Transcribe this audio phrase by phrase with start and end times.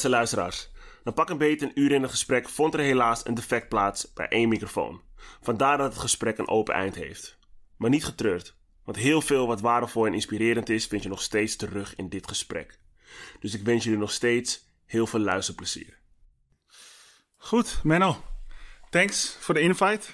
[0.00, 0.70] beste luisteraars.
[1.04, 4.12] Na pak een beetje een uur in het gesprek vond er helaas een defect plaats
[4.12, 5.00] bij één microfoon.
[5.40, 7.38] Vandaar dat het gesprek een open eind heeft.
[7.76, 11.56] Maar niet getreurd, want heel veel wat waardevol en inspirerend is vind je nog steeds
[11.56, 12.78] terug in dit gesprek.
[13.40, 15.98] Dus ik wens jullie nog steeds heel veel luisterplezier.
[17.36, 18.24] Goed, Menno.
[18.90, 20.06] Thanks voor de invite.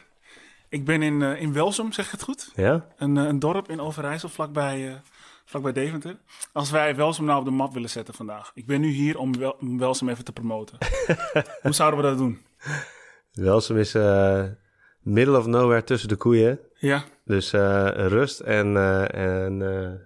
[0.69, 2.53] Ik ben in, uh, in Welsum, zeg ik het goed?
[2.55, 2.87] Ja?
[2.97, 4.95] Een, uh, een dorp in Overijssel, vlakbij, uh,
[5.47, 6.19] vlakbij Deventer.
[6.53, 8.51] Als wij Welsum nou op de map willen zetten vandaag.
[8.55, 10.79] Ik ben nu hier om, Wel om Welsum even te promoten.
[11.63, 12.45] Hoe zouden we dat doen?
[13.33, 13.93] Welsum is
[15.01, 16.61] middle of nowhere tussen de koeien.
[16.75, 17.05] Ja.
[17.25, 18.77] Dus rust en,
[19.11, 19.57] en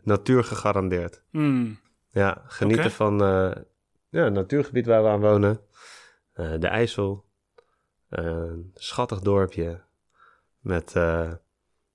[0.05, 1.23] natuur gegarandeerd.
[1.31, 1.79] Mm.
[2.11, 3.19] Ja, genieten van
[4.09, 5.61] ja, het natuurgebied waar we aan wonen.
[6.35, 7.25] de IJssel.
[8.09, 9.81] Een schattig dorpje.
[10.61, 11.33] Met uh,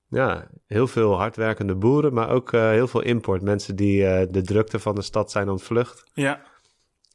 [0.09, 3.41] ja, heel veel hardwerkende boeren, maar ook uh, heel veel import.
[3.41, 6.03] Mensen die uh, de drukte van de stad zijn ontvlucht.
[6.13, 6.41] Ja.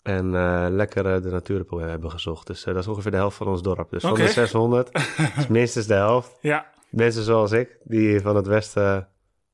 [0.02, 0.30] En
[0.70, 2.46] lekker de natuur hebben gezocht.
[2.46, 3.91] Dus dat is ongeveer de helft van ons dorp.
[3.91, 4.91] Dus van de 600
[5.38, 6.38] is minstens de helft.
[6.41, 6.66] Ja.
[6.88, 9.08] Mensen zoals ik, die van het westen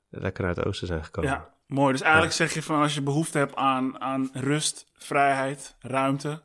[0.09, 1.31] lekker naar het oosten zijn gekomen.
[1.31, 1.93] Ja, mooi.
[1.93, 6.43] Dus eigenlijk zeg je van als je behoefte hebt aan, aan rust, vrijheid, ruimte,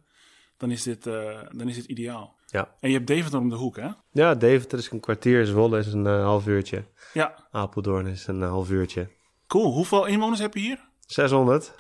[0.58, 2.40] dan is dit, dan is dit ideaal.
[2.52, 2.76] Ja.
[2.80, 3.88] En je hebt Deventer om de hoek, hè?
[4.12, 6.84] Ja, Deventer is een kwartier, Zwolle is een uh, half uurtje.
[7.14, 7.48] Ja.
[7.52, 9.10] Apeldoorn is een uh, half uurtje.
[9.48, 9.74] Cool.
[9.74, 10.80] Hoeveel inwoners heb je hier?
[11.06, 11.76] 600.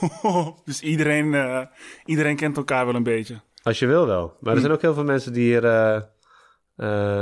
[0.64, 1.60] dus iedereen, uh,
[2.04, 3.40] iedereen kent elkaar wel een beetje.
[3.62, 4.36] Als je wil wel.
[4.40, 6.00] Maar er zijn ook heel veel mensen die hier uh,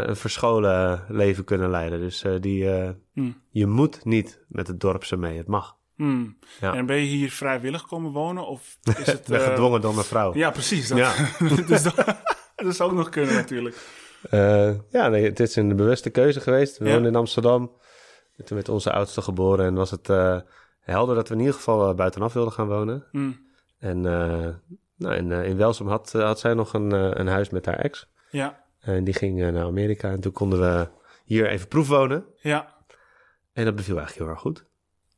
[0.06, 2.01] een verscholen leven kunnen leiden.
[2.01, 2.69] Dus die,
[3.12, 3.41] mm.
[3.51, 5.36] je moet niet met het dorpse mee.
[5.36, 5.77] Het mag.
[5.97, 6.39] Mm.
[6.61, 6.75] Ja.
[6.75, 8.47] En ben je hier vrijwillig komen wonen?
[8.47, 10.35] Of is het, ben gedwongen door mijn vrouw.
[10.35, 10.89] Ja, precies.
[10.89, 11.13] Dat, Ja.
[11.67, 12.23] dus dat,
[12.67, 13.77] dat zou ook nog kunnen natuurlijk.
[14.31, 16.79] Uh, ja, nee, het is een bewuste keuze geweest.
[16.79, 16.92] We Ja.
[16.92, 17.73] woonden in Amsterdam.
[18.45, 20.39] Toen werd onze oudste geboren en was het uh,
[20.81, 23.05] helder dat we in ieder geval uh, buitenaf wilden gaan wonen.
[23.13, 23.47] Mm.
[23.79, 24.01] En
[24.97, 28.07] nou, in, in Welsum had, had zij nog een, een huis met haar ex.
[28.31, 30.89] Ja, En die ging naar Amerika en toen konden we
[31.25, 32.25] hier even proefwonen.
[32.41, 32.73] ja.
[33.53, 34.65] En dat beviel eigenlijk heel erg goed.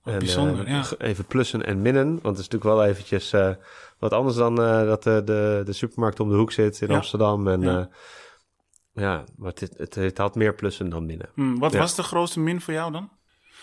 [0.03, 0.85] Wat bijzonder, eh, ja.
[0.99, 3.51] Even plussen en minnen, want het is natuurlijk wel eventjes eh,
[3.99, 6.95] wat anders dan eh, dat de, de, de supermarkt om de hoek zit in Ja.
[6.95, 7.49] Amsterdam.
[7.49, 7.73] En Ja.
[7.73, 7.89] ja,
[8.93, 11.29] ja maar het, het, het had meer plussen dan minnen.
[11.35, 11.79] Mm, wat Ja.
[11.79, 13.11] was de grootste min voor jou dan?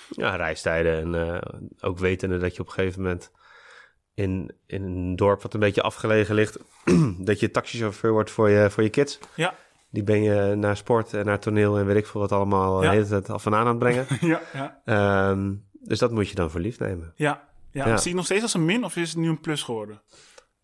[0.10, 1.42] Ja, reistijden en eh,
[1.82, 3.32] ook wetende dat je op een gegeven moment
[4.14, 6.60] in, in een dorp wat een beetje afgelegen ligt,
[7.30, 9.20] dat je taxichauffeur wordt voor je, voor je kids.
[9.36, 9.54] Ja,
[9.90, 12.90] Die ben je naar sport en naar toneel en weet ik veel wat allemaal Ja.
[12.90, 14.06] de hele tijd af en aan aan het brengen.
[14.34, 14.82] ja, ja.
[14.86, 17.12] Ehm, dus dat moet je dan voor lief nemen.
[17.16, 17.88] Ja, ja.
[17.88, 17.98] Ja.
[17.98, 20.02] zie je het nog steeds als een min of is het nu een plus geworden?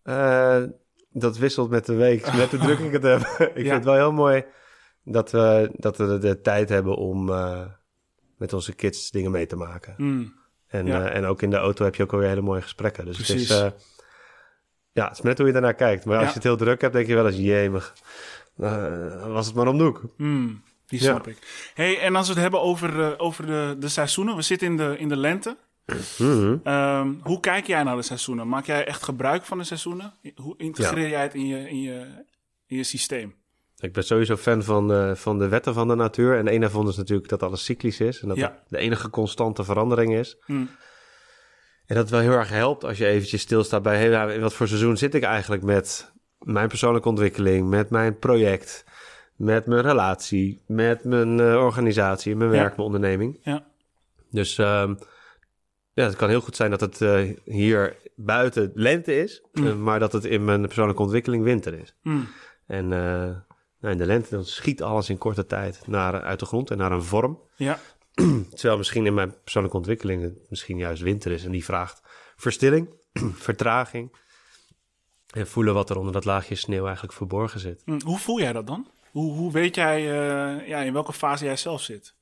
[0.02, 0.62] Eh,
[1.12, 3.20] dat wisselt met de week, met de druk ik het heb.
[3.40, 4.44] ik vind het wel heel mooi
[5.04, 7.66] dat we, dat we de, tijd hebben om eh,
[8.36, 9.94] met onze kids dingen mee te maken.
[9.96, 10.34] Mm,
[10.66, 11.04] En, Ja.
[11.08, 13.04] eh, en ook in de auto heb je ook alweer hele mooie gesprekken.
[13.04, 13.48] Dus Precies.
[13.48, 13.84] het is,
[14.92, 16.04] ja, het is net hoe je daarnaar kijkt.
[16.04, 17.94] Maar als je het heel druk hebt, denk je wel eens, jemig,
[19.26, 20.02] was het maar om de hoek.
[20.16, 21.70] mm, die snap ik.
[21.74, 24.36] hey, en als we het hebben over, over de, de seizoenen.
[24.36, 25.56] We zitten in de, in de lente.
[26.18, 26.56] Mhm.
[26.64, 28.48] Ehm, hoe kijk jij naar de seizoenen?
[28.48, 30.14] Maak jij echt gebruik van de seizoenen?
[30.34, 32.06] Hoe integreer jij het in je, in je,
[32.66, 33.34] in je systeem?
[33.78, 36.36] Ik ben sowieso fan van, eh, van de wetten van de natuur.
[36.38, 38.20] En een daarvan is natuurlijk dat alles cyclisch is.
[38.22, 38.62] En dat Ja.
[38.68, 40.36] de enige constante verandering is.
[40.46, 40.68] Mm,
[41.86, 43.96] En dat het wel heel erg helpt als je eventjes stilstaat bij...
[43.96, 47.68] Hey, nou, in wat voor seizoen zit ik eigenlijk met mijn persoonlijke ontwikkeling...
[47.68, 48.84] met mijn project,
[49.36, 50.62] met mijn relatie...
[50.66, 52.56] met mijn eh, organisatie, mijn Ja.
[52.56, 53.40] werk, mijn onderneming.
[53.42, 53.64] Ja.
[54.30, 54.94] Dus ehm,
[55.92, 59.42] ja, het kan heel goed zijn dat het eh, hier buiten lente is...
[59.52, 59.66] Mm.
[59.66, 61.94] eh, maar dat het in mijn persoonlijke ontwikkeling winter is.
[62.02, 62.28] mm,
[62.66, 63.36] En eh,
[63.80, 66.78] nou, in de lente dan schiet alles in korte tijd naar, uit de grond en
[66.78, 67.40] naar een vorm...
[67.56, 67.78] ja,
[68.54, 72.02] Terwijl misschien in mijn persoonlijke ontwikkeling het misschien juist winter is en die vraagt
[72.36, 72.88] verstilling,
[73.48, 74.16] vertraging
[75.30, 77.82] en voelen wat er onder dat laagje sneeuw eigenlijk verborgen zit.
[77.84, 78.00] mm.
[78.04, 78.86] Hoe voel jij dat dan?
[79.10, 80.02] Hoe, hoe weet jij
[80.66, 82.14] ja, in welke fase jij zelf zit?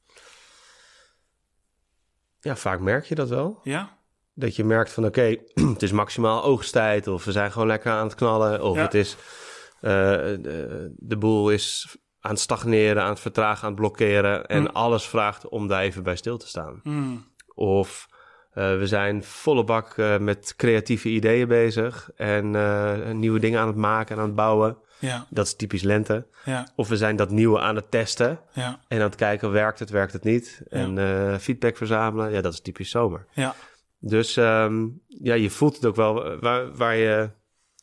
[2.41, 3.61] Ja, vaak merk je dat wel.
[3.63, 3.97] Ja?
[4.35, 5.37] Dat je merkt van oké,
[5.73, 8.83] het is maximaal oogsttijd of we zijn gewoon lekker aan het knallen of Ja.
[8.83, 9.17] het is
[9.81, 9.91] eh,
[10.41, 14.67] de, de boel is aan het stagneren, aan het vertragen, aan het blokkeren en Mm.
[14.67, 16.81] alles vraagt om daar even bij stil te staan.
[16.83, 17.25] Mm,
[17.55, 18.07] Of
[18.53, 22.51] eh, we zijn volle bak eh, met creatieve ideeën bezig en
[23.19, 24.79] nieuwe dingen aan het maken en aan het bouwen.
[24.99, 26.27] Ja, Dat is typisch lente.
[26.45, 29.79] ja, Of we zijn dat nieuwe aan het testen ja, en aan het kijken, werkt
[29.79, 30.63] het, werkt het niet?
[30.69, 33.27] En eh, feedback verzamelen, ja, dat is typisch zomer.
[33.33, 33.55] ja.
[34.01, 37.31] Dus ehm, ja, je voelt het ook wel eh, waar, waar, je,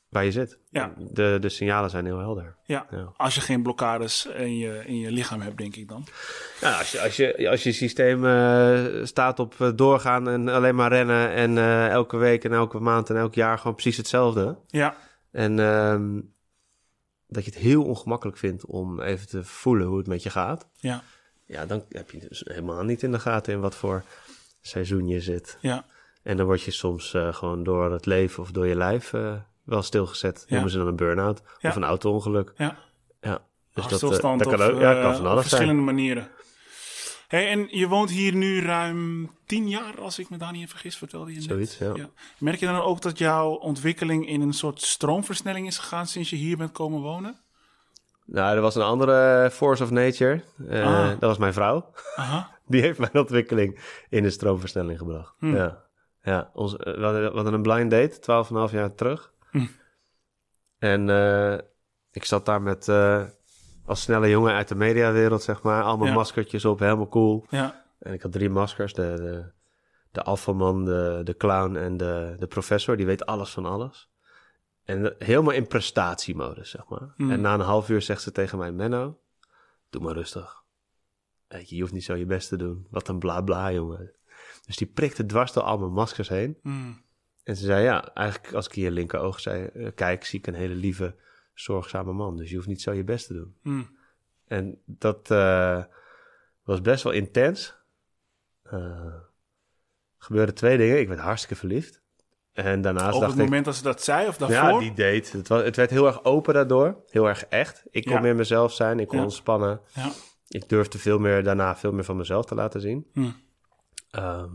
[0.09, 0.57] waar je zit.
[0.69, 0.93] Ja.
[0.97, 2.55] De, de signalen zijn heel helder.
[2.63, 3.11] Ja, Ja.
[3.17, 6.05] als je geen blokkades in je, in je lichaam hebt, denk ik dan.
[6.61, 10.91] Ja, als je, als je, als je systeem eh, staat op doorgaan en alleen maar
[10.91, 11.57] rennen en
[11.89, 14.57] elke week en elke maand en elk jaar gewoon precies hetzelfde.
[14.67, 14.95] Ja,
[15.31, 16.19] En ehm,
[17.35, 20.67] dat je het heel ongemakkelijk vindt om even te voelen hoe het met je gaat.
[20.75, 21.03] Ja,
[21.45, 24.03] Ja, dan heb je dus helemaal niet in de gaten in wat voor
[24.61, 25.57] seizoen je zit.
[25.61, 25.85] ja,
[26.23, 29.33] En dan word je soms eh, gewoon door het leven of door je lijf eh,
[29.63, 30.43] wel stilgezet.
[30.47, 30.53] Ja.
[30.53, 31.69] Noemen ze dan een burn-out Ja.
[31.69, 32.53] of een auto-ongeluk.
[32.57, 32.77] ja.
[33.21, 33.41] Ja,
[33.73, 35.61] dus dat, eh, dat kan ook, ja, kan van op alles zijn.
[35.61, 36.27] verschillende manieren.
[37.35, 40.67] Hey, en je woont hier nu ruim tien jaar, als ik me daar niet in
[40.67, 41.47] vergis, vertelde je net.
[41.47, 41.91] Zoiets, ja.
[41.95, 42.09] Ja.
[42.39, 46.35] Merk je dan ook dat jouw ontwikkeling in een soort stroomversnelling is gegaan sinds je
[46.35, 47.39] hier bent komen wonen?
[48.25, 50.43] Nou, er was een andere force of nature.
[50.69, 51.09] Eh, Ah.
[51.09, 51.91] Dat was mijn vrouw.
[52.15, 53.79] Aha, Die heeft mijn ontwikkeling
[54.09, 55.35] in de stroomversnelling gebracht.
[55.39, 55.55] Hm.
[55.55, 55.83] Ja,
[56.21, 58.19] ja ons, eh, we, hadden, we hadden een blind date,
[58.69, 59.33] 12,5 jaar terug.
[59.51, 59.65] Hm.
[60.77, 61.57] En eh,
[62.11, 62.87] ik zat daar met,
[63.85, 65.83] als snelle jongen uit de mediawereld, zeg maar.
[65.83, 66.13] Allemaal Ja.
[66.13, 67.45] maskertjes op, helemaal cool.
[67.49, 68.93] ja, En ik had drie maskers.
[68.93, 69.45] De, de,
[70.11, 72.97] de alfaman, de, de clown en de, de professor.
[72.97, 74.09] Die weet alles van alles.
[74.83, 77.13] En helemaal in prestatiemodus, zeg maar.
[77.17, 77.31] Mm.
[77.31, 78.71] En na een half uur zegt ze tegen mij...
[78.71, 79.19] Menno,
[79.89, 80.63] doe maar rustig.
[81.47, 82.87] Je, je hoeft niet zo je best te doen.
[82.89, 84.11] Wat een bla bla, jongen.
[84.65, 86.57] Dus die prikte dwars door al mijn maskers heen.
[86.61, 87.01] mm,
[87.43, 90.47] En ze zei, ja, eigenlijk als ik in je linkeroog zei, eh, kijk, zie ik
[90.47, 91.15] een hele lieve,
[91.55, 92.37] zorgzame man.
[92.37, 93.55] Dus je hoeft niet zo je best te doen.
[93.61, 93.97] mm.
[94.47, 95.83] En dat eh,
[96.63, 97.77] was best wel intens.
[98.63, 99.15] Eh
[100.17, 100.99] gebeurden twee dingen.
[100.99, 102.01] Ik werd hartstikke verliefd.
[102.53, 103.37] En daarnaast Op het ik...
[103.37, 104.57] moment dat ze dat zei of daarvoor?
[104.57, 105.37] Ja, die date.
[105.37, 107.03] Het, was, het werd heel erg open daardoor.
[107.09, 107.83] Heel erg echt.
[107.89, 108.19] Ik kon Ja.
[108.19, 108.99] meer mezelf zijn.
[108.99, 109.23] Ik kon Ja.
[109.23, 109.81] ontspannen.
[109.93, 110.11] Ja.
[110.47, 113.07] Ik durfde veel meer daarna veel meer van mezelf te laten zien.
[113.13, 113.29] Hm.
[114.11, 114.49] Ehm,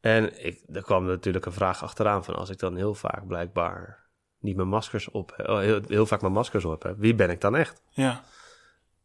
[0.00, 4.01] en ik, er kwam natuurlijk een vraag achteraan van als ik dan heel vaak blijkbaar
[4.42, 7.40] niet mijn maskers op, oh, heel, heel vaak mijn maskers op heb, wie ben ik
[7.40, 7.82] dan echt?
[7.90, 8.24] Ja,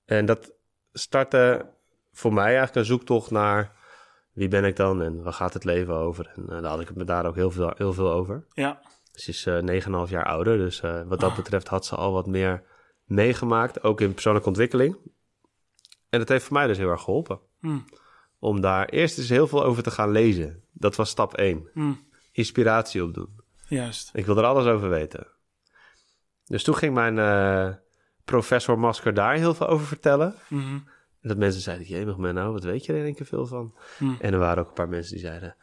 [0.05, 0.53] En dat
[0.93, 1.65] startte
[2.11, 3.75] voor mij eigenlijk een zoektocht naar
[4.31, 6.31] wie ben ik dan en waar gaat het leven over?
[6.35, 8.45] En eh, daar had ik het me daar ook heel veel, heel veel over.
[8.53, 8.81] ja,
[9.11, 11.35] Ze is eh 9,5 jaar ouder, dus eh, wat dat Ah.
[11.35, 12.63] betreft had ze al wat meer
[13.03, 14.97] meegemaakt, ook in persoonlijke ontwikkeling.
[16.09, 17.39] En dat heeft voor mij dus heel erg geholpen.
[17.59, 17.77] hm,
[18.39, 20.63] Om daar eerst eens heel veel over te gaan lezen.
[20.71, 21.69] Dat was stap 1.
[21.73, 21.91] hm.
[22.31, 23.39] Inspiratie opdoen.
[23.67, 24.09] Juist.
[24.13, 25.27] Ik wil er alles over weten.
[26.45, 27.75] Dus toen ging mijn eh,
[28.25, 30.35] professor Masker daar heel veel over vertellen.
[30.47, 30.79] Mhm.
[31.21, 33.75] En dat mensen zeiden, jemig nou, wat weet je er in één keer veel van?
[33.97, 34.13] Hm.
[34.19, 35.55] En er waren ook een paar mensen die zeiden...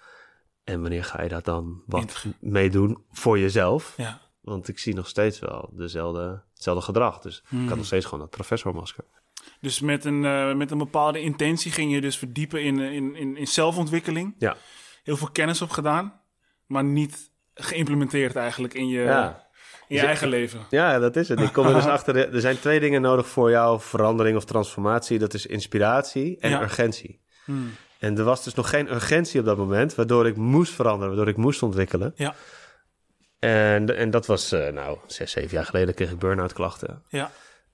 [0.65, 3.95] en wanneer ga je daar dan wat Inter- mee doen voor jezelf?
[3.97, 7.19] Ja, Want ik zie nog steeds wel dezelfde, hetzelfde gedrag.
[7.19, 7.69] Dus ik Hmm.
[7.69, 9.05] had nog steeds gewoon dat professormasker.
[9.61, 13.15] dus met een, eh, met een bepaalde intentie ging je dus verdiepen in, eh, in,
[13.17, 14.35] in, in zelfontwikkeling.
[14.39, 14.57] Ja.
[15.03, 16.21] Heel veel kennis opgedaan,
[16.67, 19.27] maar niet geïmplementeerd eigenlijk in je, Ja.
[19.89, 20.61] in je Dus- eigen leven.
[20.71, 21.41] ja, dat is het.
[21.41, 22.35] Ik kom er dus achter.
[22.35, 25.19] Er zijn twee dingen nodig voor jouw verandering of transformatie.
[25.19, 26.63] Dat is inspiratie en Ja.
[26.63, 27.21] urgentie.
[27.45, 27.53] Hm.
[27.99, 31.29] En er was dus nog geen urgentie op dat moment, waardoor ik moest veranderen, waardoor
[31.35, 32.13] ik moest ontwikkelen.
[32.17, 32.35] Ja,
[33.39, 37.03] En, en dat was, eh, nou, zes, zeven jaar geleden kreeg ik burn-out klachten.
[37.09, 37.31] ja,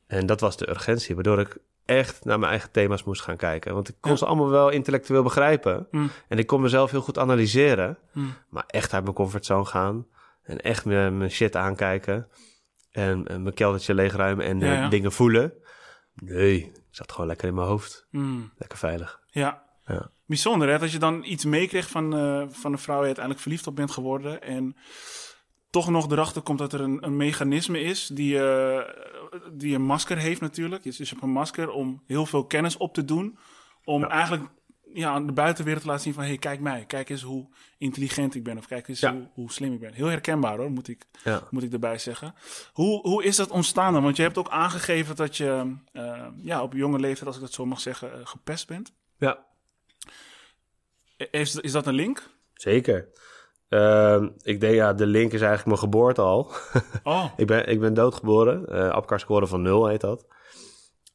[0.07, 1.57] En dat was de urgentie, waardoor ik
[1.99, 3.75] echt naar mijn eigen thema's moest gaan kijken.
[3.75, 4.17] Want ik kon Ja.
[4.17, 5.87] ze allemaal wel intellectueel begrijpen.
[5.91, 6.07] Hm.
[6.29, 7.99] En ik kon mezelf heel goed analyseren.
[8.13, 8.21] Hm.
[8.49, 10.07] Maar echt uit mijn comfortzone gaan.
[10.43, 12.29] En echt mijn, mijn shit aankijken.
[12.91, 14.89] En, en mijn keldertje leegruimen en Ja, eh, ja.
[14.89, 15.53] dingen voelen.
[16.15, 18.07] Nee, ik zat gewoon lekker in mijn hoofd.
[18.11, 18.41] Hm.
[18.57, 19.21] Lekker veilig.
[19.27, 19.69] ja.
[19.85, 20.11] Ja.
[20.27, 23.41] Bijzonder hè, dat je dan iets meekreeg van, eh, van een vrouw waar je uiteindelijk
[23.43, 24.43] verliefd op bent geworden.
[24.43, 24.77] En
[25.71, 28.89] toch nog erachter komt dat er een, een mechanisme is die, eh,
[29.53, 30.83] die een masker heeft natuurlijk.
[30.83, 33.39] Dus je hebt een masker om heel veel kennis op te doen.
[33.85, 34.45] Om eigenlijk
[34.95, 36.23] ja, aan de buitenwereld te laten zien van...
[36.23, 36.85] hé, hey, kijk mij.
[36.87, 37.49] Kijk eens hoe
[37.79, 38.59] intelligent ik ben.
[38.59, 39.13] Of kijk eens Ja.
[39.13, 39.93] hoe, hoe slim ik ben.
[39.93, 41.43] Heel herkenbaar hoor, moet ik, Ja.
[41.51, 42.35] moet ik erbij zeggen.
[42.73, 44.03] Hoe, hoe is dat ontstaan dan?
[44.03, 47.53] Want je hebt ook aangegeven dat je eh, ja, op jonge leeftijd, als ik dat
[47.53, 48.93] zo mag zeggen, eh, gepest bent.
[49.19, 49.47] ja,
[51.31, 52.31] Is, is dat een link?
[52.55, 53.09] zeker.
[53.71, 56.51] Ehm, ik denk, ja, de link is eigenlijk mijn geboorte al.
[57.03, 58.67] Oh, ik, ben, ik ben doodgeboren.
[58.67, 60.27] eh Apgar-score van 0 heet dat.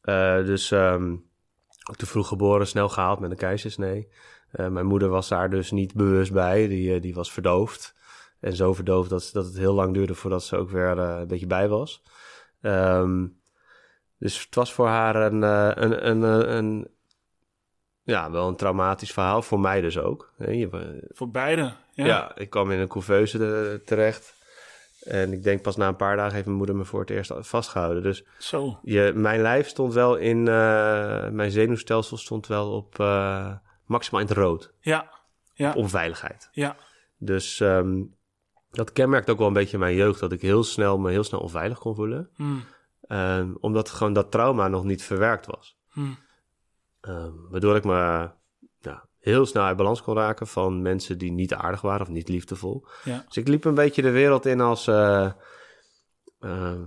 [0.01, 4.07] Eh, dus ook te vroeg geboren, snel gehaald met een keizersnee.
[4.51, 6.67] Eh, mijn moeder was daar dus niet bewust bij.
[6.67, 7.93] Die, die was verdoofd.
[8.39, 11.47] En zo verdoofd dat, dat het heel lang duurde voordat ze ook weer een beetje
[11.47, 12.03] bij was.
[12.61, 13.27] Ehm,
[14.19, 16.87] dus het was voor haar een, een, een, een, een-
[18.03, 19.41] ja, wel een traumatisch verhaal.
[19.41, 20.33] Voor mij dus ook.
[20.37, 21.73] Je- voor beide.
[21.95, 22.05] Ja.
[22.05, 22.35] ja.
[22.35, 24.33] ik kwam in een couveuse te- terecht.
[25.03, 27.31] En ik denk pas na een paar dagen heeft mijn moeder me voor het eerst
[27.39, 28.03] vastgehouden.
[28.03, 28.79] Dus Zo.
[28.83, 33.53] je, mijn lijf stond wel in, eh, mijn zenuwstelsel stond wel op eh,
[33.85, 34.73] maximaal in het rood.
[34.79, 35.13] Ja.
[35.53, 35.73] Ja.
[35.73, 36.49] Op veiligheid.
[36.51, 36.75] Ja.
[37.17, 38.03] Dus ehm,
[38.71, 40.19] dat kenmerkt ook wel een beetje mijn jeugd.
[40.19, 42.29] Dat ik heel snel me heel snel onveilig kon voelen.
[42.35, 42.43] Hm.
[43.01, 45.77] Ehm, omdat gewoon dat trauma nog niet verwerkt was.
[45.91, 45.99] Hm.
[47.01, 48.29] Ehm, waardoor ik me
[49.25, 52.85] heel snel uit balans kon raken van mensen die niet aardig waren of niet liefdevol.
[53.03, 53.23] Ja.
[53.27, 55.31] Dus ik liep een beetje de wereld in als, eh,
[56.39, 56.81] ehm,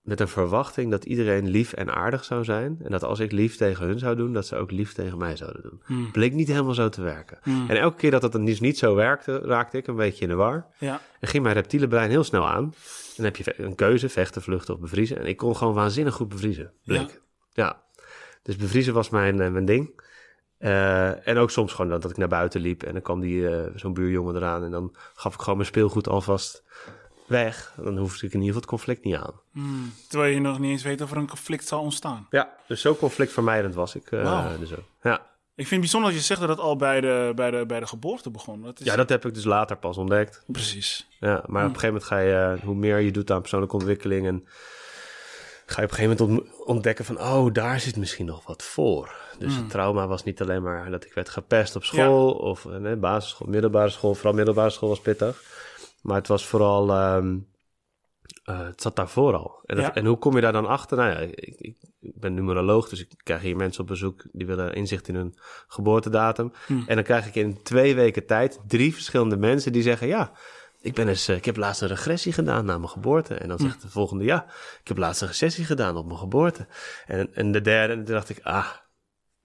[0.00, 2.78] met een verwachting dat iedereen lief en aardig zou zijn.
[2.82, 5.36] En dat als ik lief tegen hun zou doen, dat ze ook lief tegen mij
[5.36, 5.82] zouden doen.
[5.84, 6.10] Hmm.
[6.10, 7.38] Bleek niet helemaal zo te werken.
[7.42, 7.70] Hmm.
[7.70, 10.28] En elke keer dat het dan dus niet zo werkte, raakte ik een beetje in
[10.28, 10.66] de war.
[10.78, 11.00] Ja.
[11.20, 12.74] En ging mijn reptiele brein heel snel aan.
[13.16, 15.18] Dan heb je een keuze, vechten, vluchten of bevriezen.
[15.18, 17.20] En ik kon gewoon waanzinnig goed bevriezen, bleek.
[17.52, 17.82] Ja.
[18.42, 20.06] Dus bevriezen was mijn, eh, mijn ding.
[20.58, 23.48] Eh, en ook soms gewoon dat, dat ik naar buiten liep en dan kwam die,
[23.48, 26.62] eh, zo'n buurjongen eraan en dan gaf ik gewoon mijn speelgoed alvast
[27.26, 27.72] weg.
[27.76, 29.32] Dan hoefde ik in ieder geval het conflict niet aan.
[29.52, 29.92] Hmm.
[30.08, 32.26] Terwijl je nog niet eens weet of er een conflict zal ontstaan.
[32.30, 34.58] Ja, dus zo conflictvermijdend was ik uh, Wauw.
[34.58, 34.84] dus ook.
[35.02, 35.26] Ja.
[35.54, 37.80] Ik vind het bijzonder dat je zegt dat het al bij de, bij de, bij
[37.80, 38.62] de geboorte begon.
[38.62, 38.86] Dat is...
[38.86, 40.42] ja, dat heb ik dus later pas ontdekt.
[40.46, 41.08] Precies.
[41.20, 43.76] Ja, maar op een gegeven moment ga je, eh, hoe meer je doet aan persoonlijke
[43.76, 44.44] ontwikkeling en
[45.66, 48.62] ga je op een gegeven moment ont- ontdekken van, oh, daar zit misschien nog wat
[48.62, 49.14] voor.
[49.38, 52.76] Dus het trauma was niet alleen maar dat ik werd gepest op school of eh,
[52.76, 55.42] nee, basisschool, middelbare school, vooral middelbare school was pittig.
[56.02, 57.38] Maar het was vooral, ehm,
[58.44, 59.60] eh, het zat daarvoor al.
[59.64, 59.94] En, dat- Ja.
[59.94, 60.96] en hoe kom je daar dan achter?
[60.96, 64.74] Nou ja, ik, ik, ben numeroloog, dus ik krijg hier mensen op bezoek die willen
[64.74, 65.34] inzicht in hun
[65.68, 66.52] geboortedatum.
[66.66, 66.84] Hmm.
[66.86, 70.32] En dan krijg ik in twee weken tijd drie verschillende mensen die zeggen, ja,
[70.80, 73.34] ik, ben eens, eh, ik heb laatst een regressie gedaan na mijn geboorte.
[73.34, 74.44] En dan zegt de volgende, ja,
[74.80, 76.66] ik heb laatst een regressie gedaan op mijn geboorte.
[77.06, 78.66] En, en de derde, en toen dacht ik, ah,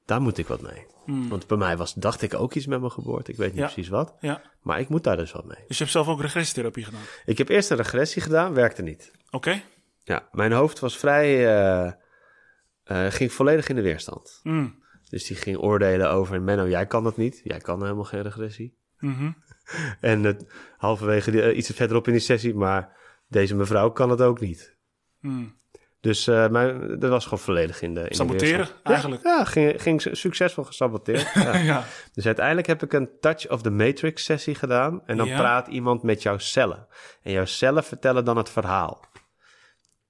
[0.05, 0.85] daar moet ik wat mee.
[1.05, 1.29] Hmm.
[1.29, 3.31] Want bij mij was, dacht ik ook iets met mijn geboorte.
[3.31, 3.63] Ik weet niet Ja.
[3.65, 4.41] precies wat, Ja.
[4.61, 5.57] maar ik moet daar dus wat mee.
[5.67, 7.01] Dus je hebt zelf ook regressietherapie gedaan.
[7.25, 9.11] Ik heb eerst een regressie gedaan, werkte niet.
[9.29, 9.61] Oké.
[10.03, 11.91] Ja, mijn hoofd was vrij, eh,
[12.83, 14.39] eh, ging volledig in de weerstand.
[14.43, 14.81] Hmm.
[15.09, 17.41] Dus die ging oordelen over, Menno, jij kan dat niet.
[17.43, 18.77] Jij kan helemaal geen regressie.
[18.99, 19.31] Mhm.
[19.99, 24.21] En het, halverwege die, eh, iets verderop in die sessie, maar deze mevrouw kan het
[24.21, 24.75] ook niet.
[25.19, 25.55] Hmm.
[26.03, 29.23] Dus mijn, dat was gewoon volledig in de, in de Saboteren, eigenlijk.
[29.23, 31.33] Ja, ja ging, ging su- succesvol gesaboteerd.
[31.33, 31.55] ja.
[31.57, 31.83] ja.
[32.13, 35.01] Dus uiteindelijk heb ik een Touch of the Matrix sessie gedaan.
[35.05, 36.87] En dan praat iemand met jouw cellen.
[37.21, 39.05] En jouw cellen vertellen dan het verhaal.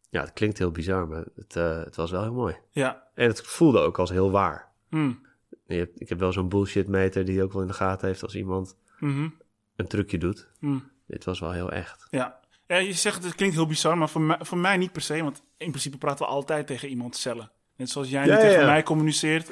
[0.10, 2.56] Ja, het klinkt heel bizar, maar het, eh, het was wel heel mooi.
[2.70, 3.08] Ja.
[3.14, 4.72] En het voelde ook als heel waar.
[4.90, 5.26] Hmm.
[5.68, 8.24] Je hebt- ik heb wel zo'n bullshit meter die ook wel in de gaten heeft
[8.24, 9.28] als iemand Mhm.
[9.76, 10.48] een trucje doet.
[10.60, 10.92] Hmm.
[11.08, 12.08] Dit was wel heel echt.
[12.10, 12.40] Ja.
[12.74, 15.24] Ja, je zegt het klinkt heel bizar, maar voor mij, voor mij niet per se.
[15.24, 17.52] Want in principe praten we altijd tegen iemands cellen.
[17.78, 18.66] Net zoals jij Ja, nu tegen ja.
[18.66, 19.50] mij communiceert.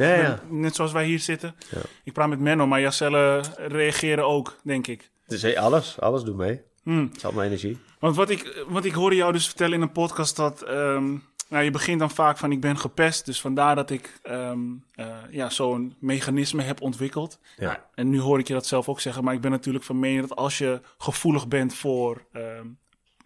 [0.50, 1.56] Net zoals wij hier zitten.
[2.04, 5.12] Ik praat met Menno, maar jouw cellen reageren ook, denk ik.
[5.28, 6.62] Dus hey, alles, alles doet mee.
[6.84, 7.06] Hmm.
[7.08, 7.78] Het is allemaal energie.
[8.00, 10.62] Want wat ik, wat ik hoorde jou dus vertellen in een podcast dat...
[10.62, 11.16] ehm,
[11.50, 13.26] nou, je begint dan vaak van ik ben gepest.
[13.26, 14.60] Dus vandaar dat ik ehm,
[14.96, 17.40] eh, ja, zo'n mechanisme heb ontwikkeld.
[17.58, 17.66] Ja.
[17.66, 19.24] Nou, en nu hoor ik je dat zelf ook zeggen.
[19.24, 22.68] Maar ik ben natuurlijk van mening dat als je gevoelig bent voor ehm,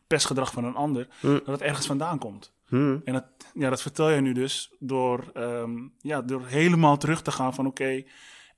[0.07, 1.07] pestgedrag van een ander...
[1.19, 1.33] Hmm.
[1.33, 2.53] dat het ergens vandaan komt.
[2.67, 3.01] Hmm.
[3.05, 7.31] En dat, ja, dat vertel je nu dus door, ehm, ja, door helemaal terug te
[7.31, 7.65] gaan van...
[7.67, 8.03] oké,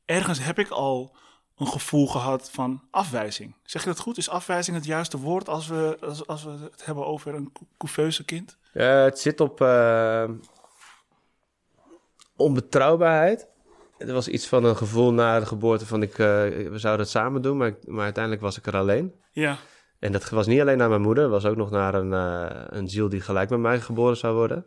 [0.06, 1.16] ergens heb ik al
[1.58, 3.56] een gevoel gehad van afwijzing.
[3.64, 4.18] Zeg je dat goed?
[4.18, 7.68] Is afwijzing het juiste woord als we, als, als we het hebben over een cou-
[7.78, 8.58] couveuse kind?
[8.74, 10.24] Eh, het zit op eh,
[12.36, 13.48] onbetrouwbaarheid.
[13.98, 17.10] Er was iets van een gevoel na de geboorte van ik, eh, we zouden het
[17.16, 19.14] samen doen, maar, ik- maar uiteindelijk was ik er alleen.
[19.32, 19.58] Ja,
[20.00, 22.62] En dat was niet alleen naar mijn moeder, het was ook nog naar een, eh,
[22.68, 24.66] een ziel die gelijk met mij geboren zou worden.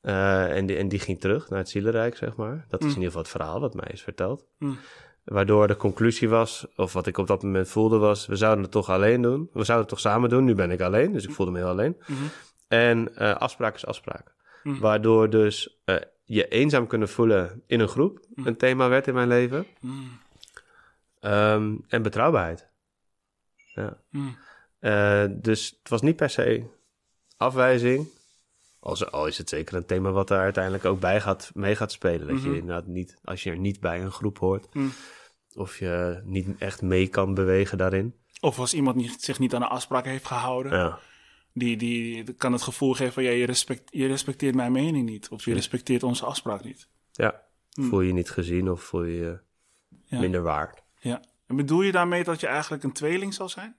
[0.00, 2.64] Eh, en, die, en die ging terug naar het zielenrijk, zeg maar.
[2.68, 4.46] Dat is in ieder geval het verhaal wat mij is verteld.
[4.58, 4.78] Mm.
[5.24, 8.72] Waardoor de conclusie was, of wat ik op dat moment voelde was, we zouden het
[8.72, 9.50] toch alleen doen.
[9.52, 11.68] We zouden het toch samen doen, nu ben ik alleen, dus ik voelde me heel
[11.68, 11.96] alleen.
[12.06, 12.22] Mhm.
[12.68, 14.34] En eh, afspraak is afspraak.
[14.62, 14.78] Mm.
[14.78, 15.82] Waardoor dus
[16.24, 19.66] je eenzaam kunnen voelen in een groep een thema werd in mijn leven.
[19.80, 20.20] Mm.
[21.20, 22.71] Ehm, en betrouwbaarheid.
[23.74, 23.98] Ja.
[24.10, 24.36] Mm.
[24.78, 26.62] Eh, dus het was niet per se
[27.36, 28.08] afwijzing.
[28.80, 31.76] Al is, al is het zeker een thema wat daar uiteindelijk ook bij gaat, mee
[31.76, 32.26] gaat spelen.
[32.26, 32.50] Dat Mhm.
[32.50, 34.92] je inderdaad niet, als je er niet bij een groep hoort, Mm.
[35.54, 38.14] of je niet echt mee kan bewegen daarin.
[38.40, 40.98] Of als iemand niet, zich niet aan de afspraak heeft gehouden, Ja,
[41.52, 45.28] die, die kan het gevoel geven van ja, je, respect, je respecteert mijn mening niet.
[45.28, 46.88] Of je respecteert onze afspraak niet.
[47.12, 47.42] ja.
[47.74, 47.88] Mm.
[47.88, 49.38] voel je je niet gezien of voel je je
[50.04, 50.18] Ja.
[50.20, 50.82] minder waard.
[51.00, 51.22] Ja.
[51.52, 53.76] En bedoel je daarmee dat je eigenlijk een tweeling zal zijn?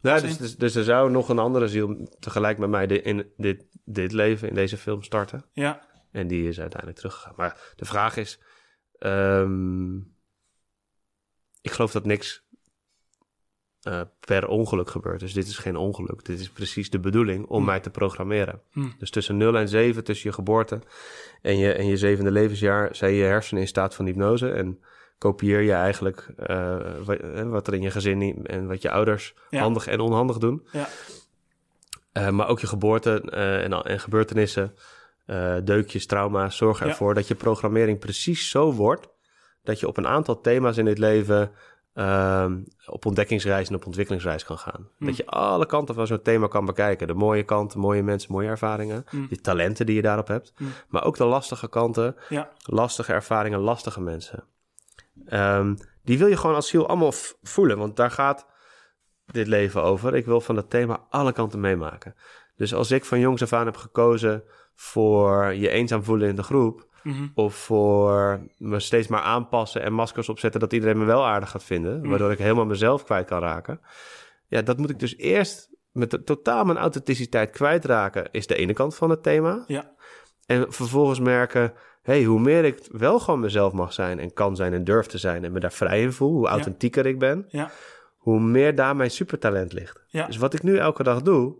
[0.00, 3.64] Nou, dus, dus, dus er zou nog een andere ziel tegelijk met mij in dit,
[3.84, 5.44] dit leven, in deze film starten.
[5.52, 5.86] Ja.
[6.12, 7.34] En die is uiteindelijk teruggegaan.
[7.36, 8.40] Maar de vraag is:
[8.98, 9.96] ehm,
[11.60, 12.44] ik geloof dat niks
[13.80, 15.20] eh, per ongeluk gebeurt.
[15.20, 16.24] Dus dit is geen ongeluk.
[16.24, 17.66] Dit is precies de bedoeling om Hmm.
[17.66, 18.60] mij te programmeren.
[18.70, 18.94] Hmm.
[18.98, 20.80] Dus tussen 0 en 7, tussen je geboorte
[21.42, 24.50] en je, en je zevende levensjaar, zijn je hersenen in staat van hypnose.
[24.50, 24.80] En
[25.18, 29.34] kopieer je eigenlijk eh, wat, eh, wat er in je gezin en wat je ouders
[29.50, 29.60] Ja.
[29.60, 30.66] handig en onhandig doen.
[30.72, 30.88] Ja.
[32.12, 33.20] Eh, maar ook je geboorte
[33.62, 34.74] en, en gebeurtenissen,
[35.64, 36.92] deukjes, trauma's, zorgen Ja.
[36.92, 39.08] ervoor dat je programmering precies zo wordt
[39.62, 41.50] dat je op een aantal thema's in dit leven
[41.94, 44.88] ehm, op ontdekkingsreis en op ontwikkelingsreis kan gaan.
[44.98, 47.06] Dat je alle kanten van zo'n thema kan bekijken.
[47.06, 49.04] De mooie kanten, mooie mensen, mooie ervaringen.
[49.28, 50.52] De talenten die je daarop hebt.
[50.88, 52.50] Maar ook de lastige kanten, Ja.
[52.64, 54.44] lastige ervaringen, lastige mensen.
[55.26, 58.46] Ehm, die wil je gewoon als ziel allemaal voelen, want daar gaat
[59.26, 60.14] dit leven over.
[60.14, 62.14] Ik wil van dat thema alle kanten meemaken.
[62.56, 64.44] Dus als ik van jongs af aan heb gekozen
[64.74, 67.26] voor je eenzaam voelen in de groep, Mhm.
[67.34, 71.64] of voor me steeds maar aanpassen en maskers opzetten dat iedereen me wel aardig gaat
[71.64, 73.80] vinden, waardoor ik helemaal mezelf kwijt kan raken.
[74.46, 78.72] Ja, dat moet ik dus eerst met de, totaal mijn authenticiteit kwijtraken, is de ene
[78.72, 79.64] kant van het thema.
[79.66, 79.94] Ja.
[80.46, 81.72] En vervolgens merken,
[82.06, 85.18] hey, hoe meer ik wel gewoon mezelf mag zijn en kan zijn en durf te
[85.18, 87.70] zijn en me daar vrij in voel, hoe authentieker ik ben, Ja.
[88.16, 90.04] hoe meer daar mijn supertalent ligt.
[90.08, 90.26] Ja.
[90.26, 91.54] Dus wat ik nu elke dag doe,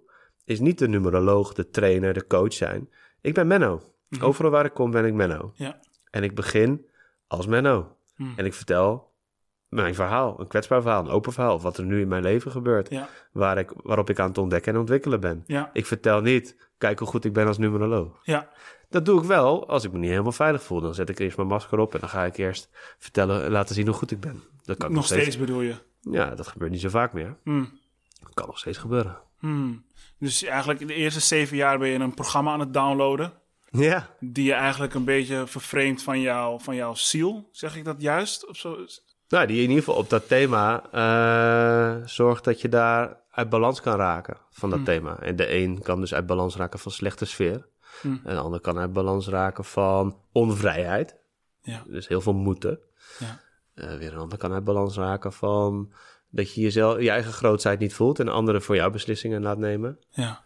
[0.45, 2.91] is niet de numeroloog, de trainer, de coach zijn.
[3.21, 3.83] Ik ben Menno.
[4.21, 5.53] Overal waar ik kom ben ik Menno.
[5.55, 5.63] Mhm.
[5.63, 5.81] Ja.
[6.11, 6.87] En ik begin
[7.27, 7.97] als Menno.
[8.17, 8.33] Hmm.
[8.37, 9.13] En ik vertel
[9.69, 12.89] mijn verhaal, een kwetsbaar verhaal, een open verhaal, wat er nu in mijn leven gebeurt,
[13.33, 15.45] waar ik, waarop ik aan het ontdekken en ontwikkelen ben.
[15.73, 18.21] Ik vertel niet, kijk hoe goed ik ben als numeroloog.
[18.23, 18.49] Ja.
[18.89, 20.81] Dat doe ik wel als ik me niet helemaal veilig voel.
[20.81, 22.69] Dan zet ik eerst mijn masker op en dan ga ik eerst
[22.99, 24.43] vertellen, laten zien hoe goed ik ben.
[24.63, 25.75] Dat kan Nog steeds bedoel je.
[26.01, 27.37] Ja, dat gebeurt niet zo vaak meer.
[27.45, 27.79] Hmm.
[28.21, 29.19] Dat kan nog steeds gebeuren.
[29.39, 29.85] Hmm.
[30.19, 33.33] Dus eigenlijk de eerste zeven jaar ben je een programma aan het downloaden.
[33.71, 34.09] Ja.
[34.21, 37.49] Die je eigenlijk een beetje vervreemdt van, jou, van jouw ziel.
[37.53, 38.49] Zeg ik dat juist?
[38.49, 38.79] Of zo?
[39.29, 43.81] Nou, die in ieder geval op dat thema eh, zorgt dat je daar uit balans
[43.81, 45.19] kan raken van dat thema.
[45.21, 47.67] En de een kan dus uit balans raken van slechte sfeer.
[48.01, 48.21] Hmm.
[48.25, 51.17] En de ander kan uit balans raken van onvrijheid.
[51.61, 51.83] Ja.
[51.87, 52.81] Dus heel veel moeten.
[53.19, 53.41] Ja.
[53.75, 55.93] Eh, weer een ander kan uit balans raken van
[56.31, 59.99] dat je jezelf, je eigen grootheid niet voelt en anderen voor jou beslissingen laat nemen.
[60.11, 60.45] Ja.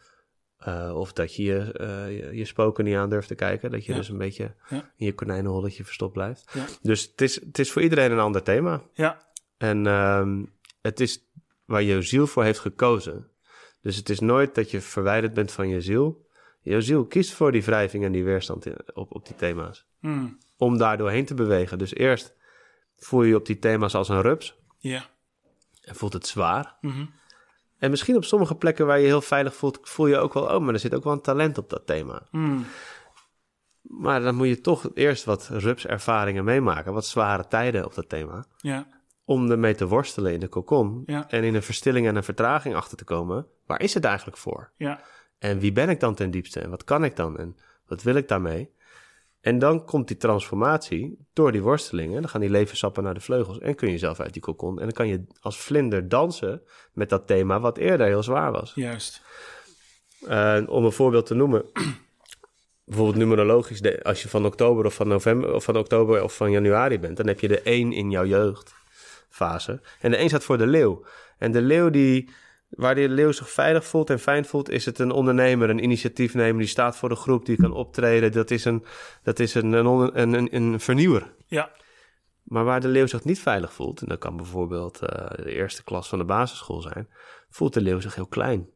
[0.57, 3.71] Eh, of dat je je, eh, je je spoken niet aan durft te kijken.
[3.71, 3.99] Dat je Ja.
[3.99, 4.93] dus een beetje Ja.
[4.97, 6.51] in je konijnenholletje verstopt blijft.
[6.53, 6.65] Ja.
[6.83, 8.83] Dus het is, het is voor iedereen een ander thema.
[8.93, 9.29] Ja.
[9.57, 10.45] En ehm,
[10.83, 11.30] het is
[11.71, 13.31] waar je ziel voor heeft gekozen.
[13.83, 16.27] Dus het is nooit dat je verwijderd bent van je ziel.
[16.61, 19.87] Je ziel kiest voor die wrijving en die weerstand op, op die thema's.
[20.01, 20.39] Hmm.
[20.57, 21.79] Om daar doorheen te bewegen.
[21.79, 22.35] Dus eerst
[22.97, 24.59] voel je je op die thema's als een rups.
[24.79, 25.07] Ja.
[25.83, 26.77] En voelt het zwaar.
[26.81, 27.05] Mhm.
[27.79, 30.61] En misschien op sommige plekken waar je heel veilig voelt, voel je ook wel, oh,
[30.61, 32.27] maar er zit ook wel een talent op dat thema.
[32.31, 32.67] Hmm.
[33.83, 38.45] Maar dan moet je toch eerst wat rups-ervaringen meemaken, wat zware tijden op dat thema.
[38.57, 39.00] Ja.
[39.31, 41.03] Om ermee te worstelen in de kokon.
[41.07, 41.29] Ja.
[41.29, 43.47] En in een verstilling en een vertraging achter te komen.
[43.67, 44.71] Waar is het eigenlijk voor?
[44.77, 45.01] Ja.
[45.39, 46.61] En wie ben ik dan ten diepste?
[46.61, 47.39] En wat kan ik dan?
[47.39, 48.71] En wat wil ik daarmee?
[49.41, 52.21] En dan komt die transformatie door die worstelingen.
[52.21, 53.59] Dan gaan die levenssappen naar de vleugels.
[53.59, 54.79] En kun je zelf uit die kokon.
[54.79, 56.63] En dan kan je als vlinder dansen
[56.93, 58.73] met dat thema wat eerder heel zwaar was.
[58.75, 59.23] Juist.
[60.67, 61.65] Om een voorbeeld te noemen.
[62.85, 66.99] Bijvoorbeeld numerologisch, als je van oktober of van november of van oktober of van januari
[66.99, 68.25] bent, dan heb je de 1 in jouw
[69.31, 69.81] jeugdfase.
[70.01, 71.05] En de 1 staat voor de leeuw.
[71.39, 72.31] En de leeuw die,
[72.69, 76.59] waar de leeuw zich veilig voelt en fijn voelt, is het een ondernemer, een initiatiefnemer
[76.59, 78.33] die staat voor de groep, die kan optreden.
[78.33, 78.85] Dat is een,
[79.23, 81.35] dat is een, een, een, een, een vernieuwer.
[81.47, 81.71] Ja.
[82.43, 85.85] Maar waar de leeuw zich niet veilig voelt, en dat kan bijvoorbeeld eh, de eerste
[85.85, 87.09] klas van de basisschool zijn,
[87.51, 88.69] voelt de leeuw zich heel klein.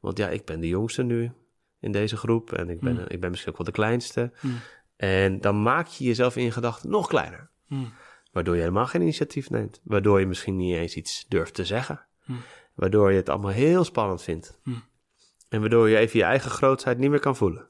[0.00, 1.32] Want ja, ik ben de jongste nu
[1.80, 3.04] in deze groep en ik ben, Mm.
[3.08, 4.32] ik ben misschien ook wel de kleinste.
[4.40, 4.58] Mm.
[4.96, 7.50] En dan maak je jezelf in je gedachten nog kleiner.
[7.66, 7.92] Hmm.
[8.30, 9.80] Waardoor je helemaal geen initiatief neemt.
[9.84, 12.06] Waardoor je misschien niet eens iets durft te zeggen.
[12.24, 12.40] Hmm.
[12.74, 14.60] Waardoor je het allemaal heel spannend vindt.
[14.62, 14.82] Hmm.
[15.48, 17.68] En waardoor je even je eigen grootheid niet meer kan voelen.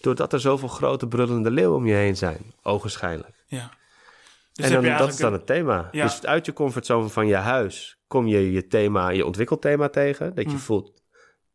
[0.00, 3.44] Doordat er zoveel grote brullende leeuwen om je heen zijn, ogenschijnlijk.
[3.46, 3.76] Ja.
[4.52, 5.88] Dus en dan, dat is dan het thema.
[5.92, 6.04] Ja.
[6.04, 10.34] Dus uit je comfortzone van je huis kom je je thema, je ontwikkelthema tegen.
[10.34, 10.58] Dat je Mm.
[10.58, 11.02] voelt,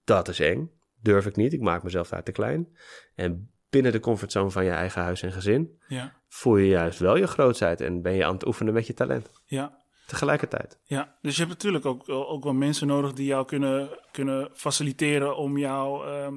[0.04, 0.72] dat is eng.
[1.02, 2.78] Durf ik niet, ik maak mezelf daar te klein.
[3.16, 6.14] En binnen de comfortzone van je eigen huis en gezin Ja.
[6.30, 9.32] voel je juist wel je grootheid en ben je aan het oefenen met je talent.
[9.46, 9.82] Ja.
[10.08, 10.80] Tegelijkertijd.
[10.84, 15.38] Ja, dus je hebt natuurlijk ook, ook wel mensen nodig die jou kunnen, kunnen faciliteren
[15.38, 16.36] om jou, ehm,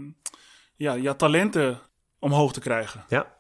[0.77, 1.81] ja, jouw talenten
[2.19, 3.05] omhoog te krijgen.
[3.09, 3.35] Ja.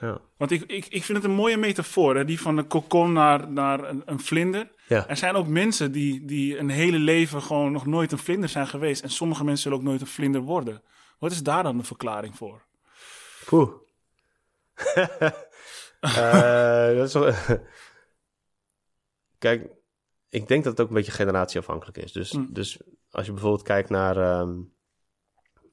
[0.00, 0.20] Ja.
[0.36, 2.24] Want ik, ik, ik vind het een mooie metafoor, hè?
[2.24, 4.72] die van de kokon naar, naar een, een vlinder.
[4.88, 5.08] Ja.
[5.08, 8.66] Er zijn ook mensen die, die een hele leven gewoon nog nooit een vlinder zijn
[8.66, 9.02] geweest.
[9.02, 10.82] En sommige mensen zullen ook nooit een vlinder worden.
[11.18, 12.62] Wat is daar dan de verklaring voor?
[13.44, 13.70] Poeh.
[16.00, 17.32] Eh, dat is wel-
[19.38, 19.70] Kijk,
[20.28, 22.12] ik denk dat het ook een beetje generatieafhankelijk is.
[22.12, 22.46] Dus, Mm.
[22.52, 22.78] dus
[23.10, 24.60] als je bijvoorbeeld kijkt naar ehm,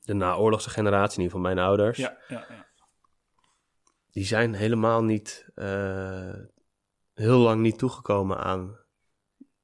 [0.02, 2.68] de naoorlogse generatie, in ieder geval mijn ouders, Ja, ja, ja.
[4.12, 6.34] die zijn helemaal niet eh,
[7.14, 8.78] heel lang niet toegekomen aan,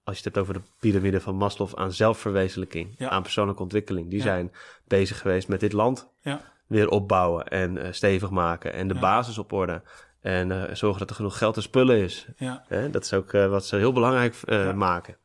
[0.03, 4.09] als je het hebt over de piramide van Maslow, aan zelfverwezenlijking, aan persoonlijke ontwikkeling.
[4.09, 4.53] Die zijn
[4.85, 6.55] bezig geweest met dit land ja.
[6.67, 8.99] Weer opbouwen en eh, stevig maken en de Ja.
[8.99, 9.81] basis op orde.
[10.21, 12.27] En eh, zorgen dat er genoeg geld en spullen is.
[12.37, 12.65] Ja.
[12.91, 14.73] Dat is ook eh, wat ze heel belangrijk Ja.
[14.73, 15.17] maken.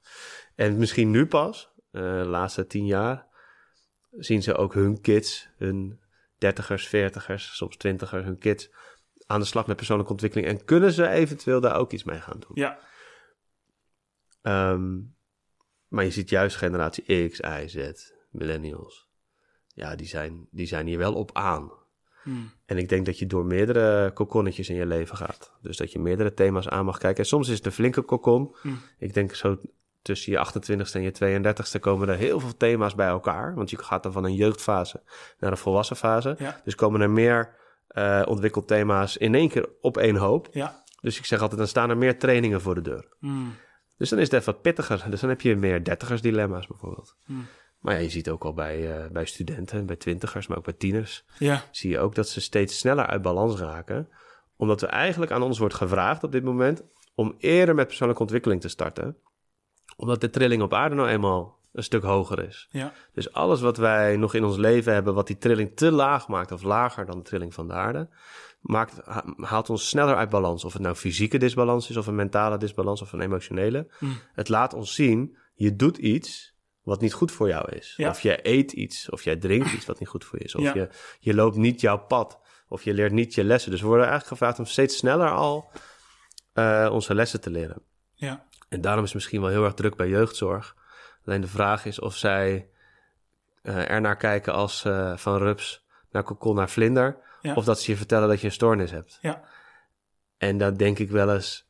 [0.55, 3.27] En misschien nu pas, de laatste tien jaar,
[4.11, 6.01] zien ze ook hun kids, hun
[6.39, 8.71] dertigers, veertigers, soms twintigers, hun kids
[9.27, 10.49] aan de slag met persoonlijke ontwikkeling.
[10.49, 12.51] En kunnen ze eventueel daar ook iets mee gaan doen.
[12.55, 12.79] Ja.
[14.43, 15.01] Ehm,
[15.89, 17.91] maar je ziet juist generatie X, Y, Z,
[18.31, 19.11] millennials.
[19.73, 21.71] Ja, die zijn, die zijn hier wel op aan.
[22.23, 22.51] Hmm.
[22.67, 25.53] En ik denk dat je door meerdere kokonnetjes in je leven gaat.
[25.61, 27.23] Dus dat je meerdere thema's aan mag kijken.
[27.23, 28.57] En soms is het een flinke kokon.
[28.61, 28.81] Hmm.
[28.99, 29.59] Ik denk zo
[30.03, 33.55] tussen je 28ste en je 32ste komen er heel veel thema's bij elkaar.
[33.55, 35.03] Want je gaat dan van een jeugdfase
[35.39, 36.35] naar een volwassen fase.
[36.39, 36.61] Ja.
[36.65, 40.49] Dus komen er meer eh ontwikkeld thema's in één keer op één hoop.
[40.53, 40.85] Ja.
[41.01, 43.07] Dus ik zeg altijd, dan staan er meer trainingen voor de deur.
[43.19, 43.55] Hmm.
[43.97, 45.11] Dus dan is het even wat pittiger.
[45.11, 47.17] Dus dan heb je meer dertigersdilemma's bijvoorbeeld.
[47.25, 47.47] Hmm.
[47.83, 50.73] Maar ja, je ziet ook al bij, eh, bij studenten, bij twintigers, maar ook bij
[50.73, 51.25] tieners...
[51.39, 51.65] Ja.
[51.71, 54.09] zie je ook dat ze steeds sneller uit balans raken.
[54.57, 56.83] Omdat er eigenlijk aan ons wordt gevraagd op dit moment...
[57.15, 59.17] om eerder met persoonlijke ontwikkeling te starten.
[59.97, 62.69] Omdat de trilling op aarde nou eenmaal een stuk hoger is.
[62.71, 62.93] Ja.
[63.13, 65.15] Dus alles wat wij nog in ons leven hebben...
[65.15, 68.09] wat die trilling te laag maakt of lager dan de trilling van de aarde...
[68.61, 70.65] Maakt, ha- haalt ons sneller uit balans.
[70.65, 73.89] Of het nou fysieke disbalans is, of een mentale disbalans, of een emotionele.
[73.99, 74.17] Mm.
[74.33, 76.52] Het laat ons zien, je doet iets
[76.83, 77.95] wat niet goed voor jou is.
[77.97, 78.09] Ja.
[78.09, 80.55] Of jij eet iets, of jij drinkt iets wat niet goed voor je is.
[80.55, 80.75] Of Ja.
[80.75, 80.89] je,
[81.21, 83.71] je loopt niet jouw pad, of je leert niet je lessen.
[83.71, 85.71] Dus we worden eigenlijk gevraagd om steeds sneller al
[86.53, 87.83] eh, onze lessen te leren.
[88.15, 88.47] Ja.
[88.69, 90.77] En daarom is het misschien wel heel erg druk bij jeugdzorg.
[91.27, 92.69] Alleen de vraag is of zij
[93.63, 97.17] eh er naar kijken als eh, van rups naar kokon naar vlinder.
[97.41, 97.55] Ja.
[97.55, 99.19] Of dat ze je vertellen dat je een stoornis hebt.
[99.21, 99.45] Ja.
[100.39, 101.69] En dan denk ik wel eens,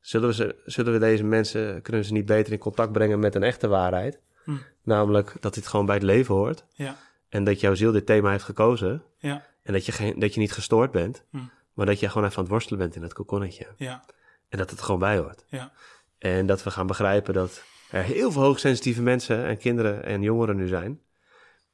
[0.00, 3.18] zullen we, ze, zullen we deze mensen, kunnen we ze niet beter in contact brengen
[3.18, 4.20] met een echte waarheid?
[4.48, 4.56] Hm.
[4.82, 6.64] Namelijk dat dit gewoon bij het leven hoort.
[6.72, 6.96] Ja.
[7.28, 9.02] En dat jouw ziel dit thema heeft gekozen.
[9.18, 9.46] Ja.
[9.62, 11.24] En dat je, geen, dat je niet gestoord bent.
[11.30, 11.38] Hm.
[11.72, 13.66] Maar dat je gewoon even aan het worstelen bent in het kokonnetje.
[13.76, 14.04] Ja.
[14.48, 15.44] En dat het gewoon bij hoort.
[15.48, 15.72] Ja.
[16.18, 20.56] En dat we gaan begrijpen dat er heel veel hoogsensitieve mensen en kinderen en jongeren
[20.56, 21.00] nu zijn.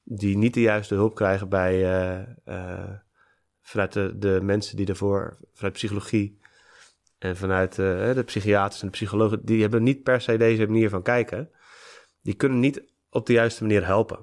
[0.03, 2.91] Die niet de juiste hulp krijgen bij, eh, eh,
[3.63, 6.39] vanuit de, de mensen die ervoor, vanuit psychologie
[7.19, 9.45] en vanuit eh, de psychiaters en de psychologen.
[9.45, 11.51] Die hebben niet per se deze manier van kijken.
[12.25, 14.19] Die kunnen niet op de juiste manier helpen.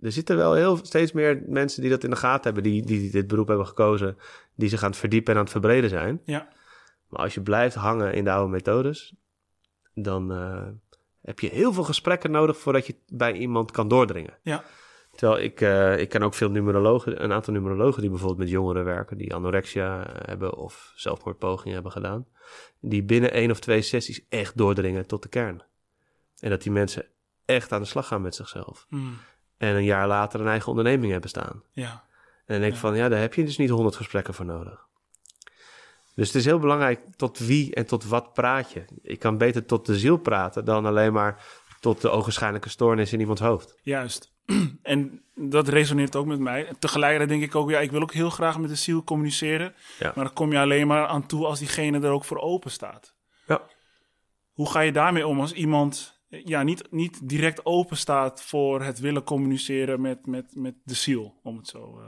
[0.00, 3.10] Er zitten wel heel steeds meer mensen die dat in de gaten hebben, die, die
[3.10, 4.18] dit beroep hebben gekozen,
[4.54, 6.20] die zich aan het verdiepen en aan het verbreden zijn.
[6.24, 6.48] Ja.
[7.08, 9.14] Maar als je blijft hangen in de oude methodes,
[9.94, 10.66] dan eh,
[11.22, 14.38] heb je heel veel gesprekken nodig voordat je bij iemand kan doordringen.
[14.42, 14.64] Ja.
[15.14, 18.84] Terwijl ik, eh, ik ken ook veel numerologen, een aantal numerologen die bijvoorbeeld met jongeren
[18.84, 22.26] werken, die anorexia hebben of zelfmoordpogingen hebben gedaan,
[22.80, 25.62] die binnen één of twee sessies echt doordringen tot de kern.
[26.40, 27.06] En dat die mensen
[27.44, 28.86] echt aan de slag gaan met zichzelf.
[28.88, 29.18] Hmm.
[29.56, 31.62] En een jaar later een eigen onderneming hebben staan.
[31.72, 31.90] Ja.
[31.90, 32.78] En dan denk ik Ja.
[32.88, 34.86] van, ja, daar heb je dus niet honderd gesprekken voor nodig.
[36.14, 38.84] Dus het is heel belangrijk tot wie en tot wat praat je.
[39.02, 41.44] Ik kan beter tot de ziel praten dan alleen maar
[41.80, 43.78] tot de ogenschijnlijke stoornis in iemands hoofd.
[43.82, 44.32] Juist.
[44.82, 46.72] En dat resoneert ook met mij.
[46.78, 49.74] Tegelijkertijd denk ik ook, ja, ik wil ook heel graag met de ziel communiceren.
[49.98, 50.12] Ja.
[50.14, 53.14] Maar dan kom je alleen maar aan toe als diegene er ook voor open staat.
[53.46, 53.62] Ja.
[54.52, 58.98] Hoe ga je daarmee om als iemand ja, niet, niet direct open staat voor het
[58.98, 62.06] willen communiceren met, met, met de ziel, om het zo eh,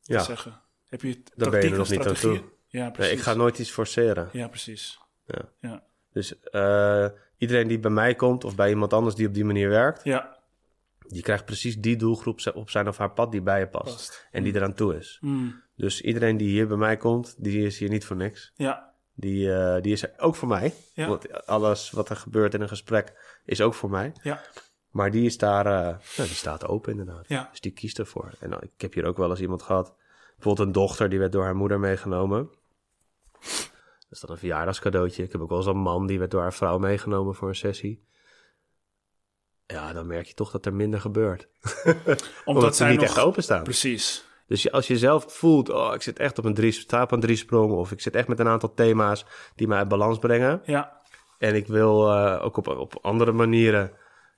[0.00, 0.60] te Ja, zeggen?
[0.88, 2.42] Heb je Daar ben je er nog niet aan toe.
[2.66, 3.10] Ja, precies.
[3.10, 4.28] nee, ik ga nooit iets forceren.
[4.32, 4.98] Ja, precies.
[5.26, 5.52] Ja.
[5.60, 5.82] Ja.
[6.12, 9.68] Dus eh, iedereen die bij mij komt of bij iemand anders die op die manier
[9.68, 10.38] werkt, Ja,
[11.06, 13.84] die krijgt precies die doelgroep op zijn of haar pad die bij je past.
[13.94, 14.28] past.
[14.30, 15.16] En die eraan toe is.
[15.20, 15.62] Hmm.
[15.76, 18.52] Dus iedereen die hier bij mij komt, die is hier niet voor niks.
[18.54, 18.87] Ja,
[19.20, 20.74] Die, eh, die is ook voor mij.
[20.92, 21.08] Ja.
[21.08, 24.12] Want alles wat er gebeurt in een gesprek is ook voor mij.
[24.22, 24.40] ja,
[24.90, 27.28] Maar die is daar, eh, nou, die staat open inderdaad.
[27.28, 27.48] ja.
[27.50, 28.32] Dus die kiest ervoor.
[28.40, 29.94] En nou, ik heb hier ook wel eens iemand gehad.
[30.34, 32.50] Bijvoorbeeld een dochter, die werd door haar moeder meegenomen.
[33.40, 35.22] Dat is dan een verjaardagscadeautje.
[35.22, 37.54] Ik heb ook wel eens een man, die werd door haar vrouw meegenomen voor een
[37.54, 38.06] sessie.
[39.66, 41.48] Ja, dan merk je toch dat er minder gebeurt.
[42.44, 43.08] Omdat, ze zij niet nog...
[43.08, 43.62] echt openstaan.
[43.62, 44.24] Precies.
[44.48, 47.20] Dus als je zelf voelt, oh, ik zit echt op een drie, sta op een
[47.20, 47.72] driesprong.
[47.72, 50.60] Of ik zit echt met een aantal thema's die mij uit balans brengen.
[50.64, 51.00] Ja,
[51.38, 53.92] En ik wil eh, ook op, op andere manieren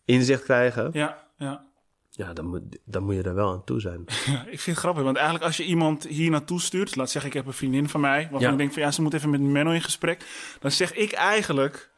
[0.04, 0.90] inzicht krijgen.
[0.92, 1.68] ja, ja.
[2.12, 4.04] Ja, dan moet, dan moet je er wel aan toe zijn.
[4.26, 7.30] Ja, ik vind het grappig, want eigenlijk als je iemand hier naartoe stuurt, laat zeggen
[7.30, 8.50] ik heb een vriendin van mij, waarvan Ja.
[8.50, 10.24] ik denk van ja, ze moet even met Menno in gesprek,
[10.60, 11.90] dan zeg ik eigenlijk,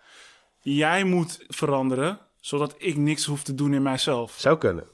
[0.61, 4.35] jij moet veranderen, zodat ik niks hoef te doen in mijzelf.
[4.39, 4.85] Zou kunnen.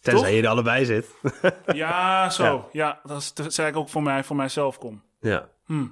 [0.00, 1.06] Tenzij je er allebei zit.
[1.66, 2.68] Ja, zo.
[2.72, 2.86] Ja.
[2.86, 5.02] Ja, dat is ik ook voor mij, voor mijzelf kom.
[5.20, 5.48] ja.
[5.64, 5.86] Hm.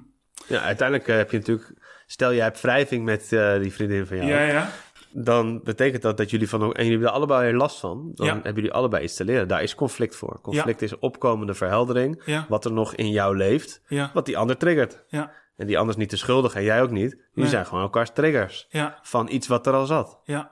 [0.46, 1.72] ja, uiteindelijk eh, heb je natuurlijk...
[2.06, 4.28] Stel, jij hebt wrijving met eh, die vriendin van jou.
[4.28, 4.68] Ja, ja.
[5.12, 8.10] dan betekent dat dat jullie van en jullie hebben er allebei last van.
[8.14, 8.32] Dan Ja.
[8.32, 9.48] hebben jullie allebei iets te leren.
[9.48, 10.40] Daar is conflict voor.
[10.40, 12.22] Conflict is opkomende verheldering.
[12.24, 12.46] Ja.
[12.48, 14.10] Wat er nog in jou leeft, Ja.
[14.14, 15.04] wat die ander triggert.
[15.08, 15.32] Ja.
[15.56, 17.10] En die ander is niet te schuldig en jij ook niet.
[17.10, 17.48] Jullie Nee.
[17.48, 18.98] zijn gewoon elkaars triggers Ja.
[19.02, 20.20] van iets wat er al zat.
[20.24, 20.50] Ja.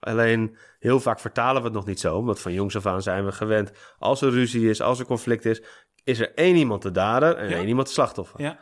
[0.00, 3.24] Alleen heel vaak vertalen we het nog niet zo, omdat van jongs af aan zijn
[3.24, 3.72] we gewend.
[3.98, 5.62] Als er ruzie is, als er conflict is,
[6.04, 7.56] is er één iemand de dader en Ja.
[7.56, 8.40] één iemand de slachtoffer.
[8.40, 8.58] Ja.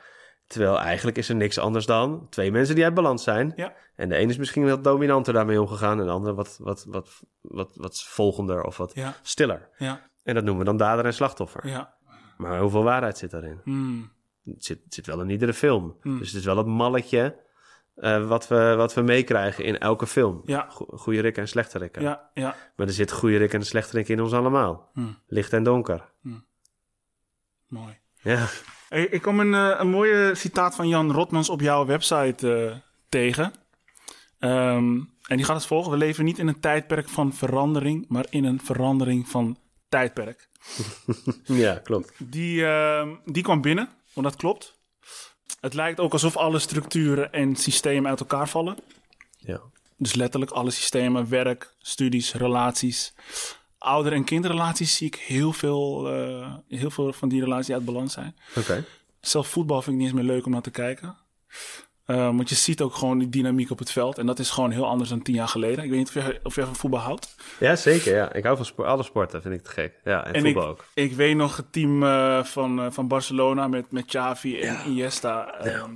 [0.46, 3.52] Terwijl eigenlijk is er niks anders dan twee mensen die uit balans zijn.
[3.56, 3.74] Ja.
[3.96, 7.20] En de ene is misschien wat dominanter daarmee omgegaan en de andere wat, wat, wat,
[7.40, 9.68] wat, wat volgender of wat stiller.
[9.76, 10.10] Ja.
[10.22, 11.68] En dat noemen we dan dader en slachtoffer.
[11.68, 11.94] Ja.
[12.36, 13.60] Maar hoeveel waarheid zit daarin?
[13.64, 14.12] Hmm.
[14.44, 15.96] Het zit, het zit wel in iedere film.
[16.02, 16.18] Hmm.
[16.18, 17.36] Dus het is wel het malletje
[17.94, 20.42] eh, wat we, wat we meekrijgen in elke film.
[20.44, 20.66] Ja.
[20.70, 22.02] Goeie rikken en slechte rikken.
[22.02, 22.30] Ja.
[22.34, 22.56] Ja.
[22.76, 24.90] Maar er zit goede rikken en slechte rikken in ons allemaal.
[24.92, 25.18] Hmm.
[25.26, 26.12] Licht en donker.
[27.68, 27.98] Mooi.
[28.22, 28.46] Ja.
[28.88, 32.76] Hey, ik kwam een, eh, een mooie citaat van Jan Rotmans op jouw website eh,
[33.08, 33.52] tegen.
[34.38, 35.90] Ehm, en die gaat als volgt.
[35.90, 39.56] We leven niet in een tijdperk van verandering, maar in een verandering van
[39.88, 40.48] tijdperk.
[41.44, 42.12] ja, klopt.
[42.18, 44.73] Die, ehm, die kwam binnen, want dat klopt.
[45.64, 48.76] Het lijkt ook alsof alle structuren en systemen uit elkaar vallen.
[49.36, 49.60] Ja.
[49.96, 53.14] Dus letterlijk alle systemen, werk, studies, relaties.
[53.78, 58.12] Ouder- en kindrelaties zie ik heel veel, eh, heel veel van die relaties uit balans
[58.12, 58.36] zijn.
[58.56, 58.84] Oké.
[59.20, 61.16] Zelf voetbal vind ik niet eens meer leuk om naar te kijken.
[62.04, 64.18] Eh, want je ziet ook gewoon die dynamiek op het veld.
[64.18, 65.84] En dat is gewoon heel anders dan tien jaar geleden.
[65.84, 67.34] Ik weet niet of jij, of van voetbal houdt.
[67.60, 68.14] Ja, zeker.
[68.14, 68.32] Ja.
[68.32, 70.00] Ik hou van sport, alle sporten, vind ik te gek.
[70.04, 70.84] Ja, en, En voetbal ik, ook.
[70.94, 75.54] ik weet nog het team eh, van, eh, van Barcelona met, met Xavi en Iniesta.
[75.58, 75.94] Ehm,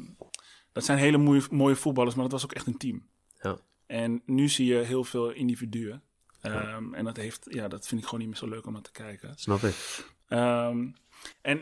[0.72, 3.06] Dat zijn hele mooie, mooie voetballers, maar dat was ook echt een team.
[3.42, 3.56] Ja.
[3.86, 6.02] En nu zie je heel veel individuen.
[6.40, 8.82] Ehm, En dat, heeft, ja, dat vind ik gewoon niet meer zo leuk om naar
[8.82, 9.32] te kijken.
[9.36, 9.74] Snap ik.
[10.28, 10.86] Ehm,
[11.42, 11.58] en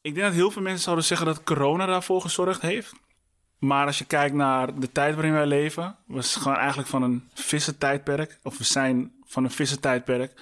[0.00, 2.92] ik denk dat heel veel mensen zouden zeggen dat corona daarvoor gezorgd heeft.
[3.58, 7.02] Maar als je kijkt naar de tijd waarin wij leven, we zijn gewoon eigenlijk van
[7.02, 10.32] een vissentijdperk, of we zijn van een vissentijdperk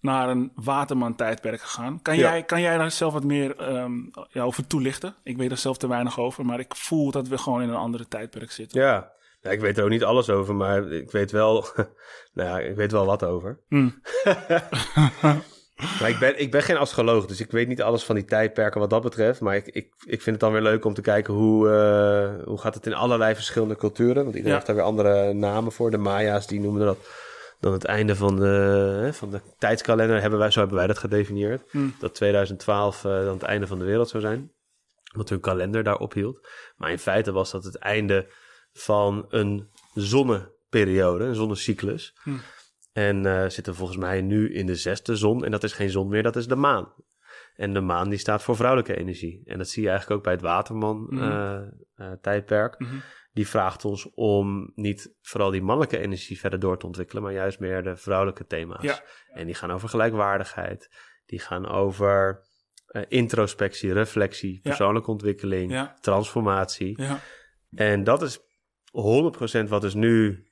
[0.00, 2.02] naar een waterman-tijdperk gegaan.
[2.02, 2.20] Kan, Ja.
[2.30, 3.92] jij, kan jij daar zelf wat meer ehm,
[4.30, 5.14] ja, over toelichten?
[5.22, 7.74] Ik weet er zelf te weinig over, maar ik voel dat we gewoon in een
[7.74, 8.80] andere tijdperk zitten.
[8.80, 9.12] Ja.
[9.40, 9.50] ja.
[9.50, 11.66] Ik weet er ook niet alles over, maar ik weet wel...
[12.34, 13.58] nou ja, ik weet wel wat over.
[13.68, 14.00] Hmm.
[16.00, 18.80] Maar ik ben, ik ben geen astroloog, dus ik weet niet alles van die tijdperken
[18.80, 19.40] wat dat betreft.
[19.40, 22.58] Maar ik, ik, ik vind het dan weer leuk om te kijken hoe, eh, hoe
[22.58, 24.14] gaat het in allerlei verschillende culturen.
[24.14, 24.54] Want iedereen Ja.
[24.54, 25.90] heeft daar weer andere namen voor.
[25.90, 26.98] De Maya's, die noemen dat
[27.60, 30.20] dan het einde van de, van de tijdskalender.
[30.20, 31.62] Hebben wij, zo hebben wij dat gedefinieerd.
[31.70, 31.94] Hmm.
[31.98, 34.52] Dat 2012 eh, dan het einde van de wereld zou zijn.
[35.14, 36.48] Wat hun kalender daar ophield.
[36.76, 38.26] Maar in feite was dat het einde
[38.72, 42.14] van een zonneperiode, een zonnecyclus.
[42.22, 42.40] Hmm.
[42.92, 45.44] En eh zitten volgens mij nu in de zesde zon.
[45.44, 46.92] En dat is geen zon meer, dat is de maan.
[47.54, 49.42] En de maan die staat voor vrouwelijke energie.
[49.44, 52.78] En dat zie je eigenlijk ook bij het Waterman-tijdperk.
[52.78, 52.94] Mhm.
[53.32, 57.60] Die vraagt ons om niet vooral die mannelijke energie verder door te ontwikkelen, maar juist
[57.60, 58.82] meer de vrouwelijke thema's.
[58.82, 59.02] Ja.
[59.32, 60.88] En die gaan over gelijkwaardigheid.
[61.26, 62.48] Die gaan over
[62.86, 65.96] eh, introspectie, reflectie, persoonlijke ontwikkeling, Ja.
[66.00, 67.02] transformatie.
[67.02, 67.20] Ja.
[67.74, 68.38] En dat is
[68.90, 70.44] 100% wat dus nu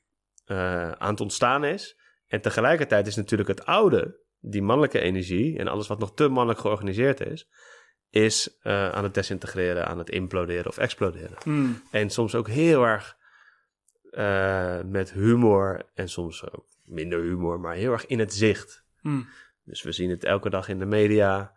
[0.44, 1.97] eh, aan het ontstaan is.
[2.28, 6.60] En tegelijkertijd is natuurlijk het oude, die mannelijke energie en alles wat nog te mannelijk
[6.60, 7.48] georganiseerd is,
[8.10, 11.36] is eh, aan het desintegreren, aan het imploderen of exploderen.
[11.42, 11.82] Hmm.
[11.90, 13.16] En soms ook heel erg
[14.10, 18.84] eh, met humor en soms ook minder humor, maar heel erg in het zicht.
[19.00, 19.28] Hmm.
[19.64, 21.52] Dus we zien het elke dag in de media,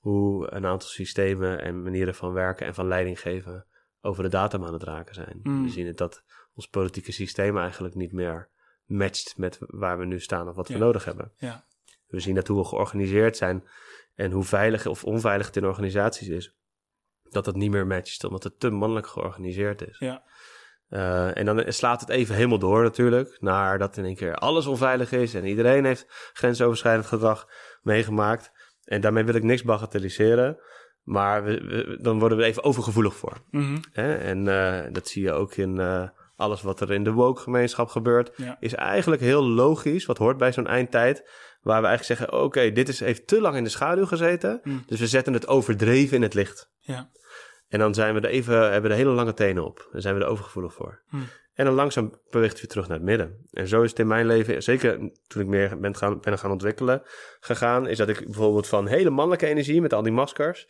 [0.00, 3.66] hoe een aantal systemen en manieren van werken en van leiding geven
[4.00, 5.40] over de datum aan het raken zijn.
[5.42, 5.62] Mm.
[5.62, 6.22] We zien het dat
[6.54, 8.48] ons politieke systeem eigenlijk niet meer
[8.84, 10.74] matcht met waar we nu staan of wat Ja.
[10.74, 11.32] we nodig hebben.
[11.36, 11.64] Ja.
[12.06, 13.68] We zien dat hoe we georganiseerd zijn
[14.14, 16.54] en hoe veilig of onveilig het in organisaties is,
[17.22, 19.98] dat dat niet meer matcht, omdat het te mannelijk georganiseerd is.
[19.98, 20.22] Ja.
[20.88, 24.66] Eh, en dan slaat het even helemaal door natuurlijk, naar dat in één keer alles
[24.66, 27.48] onveilig is en iedereen heeft grensoverschrijdend gedrag
[27.82, 28.50] meegemaakt.
[28.84, 30.58] En daarmee wil ik niks bagatelliseren,
[31.02, 33.40] maar we, we- dan worden we even overgevoelig voor.
[33.50, 33.76] Mhm.
[33.92, 38.32] En eh, dat zie je ook in eh, alles wat er in de woke-gemeenschap gebeurt.
[38.36, 38.56] Ja.
[38.60, 41.30] Is eigenlijk heel logisch, wat hoort bij zo'n eindtijd.
[41.60, 44.60] Waar we eigenlijk zeggen, oké, dit is, heeft te lang in de schaduw gezeten.
[44.62, 44.82] Mm.
[44.86, 46.70] Dus we zetten het overdreven in het licht.
[46.78, 47.10] Ja.
[47.68, 49.88] En dan zijn we er even, hebben we er hele lange tenen op.
[49.92, 51.02] Dan zijn we er overgevoelig voor.
[51.08, 51.26] Hmm.
[51.54, 53.46] En dan langzaam beweegt het weer terug naar het midden.
[53.50, 56.50] En zo is het in mijn leven, zeker toen ik meer ben gaan, ben gaan
[56.50, 57.02] ontwikkelen
[57.40, 60.66] gegaan, is dat ik bijvoorbeeld van hele mannelijke energie met al die maskers,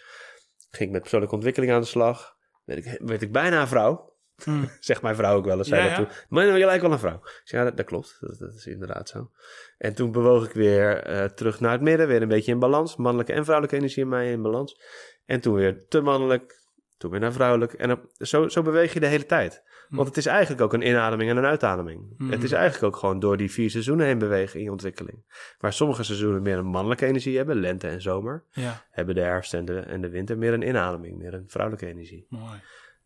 [0.71, 2.37] ging ik met persoonlijke ontwikkeling aan de slag.
[2.65, 4.14] Werd ik, werd ik bijna een vrouw.
[4.43, 4.69] Hmm.
[4.81, 5.69] Zegt mijn vrouw ook wel eens.
[5.69, 5.97] Ja, zei ja.
[5.97, 6.17] dat toen.
[6.29, 7.17] Maar nou, je lijkt wel een vrouw.
[7.25, 8.17] Ik zei, ja, dat, dat klopt.
[8.21, 9.31] Dat, dat is inderdaad zo.
[9.79, 12.07] En toen bewoog ik weer eh, terug naar het midden.
[12.09, 12.97] Weer een beetje in balans.
[12.97, 14.81] Mannelijke en vrouwelijke energie in mij in balans.
[15.27, 16.63] En toen weer te mannelijk,
[16.99, 17.73] toen weer naar vrouwelijk.
[17.73, 19.63] En op- zo, zo beweeg je de hele tijd.
[19.89, 22.15] Want het is eigenlijk ook een inademing en een uitademing.
[22.19, 22.31] Mhm.
[22.31, 25.25] Het is eigenlijk ook gewoon door die vier seizoenen heen bewegen in je ontwikkeling.
[25.59, 29.55] Waar sommige seizoenen meer een mannelijke energie hebben, lente en zomer, Ja, hebben de herfst
[29.55, 32.27] en de, en de winter meer een inademing, meer een vrouwelijke energie.
[32.29, 32.61] mooi.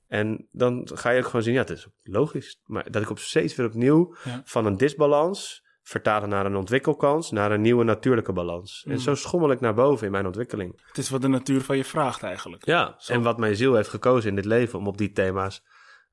[0.08, 2.60] En dan ga je ook gewoon zien, ja, het is logisch.
[2.64, 4.42] Maar dat ik op steeds weer opnieuw Ja.
[4.44, 8.82] van een disbalans vertalen naar een ontwikkelkans, naar een nieuwe natuurlijke balans.
[8.84, 8.92] Mm.
[8.92, 10.80] En zo schommel ik naar boven in mijn ontwikkeling.
[10.86, 12.66] Het is wat de natuur van je vraagt eigenlijk.
[12.66, 13.12] Ja, Zo.
[13.12, 15.64] en wat mijn ziel heeft gekozen in dit leven om op die thema's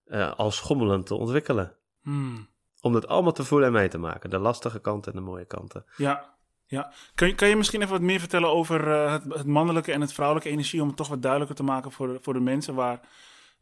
[0.06, 1.76] eh als schommelend te ontwikkelen.
[2.02, 2.48] Hmm.
[2.82, 4.30] Om dat allemaal te voelen en mee te maken.
[4.30, 5.86] De lastige kanten en de mooie kanten.
[5.98, 6.92] Ja, ja.
[7.16, 10.02] Kan, je, kan je misschien even wat meer vertellen over eh, het, het mannelijke en
[10.02, 13.00] het vrouwelijke energie, om het toch wat duidelijker te maken voor voor de mensen waar,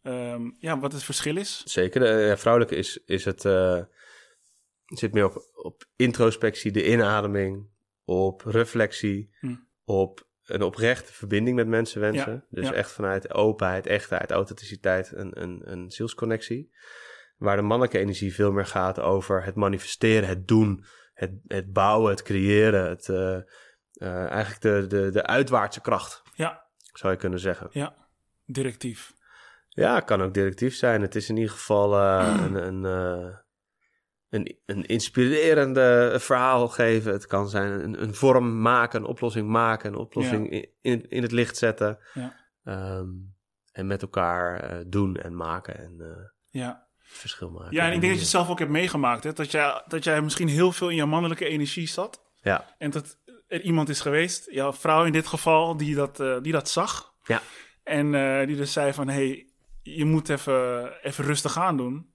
[0.04, 1.62] ehm, ja, wat het verschil is?
[1.66, 3.80] Zeker, de ja, vrouwelijke is, is het, eh,
[4.86, 7.68] zit meer op, op introspectie, de inademing,
[8.06, 9.56] op reflectie, Hm.
[9.84, 12.34] op een oprechte verbinding met mensen wensen.
[12.34, 12.74] Ja, dus ja.
[12.74, 16.72] echt vanuit openheid, echtheid, authenticiteit, een, een, een zielsconnectie.
[17.38, 22.10] Waar de mannelijke energie veel meer gaat over het manifesteren, het doen, het, het bouwen,
[22.12, 27.40] het creëren, het, eh, eh, eigenlijk de, de, de uitwaartse kracht, Ja, zou je kunnen
[27.40, 27.68] zeggen.
[27.72, 27.96] ja.
[28.46, 29.14] Directief.
[29.76, 31.02] Ja, het kan ook directief zijn.
[31.02, 33.36] Het is in ieder geval eh, een, een, eh,
[34.30, 37.12] een, een inspirerende verhaal geven.
[37.12, 41.22] Het kan zijn een, een vorm maken, een oplossing maken, een oplossing in, in, in
[41.22, 42.00] het licht zetten.
[42.14, 42.36] Ja.
[42.64, 43.08] Ehm,
[43.72, 45.98] en met elkaar eh, doen en maken en
[46.46, 46.88] Ja.
[46.98, 47.74] verschil maken.
[47.76, 49.24] ja, en ik denk dat je het zelf ook hebt meegemaakt.
[49.24, 49.34] Hè?
[49.34, 52.22] Dat, jij, dat jij misschien heel veel in je mannelijke energie zat.
[52.42, 56.52] Ja, En dat er iemand is geweest, jouw vrouw in dit geval, die dat, die
[56.52, 57.14] dat zag.
[57.24, 57.42] ja,
[57.84, 58.12] En
[58.48, 59.53] die dus zei van, hey,
[59.84, 62.14] je moet even, even rustig aan doen.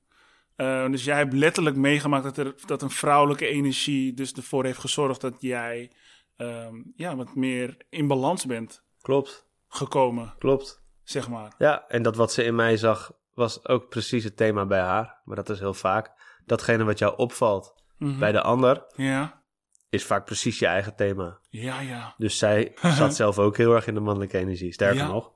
[0.57, 4.79] Eh, dus jij hebt letterlijk meegemaakt dat, er, dat een vrouwelijke energie dus ervoor heeft
[4.79, 5.93] gezorgd dat jij
[6.37, 10.83] ehm, ja, wat meer in balans bent klopt, gekomen, klopt.
[11.03, 11.55] zeg maar.
[11.59, 15.21] Ja, en dat wat ze in mij zag was ook precies het thema bij haar.
[15.25, 16.11] Maar dat is heel vaak.
[16.47, 18.19] Datgene wat jou opvalt Mhm.
[18.19, 19.43] bij de ander Ja,
[19.89, 21.39] is vaak precies je eigen thema.
[21.49, 22.15] ja, ja.
[22.17, 24.73] Dus zij zat zelf ook heel erg in de mannelijke energie.
[24.73, 25.07] Sterker Ja.
[25.09, 25.33] nog,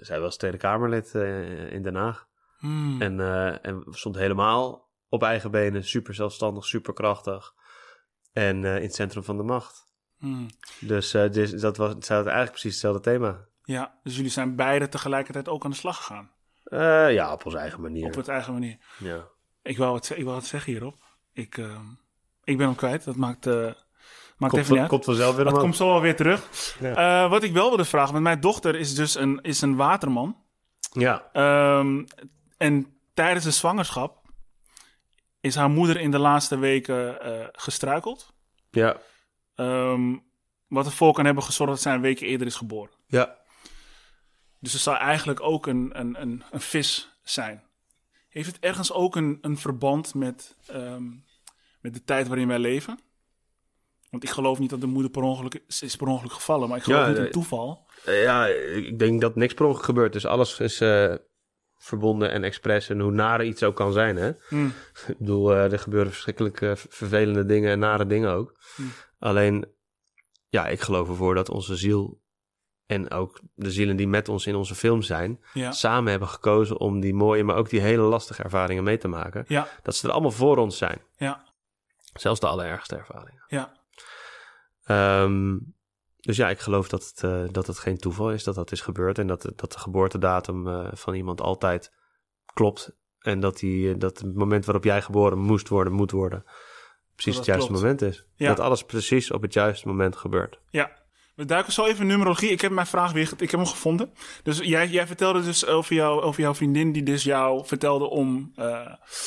[0.00, 2.28] zij was Tweede Kamerlid eh, in Den Haag.
[2.58, 3.02] Hmm.
[3.02, 7.54] En, eh, en stond helemaal op eigen benen, super zelfstandig, super krachtig.
[8.32, 9.86] En eh, in het centrum van de macht.
[10.18, 10.46] Hmm.
[10.80, 13.44] Dus, eh, dus dat was, had eigenlijk precies hetzelfde thema.
[13.62, 16.30] Ja, dus jullie zijn beide tegelijkertijd ook aan de slag gegaan.
[16.64, 18.06] Eh, ja, op onze eigen manier.
[18.06, 18.78] Op het eigen manier.
[18.98, 19.28] Ja.
[19.62, 20.98] Ik wou wat, ik wou wat zeggen hierop.
[21.32, 21.86] Ik, ehm,
[22.44, 23.04] ik ben hem kwijt.
[23.04, 23.72] Dat maakt, eh,
[24.36, 26.74] maakt Komt, even komt vanzelf weer Dat komt zo wel weer terug.
[26.80, 27.24] Ja.
[27.24, 30.44] Eh, wat ik wel wilde vragen, want mijn dochter is dus een, is een waterman.
[30.92, 32.04] Ja, Ehm,
[32.56, 34.24] en tijdens de zwangerschap
[35.40, 38.34] is haar moeder in de laatste weken eh, gestruikeld.
[38.70, 38.96] ja,
[39.54, 40.16] Ehm,
[40.68, 42.94] wat ervoor kan hebben gezorgd dat zij een week eerder is geboren.
[43.06, 43.36] ja.
[44.60, 47.62] Dus het zou eigenlijk ook een, een, een, een vis zijn.
[48.28, 51.02] Heeft het ergens ook een, een verband met, ehm,
[51.80, 52.98] met de tijd waarin wij leven?
[54.10, 56.84] Want ik geloof niet dat de moeder per ongeluk is, per ongeluk gevallen, maar ik
[56.84, 57.32] geloof Ja, niet in nee.
[57.32, 57.86] toeval.
[58.04, 60.12] Eh, ja, ik denk dat niks per ongeluk gebeurt.
[60.12, 61.14] Dus alles is eh,
[61.78, 62.88] verbonden en expres.
[62.88, 64.32] En hoe nare iets ook kan zijn, hè.
[64.48, 64.66] Hmm.
[65.08, 68.54] Ik bedoel, eh, er gebeuren verschrikkelijk eh, vervelende dingen en nare dingen ook.
[68.76, 68.92] Hmm.
[69.18, 69.66] Alleen,
[70.48, 72.20] ja, ik geloof ervoor dat onze ziel
[72.86, 75.72] en ook de zielen die met ons in onze film zijn, Ja.
[75.72, 79.44] samen hebben gekozen om die mooie, maar ook die hele lastige ervaringen mee te maken.
[79.48, 81.00] Ja, Dat ze er allemaal voor ons zijn.
[81.16, 81.44] ja,
[82.14, 83.44] Zelfs de allerergste ervaringen.
[83.48, 83.74] ja.
[84.86, 85.56] Ehm,
[86.20, 88.80] dus ja, ik geloof dat het, eh, dat het geen toeval is dat dat is
[88.80, 89.18] gebeurd.
[89.18, 91.92] En dat, dat de geboortedatum eh, van iemand altijd
[92.54, 92.96] klopt.
[93.18, 96.44] En dat, die, eh, dat het moment waarop jij geboren moest worden, moet worden,
[97.14, 97.82] precies het juiste klopt.
[97.82, 98.26] moment is.
[98.34, 98.48] Ja.
[98.48, 100.58] Dat alles precies op het juiste moment gebeurt.
[100.70, 100.90] Ja,
[101.34, 102.50] we duiken zo even numerologie.
[102.50, 104.12] Ik heb mijn vraag weer, ik heb hem gevonden.
[104.42, 108.52] Dus jij, jij vertelde dus over, jou, over jouw vriendin die dus jou vertelde om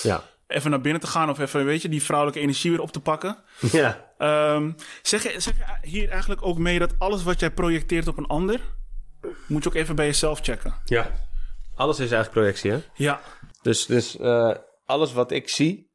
[0.01, 0.23] Ja.
[0.49, 2.99] Even naar binnen te gaan of even, weet je, die vrouwelijke energie weer op te
[2.99, 3.37] pakken.
[3.71, 4.13] ja.
[4.17, 8.17] Ehm, zeg, je, zeg je hier eigenlijk ook mee dat alles wat jij projecteert op
[8.17, 8.59] een ander,
[9.47, 10.73] moet je ook even bij jezelf checken?
[10.85, 11.11] Ja.
[11.75, 12.79] Alles is eigenlijk projectie, hè?
[12.93, 13.21] Ja,
[13.61, 14.55] Dus, dus eh,
[14.85, 15.91] alles wat ik zie,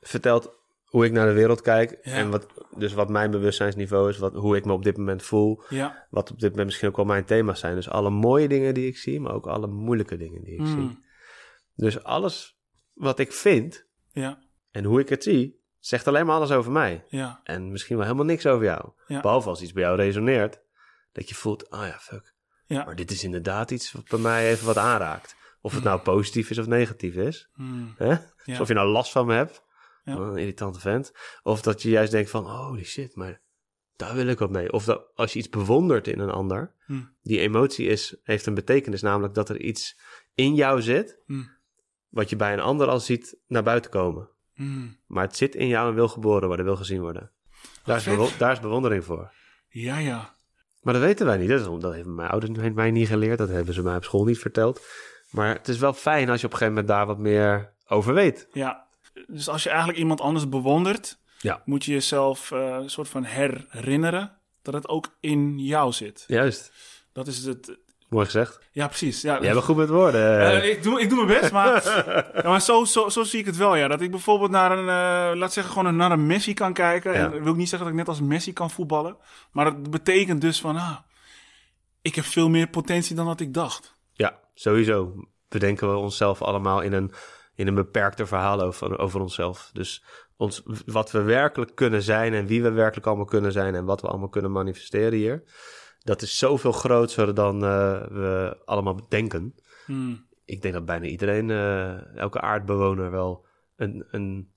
[0.00, 1.98] vertelt hoe ik naar de wereld kijk.
[2.02, 2.12] Ja.
[2.12, 2.46] En wat,
[2.76, 5.62] dus wat mijn bewustzijnsniveau is, wat, hoe ik me op dit moment voel.
[5.68, 6.06] ja.
[6.10, 7.74] Wat op dit moment misschien ook wel mijn thema's zijn.
[7.74, 10.74] Dus alle mooie dingen die ik zie, maar ook alle moeilijke dingen die ik zie.
[10.74, 11.04] Hmm.
[11.74, 12.57] Dus alles
[12.98, 14.38] wat ik vind Ja,
[14.70, 17.04] en hoe ik het zie, zegt alleen maar alles over mij.
[17.08, 18.90] ja, En misschien wel helemaal niks over jou.
[19.06, 19.20] Ja.
[19.20, 20.60] Behalve als iets bij jou resoneert,
[21.12, 22.34] dat je voelt, ah ja, fuck.
[22.66, 22.84] ja.
[22.84, 25.36] Maar dit is inderdaad iets wat bij mij even wat aanraakt.
[25.60, 27.48] Of het nou positief is of negatief is.
[27.52, 27.94] Hmm.
[27.96, 28.16] Hè?
[28.44, 29.62] Dus of je nou last van me hebt,
[30.04, 31.12] een irritante vent.
[31.42, 33.40] Of dat je juist denkt van, holy shit, maar
[33.96, 34.72] daar wil ik wat mee.
[34.72, 37.00] Of dat als je iets bewondert in een ander, Hm.
[37.22, 39.98] die emotie is, heeft een betekenis, namelijk dat er iets
[40.34, 41.18] in jou zit.
[42.08, 44.28] Wat je bij een ander al ziet naar buiten komen.
[44.54, 44.96] Mm.
[45.06, 47.30] Maar het zit in jou en wil geboren worden, wil gezien worden.
[47.84, 49.32] Daar is, daar is bewondering voor.
[49.68, 50.36] Ja, ja.
[50.82, 51.48] Maar dat weten wij niet.
[51.48, 53.38] Dat, is- dat hebben mijn ouders mij niet geleerd.
[53.38, 54.86] Dat hebben ze mij op school niet verteld.
[55.30, 58.14] Maar het is wel fijn als je op een gegeven moment daar wat meer over
[58.14, 58.48] weet.
[58.52, 58.86] Ja.
[59.26, 61.62] Dus als je eigenlijk iemand anders bewondert, Ja.
[61.64, 66.24] moet je jezelf eh, een soort van herinneren dat het ook in jou zit.
[66.26, 66.72] Juist.
[67.12, 67.78] Dat is het.
[68.08, 68.60] Mooi gezegd.
[68.72, 69.22] Ja, precies.
[69.22, 70.70] Ja, Jij bent goed met woorden.
[70.70, 71.84] Ik, doe, ik doe mijn best, maar,
[72.42, 73.76] ja, maar zo, zo, zo zie ik het wel.
[73.76, 73.88] Ja.
[73.88, 77.12] Dat ik bijvoorbeeld naar een, eh, laat zeggen, gewoon naar een Messi kan kijken.
[77.12, 77.18] Ja.
[77.18, 79.16] En dat wil ik niet zeggen dat ik net als Messi kan voetballen.
[79.52, 80.96] Maar dat betekent dus van, ah,
[82.02, 83.96] ik heb veel meer potentie dan dat ik dacht.
[84.12, 85.14] Ja, sowieso
[85.48, 87.12] bedenken we onszelf allemaal in een,
[87.54, 89.70] in een beperkter verhaal over, over onszelf.
[89.72, 90.04] Dus
[90.36, 94.00] ons, wat we werkelijk kunnen zijn en wie we werkelijk allemaal kunnen zijn en wat
[94.00, 95.42] we allemaal kunnen manifesteren hier.
[95.98, 99.54] Dat is zoveel groter dan eh, we allemaal bedenken.
[99.86, 100.26] Hmm.
[100.44, 103.46] Ik denk dat bijna iedereen, eh, elke aardbewoner wel
[103.76, 104.52] een, een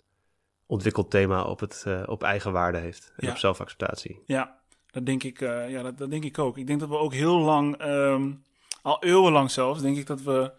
[0.66, 3.14] ontwikkeld thema op, het, eh, op eigenwaarde heeft.
[3.18, 3.32] En Ja.
[3.34, 4.22] op zelfacceptatie.
[4.26, 4.60] Ja,
[4.92, 6.58] dat denk ik, ja dat, dat denk ik ook.
[6.58, 8.32] Ik denk dat we ook heel lang, ehm,
[8.82, 10.52] al eeuwenlang zelfs, denk ik dat we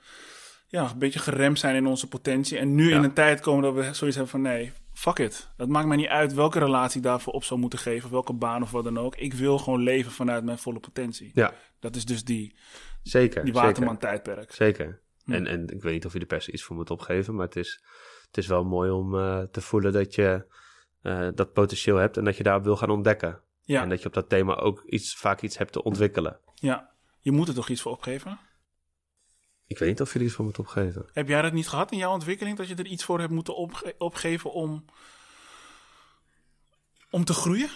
[0.69, 2.59] ja, een beetje geremd zijn in onze potentie.
[2.59, 2.97] En nu Ja.
[2.97, 4.73] in een tijd komen dat we zoiets hebben van nee,
[5.03, 5.51] fuck it.
[5.57, 8.33] Het maakt mij niet uit welke relatie ik daarvoor op zou moeten geven, of welke
[8.33, 9.17] baan of wat dan ook.
[9.17, 11.31] Ik wil gewoon leven vanuit mijn volle potentie.
[11.35, 12.57] Ja, Dat is dus die,
[13.03, 13.45] zeker.
[13.45, 13.67] die zeker.
[13.69, 14.53] Waterman-tijdperk.
[14.53, 15.01] Zeker.
[15.25, 15.33] Hm.
[15.33, 17.47] En, en ik weet niet of je er per se iets voor moet opgeven, maar
[17.47, 17.83] het is,
[18.27, 20.47] het is wel mooi om eh, te voelen dat je
[21.03, 23.41] eh, dat potentieel hebt en dat je daarop wil gaan ontdekken.
[23.65, 26.39] Ja, En dat je op dat thema ook iets, vaak iets hebt te ontwikkelen.
[26.55, 26.91] ja,
[27.21, 28.39] je moet er toch iets voor opgeven?
[29.67, 31.09] Ik weet niet of je er iets voor moet opgeven.
[31.13, 32.57] Heb jij dat niet gehad in jouw ontwikkeling?
[32.57, 34.85] Dat je er iets voor hebt moeten opge- opgeven om,
[37.11, 37.71] om te groeien?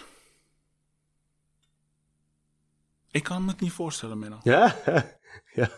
[3.11, 4.39] Ik kan me het niet voorstellen, Menno.
[4.43, 4.75] Ja?
[5.53, 5.69] ja.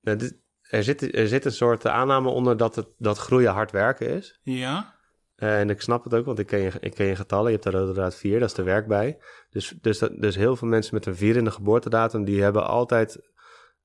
[0.00, 3.70] Nou, dit- er, zit, er zit een soort aanname onder dat, het, dat groeien hard
[3.70, 4.40] werken is.
[4.42, 4.94] Ja?
[5.36, 7.50] En ik snap het ook, want ik ken je, ik ken je getallen.
[7.52, 9.18] Je hebt rode draad 4, dat is de werk bij.
[9.50, 12.24] Dus, dus, dat, dus heel veel mensen met een 4 in de geboortedatum...
[12.24, 13.30] die hebben altijd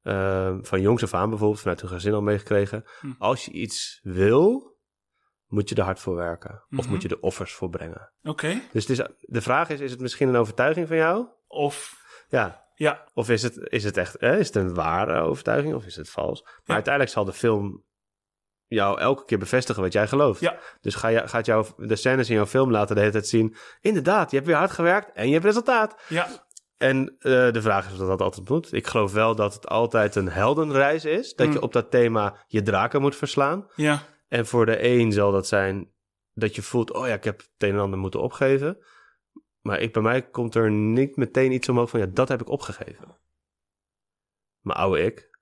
[0.01, 1.59] eh, van jongs af aan bijvoorbeeld...
[1.61, 2.83] vanuit hun gezin al meegekregen...
[2.99, 3.11] Hm.
[3.17, 4.69] als je iets wil,
[5.47, 6.51] moet je er hard voor werken.
[6.69, 6.89] Of Mhm.
[6.89, 8.11] moet je er offers voor brengen.
[8.23, 8.61] Oké.
[8.71, 11.27] Dus het is, de vraag is, is het misschien een overtuiging van jou?
[11.47, 11.99] Of,
[12.29, 12.65] Ja.
[12.75, 16.09] ja, Of is het, is het echt is het een ware overtuiging of is het
[16.09, 16.41] vals?
[16.43, 16.73] Maar Ja.
[16.73, 17.83] uiteindelijk zal de film
[18.65, 20.39] jou elke keer bevestigen wat jij gelooft.
[20.39, 20.59] Ja.
[20.81, 23.55] Dus ga je, gaat jou de scènes in jouw film laten de hele tijd zien...
[23.81, 26.01] inderdaad, je hebt weer hard gewerkt en je hebt resultaat.
[26.07, 26.27] ja,
[26.81, 28.73] En eh, de vraag is of dat altijd moet.
[28.73, 31.35] Ik geloof wel dat het altijd een heldenreis is.
[31.35, 31.53] Dat Mm.
[31.53, 33.67] je op dat thema je draken moet verslaan.
[33.75, 35.91] ja, En voor de een zal dat zijn
[36.33, 36.93] dat je voelt...
[36.93, 38.77] oh ja, ik heb het een en ander moeten opgeven.
[39.61, 41.99] Maar ik, bij mij komt er niet meteen iets omhoog van...
[41.99, 43.17] ja, dat heb ik opgegeven.
[44.59, 45.39] Mijn oude ik.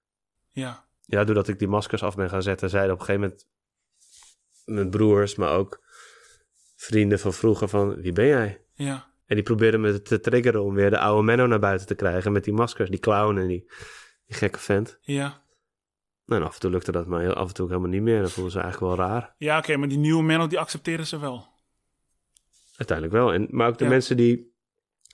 [0.52, 2.70] ja, Ja, doordat ik die maskers af ben gaan zetten...
[2.70, 3.48] zeiden op een gegeven moment
[4.66, 5.36] mijn broers...
[5.36, 5.84] maar ook
[6.76, 8.02] vrienden van vroeger van...
[8.02, 8.66] wie ben jij?
[8.74, 11.96] ja, En die probeerden me te triggeren om weer de oude Menno naar buiten te
[11.96, 12.32] krijgen...
[12.32, 13.72] met die maskers, die clown en die,
[14.26, 14.98] die gekke vent.
[15.02, 15.48] ja.
[16.26, 18.20] Nou, en af en toe lukte dat, maar af en toe ook helemaal niet meer.
[18.22, 19.36] Dan voelden ze eigenlijk wel raar.
[19.38, 21.48] Ja, oké, maar die nieuwe Menno, die accepteren ze wel.
[22.78, 23.34] Uiteindelijk wel.
[23.34, 23.90] En, maar ook de Ja.
[23.90, 24.54] mensen die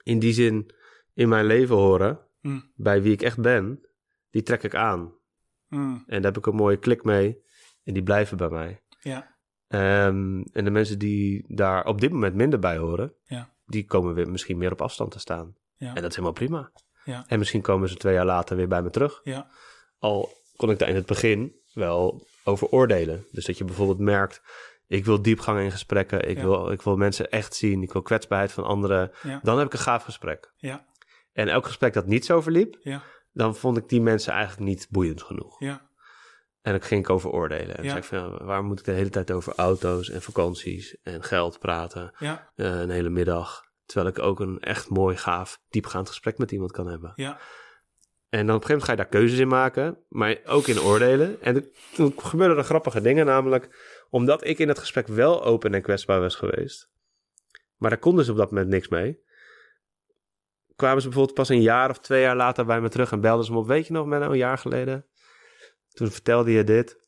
[0.04, 0.72] in die zin
[1.14, 3.86] in mijn leven horen, Hm, bij wie ik echt ben,
[4.30, 5.14] die trek ik aan.
[5.68, 7.44] hm, En daar heb ik een mooie klik mee
[7.84, 8.82] en die blijven bij mij.
[9.02, 9.34] ja,
[9.68, 13.54] Ehm, en de mensen die daar op dit moment minder bij horen, Ja.
[13.66, 15.56] Die komen weer misschien meer op afstand te staan.
[15.78, 15.88] Ja.
[15.88, 16.72] En dat is helemaal prima.
[17.04, 17.24] Ja.
[17.28, 19.22] En misschien komen ze twee jaar later weer bij me terug.
[19.24, 19.48] ja,
[20.00, 23.26] Al kon ik daar in het begin wel over oordelen.
[23.32, 24.42] Dus dat je bijvoorbeeld merkt,
[24.88, 28.52] ik wil diepgang in gesprekken, ik, wil, ik wil mensen echt zien, ik wil kwetsbaarheid
[28.52, 29.12] van anderen.
[29.42, 30.54] Dan heb ik een gaaf gesprek.
[30.56, 30.86] ja,
[31.34, 34.88] En elk gesprek dat niet zo verliep, ja, dan vond ik die mensen eigenlijk niet
[34.90, 35.60] boeiend genoeg.
[35.60, 35.90] ja,
[36.66, 37.78] En dan ging ik over oordelen.
[37.78, 37.90] En Ja.
[37.90, 41.24] zei ik van, ja, waarom moet ik de hele tijd over auto's en vakanties en
[41.24, 42.12] geld praten?
[42.20, 43.64] ja, eh, een hele middag.
[43.86, 47.12] Terwijl ik ook een echt mooi, gaaf, diepgaand gesprek met iemand kan hebben.
[47.16, 47.40] ja,
[48.30, 50.80] En dan op een gegeven moment ga je daar keuzes in maken, maar ook in
[50.82, 51.42] oordelen.
[51.42, 53.70] En toen gebeurden er grappige dingen, namelijk
[54.10, 56.90] omdat ik in het gesprek wel open en kwetsbaar was geweest.
[57.78, 59.20] Maar daar konden ze op dat moment niks mee.
[60.76, 63.46] Kwamen ze bijvoorbeeld pas een jaar of twee jaar later bij me terug en belden
[63.46, 63.68] ze me op.
[63.68, 65.06] Weet je nog, Menno, een jaar geleden?
[65.96, 67.04] Toen vertelde je dit.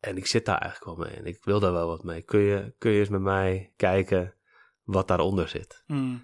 [0.00, 2.22] En ik zit daar eigenlijk wel mee en ik wil daar wel wat mee.
[2.22, 4.34] Kun je, kun je eens met mij kijken
[4.82, 5.82] wat daaronder zit?
[5.86, 6.16] hm,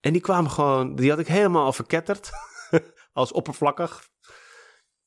[0.00, 2.30] En die kwamen gewoon, die had ik helemaal al verketterd.
[3.12, 4.08] als oppervlakkig.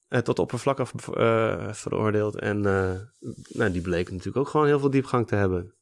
[0.08, 2.36] Eh, tot oppervlakkig eh, veroordeeld.
[2.40, 3.00] En eh,
[3.48, 5.76] nou, die bleken natuurlijk ook gewoon heel veel diepgang te hebben.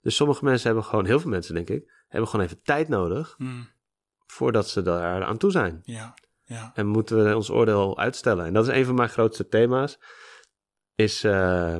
[0.00, 3.34] Dus sommige mensen hebben gewoon, heel veel mensen denk ik, hebben gewoon even tijd nodig
[3.38, 3.68] Mm,
[4.26, 5.80] voordat ze daar aan toe zijn.
[5.84, 6.14] ja,
[6.50, 6.70] ja.
[6.74, 8.46] En moeten we ons oordeel uitstellen.
[8.46, 9.98] En dat is een van mijn grootste thema's,
[10.94, 11.76] is eh,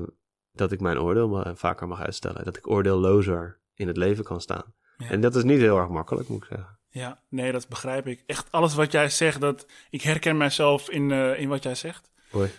[0.53, 2.45] dat ik mijn oordeel vaker mag uitstellen.
[2.45, 4.75] Dat ik oordeellozer in het leven kan staan.
[4.97, 5.09] Ja.
[5.09, 6.79] En dat is niet heel erg makkelijk, moet ik zeggen.
[6.89, 8.23] Ja, nee, dat begrijp ik.
[8.27, 12.11] Echt alles wat jij zegt, dat, ik herken mijzelf in, eh, in wat jij zegt.
[12.31, 12.51] Hoi.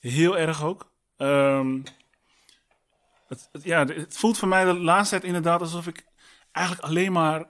[0.00, 0.92] Heel erg ook.
[1.16, 1.80] Ehm,
[3.28, 6.04] het, het- ja, het voelt voor mij de laatste tijd inderdaad alsof ik
[6.52, 7.46] eigenlijk alleen maar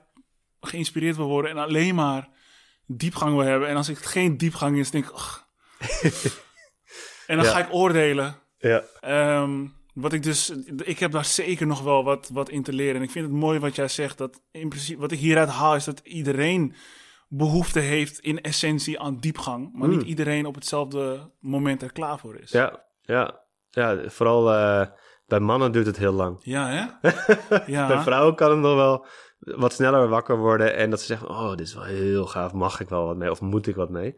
[0.59, 2.29] geïnspireerd wil worden en alleen maar
[2.97, 3.67] diepgang wil hebben.
[3.67, 5.13] En als het geen diepgang is, denk ik,
[7.27, 7.51] en dan Ja.
[7.51, 8.35] ga ik oordelen.
[8.57, 8.83] Ja.
[8.99, 10.49] Ehm, wat ik dus,
[10.83, 12.95] ik heb daar zeker nog wel wat, wat in te leren.
[12.95, 14.17] En ik vind het mooi wat jij zegt.
[14.17, 16.75] Dat in principe, wat ik hieruit haal, is dat iedereen
[17.27, 19.69] behoefte heeft in essentie aan diepgang.
[19.73, 19.97] Maar Mm.
[19.97, 22.51] niet iedereen op hetzelfde moment er klaar voor is.
[22.51, 23.39] Ja, ja.
[23.69, 24.87] ja vooral eh,
[25.25, 26.39] bij mannen duurt het heel lang.
[26.43, 26.67] Ja,
[27.01, 27.09] hè?
[27.73, 27.87] Ja.
[27.87, 29.05] Bij vrouwen kan het nog wel
[29.41, 32.79] wat sneller wakker worden en dat ze zeggen, oh, dit is wel heel gaaf, mag
[32.79, 34.15] ik wel wat mee of moet ik wat mee?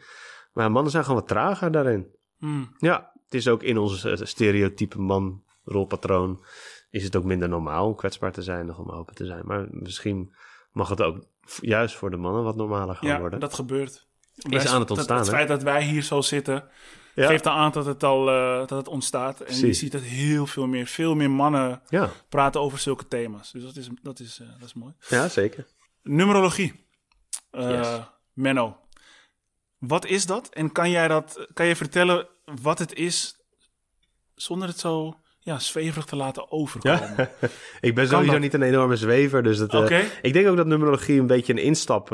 [0.53, 2.07] Maar mannen zijn gewoon wat trager daarin.
[2.37, 6.43] Mm, Ja, het is ook in onze eh, stereotype man-rolpatroon
[6.89, 9.41] is het ook minder normaal om kwetsbaar te zijn of om open te zijn.
[9.45, 10.33] Maar misschien
[10.71, 11.25] mag het ook
[11.61, 13.39] juist voor de mannen wat normaler gaan ja, worden.
[13.39, 14.07] dat gebeurt.
[14.35, 16.63] Is aan het ontstaan, Het feit dat wij hier zo zitten,
[17.15, 17.27] Ja.
[17.27, 19.41] geeft aan dat het al eh, dat het ontstaat.
[19.41, 23.51] En je ziet dat heel veel meer, veel meer mannen Ja, praten over zulke thema's.
[23.51, 24.93] Dus dat is, dat is, eh, dat is mooi.
[25.09, 25.65] ja, zeker.
[26.03, 26.85] Numerologie.
[27.51, 27.87] Yes.
[28.33, 28.77] Menno.
[29.77, 30.49] Wat is dat?
[30.49, 32.27] En kan jij, dat, kan je vertellen
[32.61, 33.35] wat het is
[34.35, 37.15] zonder het zo ja, zweverig te laten overkomen?
[37.81, 38.41] Ik ben sowieso dat?
[38.41, 40.03] niet een enorme zwever, dus dat, Oké.
[40.21, 42.09] ik denk ook dat numerologie een beetje een instap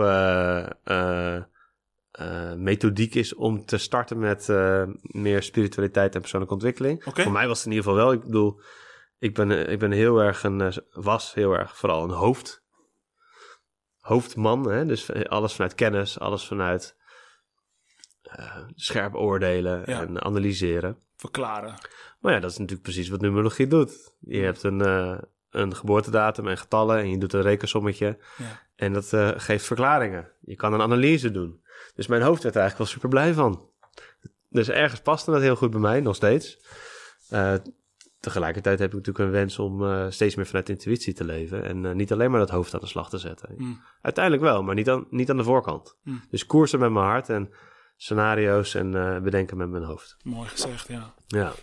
[2.19, 7.03] eh, methodiek is om te starten met eh, meer spiritualiteit en persoonlijke ontwikkeling.
[7.03, 8.13] Voor mij was het in ieder geval wel.
[8.13, 8.61] Ik bedoel,
[9.19, 12.63] ik ben, eh, ik ben heel erg een, was heel erg vooral een hoofd,
[13.99, 14.69] hoofdman.
[14.69, 14.85] Hè?
[14.85, 16.97] Dus alles vanuit kennis, alles vanuit
[18.21, 20.01] eh, scherp oordelen Ja.
[20.01, 20.97] en analyseren.
[21.15, 21.73] Verklaren.
[22.19, 24.13] Maar ja, dat is natuurlijk precies wat numerologie doet.
[24.19, 24.79] Je hebt een,
[25.49, 28.17] een geboortedatum en getallen en je doet een rekensommetje.
[28.37, 28.67] Ja.
[28.75, 30.31] En dat geeft verklaringen.
[30.41, 31.61] Je kan een analyse doen.
[31.99, 33.69] Dus mijn hoofd werd er eigenlijk wel super blij van.
[34.49, 36.59] Dus ergens paste dat heel goed bij mij, nog steeds.
[37.29, 37.53] Eh,
[38.19, 41.63] tegelijkertijd heb ik natuurlijk een wens om eh, steeds meer vanuit intuïtie te leven.
[41.63, 43.53] En eh, niet alleen maar dat hoofd aan de slag te zetten.
[43.57, 43.81] Mm.
[44.01, 45.97] Uiteindelijk wel, maar niet aan, niet aan de voorkant.
[46.03, 46.21] Mm.
[46.29, 47.53] Dus koersen met mijn hart en
[47.95, 48.91] scenario's en
[49.23, 50.17] bedenken met mijn hoofd.
[50.23, 51.13] Mooi gezegd, ja.
[51.27, 51.53] Ja.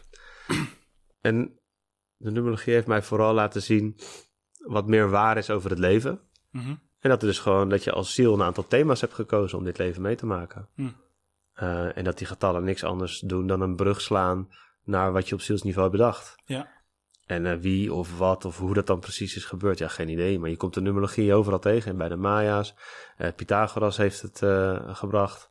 [1.21, 1.61] En
[2.17, 3.99] de numerologie heeft mij vooral laten zien
[4.57, 6.21] wat meer waar is over het leven.
[6.51, 6.75] Mhm.
[7.07, 9.65] En dat er dus gewoon dat je als ziel een aantal thema's hebt gekozen om
[9.65, 10.69] dit leven mee te maken.
[10.75, 10.89] Hm.
[11.53, 14.49] Eh, en dat die getallen niks anders doen dan een brug slaan
[14.85, 16.35] naar wat je op zielsniveau bedacht.
[16.45, 16.69] Ja.
[17.27, 20.39] En eh, wie of wat of hoe dat dan precies is gebeurd, ja, geen idee.
[20.39, 21.91] Maar je komt de numerologie overal tegen.
[21.91, 22.75] En bij de Maya's,
[23.17, 24.39] eh, Pythagoras heeft het
[24.97, 25.51] gebracht.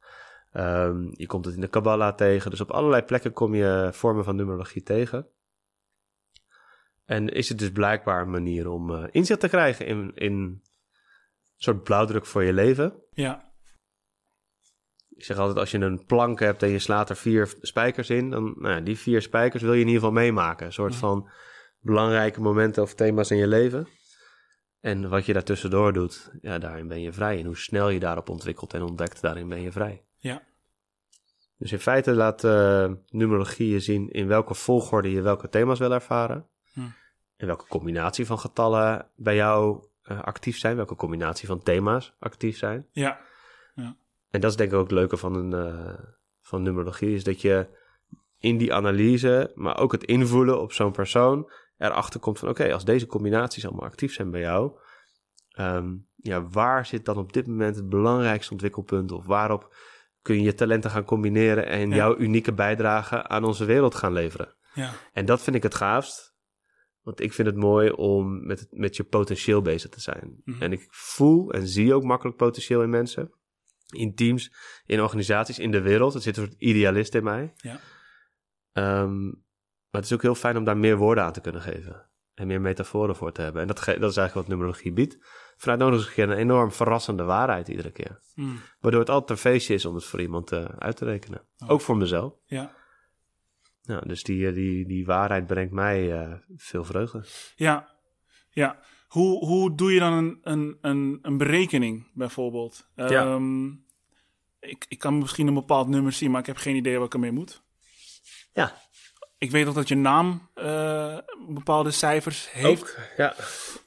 [0.51, 2.51] Ehm, je komt het in de Kabbalah tegen.
[2.51, 5.27] Dus op allerlei plekken kom je vormen van numerologie tegen.
[7.05, 10.63] En is het dus blijkbaar een manier om inzicht te krijgen in, in
[11.57, 13.03] soort blauwdruk voor je leven.
[13.11, 13.53] Ja.
[15.09, 18.29] Ik zeg altijd, als je een plank hebt en je slaat er vier spijkers in,
[18.29, 20.65] dan nou ja, die vier spijkers wil je in ieder geval meemaken.
[20.65, 21.29] Een soort van
[21.79, 23.87] belangrijke momenten of thema's in je leven.
[24.79, 27.39] En wat je daartussendoor doet, ja, daarin ben je vrij.
[27.39, 30.03] En hoe snel je daarop ontwikkelt en ontdekt, daarin ben je vrij.
[30.17, 30.43] Ja.
[31.57, 35.91] Dus in feite laat eh, numerologie je zien in welke volgorde je welke thema's wil
[35.91, 36.47] ervaren.
[36.73, 36.79] Hm.
[37.37, 40.75] En welke combinatie van getallen bij jou eh, actief zijn.
[40.75, 42.87] Welke combinatie van thema's actief zijn.
[42.91, 43.19] Ja.
[44.29, 45.99] En dat is denk ik ook het leuke van, een, eh,
[46.41, 47.13] van numerologie.
[47.15, 47.67] Is dat je
[48.37, 51.51] in die analyse, maar ook het invullen op zo'n persoon...
[51.77, 54.71] erachter komt van oké, als deze combinaties allemaal actief zijn bij jou...
[55.49, 59.11] ehm, ja, waar zit dan op dit moment het belangrijkste ontwikkelpunt?
[59.11, 59.75] Of waarop
[60.21, 61.65] kun je je talenten gaan combineren...
[61.65, 61.95] en Ja.
[61.95, 64.55] jouw unieke bijdrage aan onze wereld gaan leveren?
[64.73, 64.91] Ja.
[65.13, 66.34] En dat vind ik het gaafst.
[67.05, 70.41] Want ik vind het mooi om met, met je potentieel bezig te zijn.
[70.43, 70.61] Mhm.
[70.61, 73.31] En ik voel en zie ook makkelijk potentieel in mensen.
[73.89, 74.53] In teams,
[74.85, 76.13] in organisaties, in de wereld.
[76.13, 77.53] Er zit een soort idealist in mij.
[77.55, 77.79] Ja.
[78.71, 82.09] Ehm, maar het is ook heel fijn om daar meer woorden aan te kunnen geven.
[82.33, 83.61] En meer metaforen voor te hebben.
[83.61, 85.17] En dat, dat is eigenlijk wat numerologie biedt.
[85.57, 88.19] Vanuit numerologie een enorm verrassende waarheid iedere keer.
[88.35, 88.59] Mm.
[88.79, 91.47] Waardoor het altijd een feestje is om het voor iemand eh, uit te rekenen.
[91.57, 91.69] Oh.
[91.69, 92.33] Ook voor mezelf.
[92.45, 92.75] Ja.
[93.85, 97.23] Ja, dus die, eh, die, die waarheid brengt mij eh, veel vreugde.
[97.55, 97.93] Ja.
[98.49, 98.79] Ja.
[99.07, 102.89] Hoe, hoe doe je dan een, een, een, een berekening, bijvoorbeeld?
[102.95, 103.07] Ja.
[103.07, 103.65] Ehm,
[104.59, 107.13] ik, ik kan misschien een bepaald nummer zien, maar ik heb geen idee wat ik
[107.13, 107.63] ermee moet.
[108.53, 108.75] Ja,
[109.37, 111.17] ik weet ook dat je naam eh,
[111.47, 112.81] bepaalde cijfers heeft.
[112.81, 113.35] Ook, ja.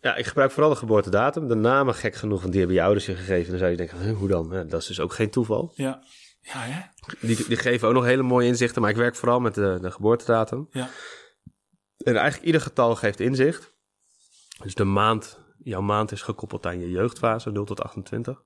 [0.01, 1.49] ja, ik gebruik vooral de geboortedatum.
[1.49, 3.51] De namen, gek genoeg, want die hebben je ouders je gegeven.
[3.51, 4.49] Dan zou je denken, hoe dan?
[4.51, 5.73] Ja, dat is dus ook geen toeval.
[5.75, 6.03] Ja.
[6.53, 6.81] Ja, hè?
[7.21, 9.91] Die, die geven ook nog hele mooie inzichten, maar ik werk vooral met de, de
[9.91, 10.67] geboortedatum.
[10.71, 10.89] Ja.
[11.99, 13.77] En eigenlijk ieder getal geeft inzicht.
[14.63, 18.43] Dus de maand, jouw maand is gekoppeld aan je jeugdfase, 0 tot 28.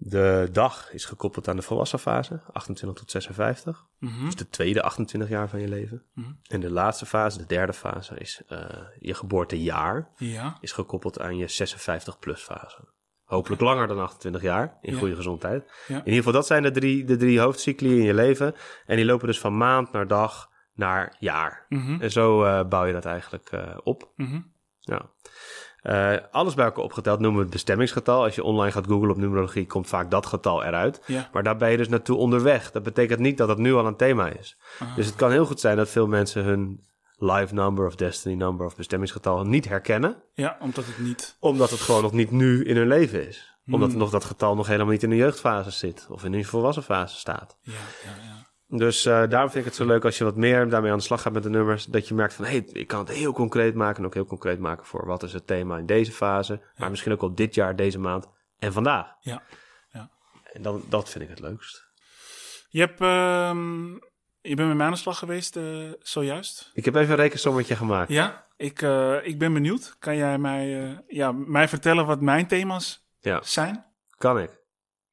[0.00, 3.86] De dag is gekoppeld aan de volwassen fase, 28 tot 56.
[3.98, 4.24] Mhm.
[4.24, 6.04] Dus de tweede 28 jaar van je leven.
[6.14, 6.32] Mhm.
[6.42, 8.68] En de laatste fase, de derde fase, is eh,
[8.98, 10.10] je geboortejaar.
[10.16, 10.58] Ja.
[10.60, 12.88] Is gekoppeld aan je 56 plus fase.
[13.28, 14.98] Hopelijk langer dan 28 jaar, in Ja.
[14.98, 15.70] goede gezondheid.
[15.86, 15.94] Ja.
[15.94, 18.54] In ieder geval, dat zijn de drie, de drie hoofdcycli in je leven.
[18.86, 21.66] En die lopen dus van maand naar dag naar jaar.
[21.68, 22.00] Mhm.
[22.00, 24.10] En zo eh, bouw je dat eigenlijk eh, op.
[24.16, 24.40] Mhm.
[24.80, 25.10] Ja.
[25.82, 28.22] Eh, alles bij elkaar opgeteld noemen we het bestemmingsgetal.
[28.22, 31.02] Als je online gaat googlen op numerologie, komt vaak dat getal eruit.
[31.06, 31.28] Ja.
[31.32, 32.70] Maar daar ben je dus naartoe onderweg.
[32.70, 34.58] Dat betekent niet dat het nu al een thema is.
[34.78, 34.96] Ah.
[34.96, 36.86] Dus het kan heel goed zijn dat veel mensen hun
[37.18, 40.22] life number of destiny number of bestemmingsgetal niet herkennen.
[40.34, 41.36] ja, omdat het niet...
[41.40, 43.56] Omdat het gewoon nog niet nu in hun leven is.
[43.66, 43.98] Omdat Hmm.
[43.98, 46.06] nog dat getal nog helemaal niet in de jeugdfase zit.
[46.10, 47.58] Of in de volwassen fase staat.
[47.60, 47.72] Ja,
[48.04, 48.46] ja, ja.
[48.76, 51.04] Dus eh, daarom vind ik het zo leuk als je wat meer daarmee aan de
[51.04, 51.84] slag gaat met de nummers.
[51.84, 53.98] Dat je merkt van, hé, hey, ik kan het heel concreet maken.
[53.98, 56.60] En ook heel concreet maken voor wat is het thema in deze fase.
[56.76, 59.06] Maar misschien ook op dit jaar, deze maand en vandaag.
[59.20, 59.42] Ja.
[60.52, 61.86] En dan, dat vind ik het leukst.
[62.68, 63.00] Je hebt...
[63.00, 63.96] ehm,
[64.40, 66.70] je bent met mij aan de slag geweest eh, zojuist.
[66.74, 68.10] Ik heb even een rekensommetje gemaakt.
[68.10, 69.96] Ja, ik, eh, ik ben benieuwd.
[69.98, 73.84] Kan jij mij, eh, ja, mij vertellen wat mijn thema's Ja, zijn?
[74.16, 74.50] kan ik.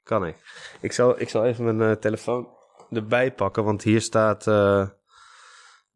[0.04, 0.36] Kan ik.
[0.82, 2.48] Ik zal, ik zal even mijn telefoon
[2.90, 3.64] erbij pakken.
[3.64, 4.46] Want hier staat,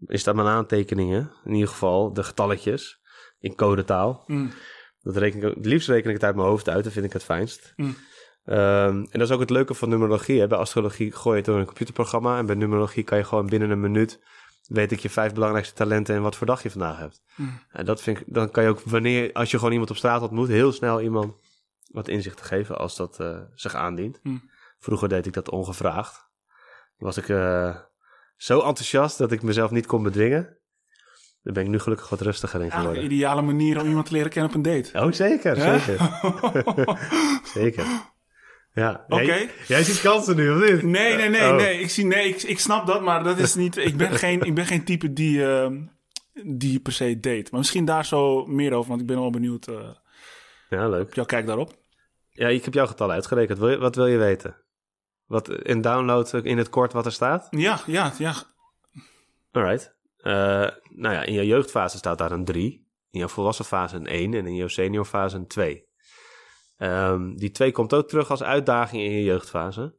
[0.08, 1.32] hier staat mijn aantekeningen.
[1.44, 3.02] In ieder geval de getalletjes
[3.40, 4.24] in codetaal.
[4.28, 4.52] Mm.
[5.02, 7.14] Dat reken ik, het liefst reken ik het uit mijn hoofd uit, dan vind ik
[7.14, 7.74] het fijnst.
[7.76, 7.96] Mm.
[8.50, 10.40] Ehm, en dat is ook het leuke van numerologie.
[10.40, 10.48] Hè.
[10.48, 12.38] Bij astrologie gooi je het door een computerprogramma.
[12.38, 14.20] En bij numerologie kan je gewoon binnen een minuut...
[14.68, 17.22] weet ik je vijf belangrijkste talenten en wat voor dag je vandaag hebt.
[17.36, 17.60] Mm.
[17.72, 20.22] En dat vind ik, dan kan je ook wanneer, als je gewoon iemand op straat
[20.22, 20.48] ontmoet...
[20.48, 21.34] heel snel iemand
[21.92, 24.20] wat inzicht te geven als dat eh, zich aandient.
[24.24, 24.50] Mm.
[24.80, 26.28] Vroeger deed ik dat ongevraagd.
[26.98, 27.76] Dan was ik eh,
[28.36, 30.58] zo enthousiast dat ik mezelf niet kon bedwingen.
[31.42, 32.98] Daar ben ik nu gelukkig wat rustiger in geworden.
[32.98, 35.06] een ideale manier om iemand te leren kennen op een date.
[35.06, 35.80] Oh, zeker, Ja?
[35.80, 36.20] zeker.
[37.60, 37.86] Zeker.
[38.74, 39.06] Ja.
[39.08, 39.22] Oké.
[39.22, 40.84] Jij, jij ziet kansen nu, of niet?
[40.84, 41.56] Nee, nee, nee, Oh.
[41.56, 41.80] nee.
[41.80, 43.78] Ik, zie, nee ik, ik snap dat, maar dat is niet.
[43.78, 45.82] Ik ben geen, ik ben geen type die, ehm,
[46.44, 47.48] die per se date.
[47.50, 49.90] Maar misschien daar zo meer over, want ik ben wel benieuwd eh,
[50.70, 51.14] Ja, leuk.
[51.16, 51.78] jouw kijk daarop.
[52.30, 53.58] Ja, ik heb jouw getal uitgerekend.
[53.60, 54.56] Wil je, wat wil je weten?
[55.26, 57.48] Wat in download in het kort wat er staat?
[57.50, 58.34] Ja, ja, ja.
[59.52, 59.96] Alright.
[60.18, 60.34] Eh,
[60.90, 62.88] nou ja, in je jeugdfase staat daar een 3.
[63.12, 65.88] In je volwassen fase een 1 en in je seniorfase een 2.
[66.80, 69.96] Ehm, die 2 komt ook terug als uitdaging in je jeugdfase.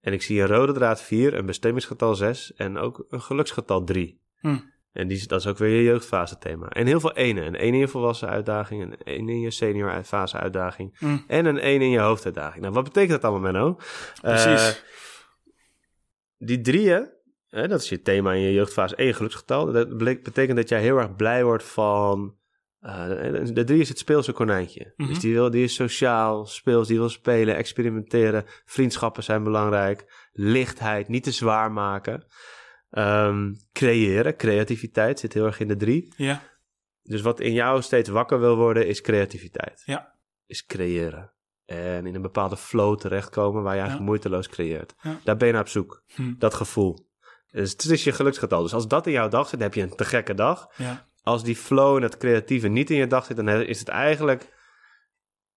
[0.00, 4.20] En ik zie een rode draad 4, een bestemmingsgetal 6 en ook een geluksgetal 3.
[4.40, 4.58] Hm.
[4.92, 6.68] En die, dat is ook weer je jeugdfase thema.
[6.68, 7.46] En heel veel enen.
[7.46, 11.18] Een 1 in je volwassen uitdaging, een 1 in je senior fase uitdaging Hm.
[11.26, 12.62] en een 1 in je hoofduitdaging.
[12.62, 13.76] Nou, wat betekent dat allemaal, Menno?
[14.20, 14.68] Precies.
[14.68, 14.82] Eh,
[16.38, 17.10] die drieën,
[17.48, 19.72] hè, dat is je thema in je jeugdfase en je geluksgetal.
[19.72, 22.38] Dat betekent dat jij heel erg blij wordt van...
[22.80, 24.92] eh, de drie is het speelse konijntje.
[24.96, 25.08] Mhm.
[25.08, 28.44] Dus die, wil, die is sociaal, speels, die wil spelen, experimenteren.
[28.64, 30.28] Vriendschappen zijn belangrijk.
[30.32, 32.24] Lichtheid, niet te zwaar maken.
[32.90, 36.14] Ehm, creëren, creativiteit zit heel erg in de drie.
[36.16, 36.42] Ja,
[37.02, 39.82] Dus wat in jou steeds wakker wil worden, is creativiteit.
[39.84, 40.18] Ja.
[40.46, 41.32] Is creëren.
[41.64, 44.06] En in een bepaalde flow terechtkomen waar je eigenlijk Ja.
[44.06, 44.94] moeiteloos creëert.
[45.02, 45.20] Ja.
[45.24, 46.02] Daar ben je naar op zoek.
[46.14, 46.34] Hm.
[46.38, 47.08] Dat gevoel.
[47.50, 48.62] Dus het is je geluksgetal.
[48.62, 50.66] Dus als dat in jouw dag zit, dan heb je een te gekke dag.
[50.76, 51.08] ja.
[51.22, 54.58] Als die flow en het creatieve niet in je dag zit, dan is het eigenlijk...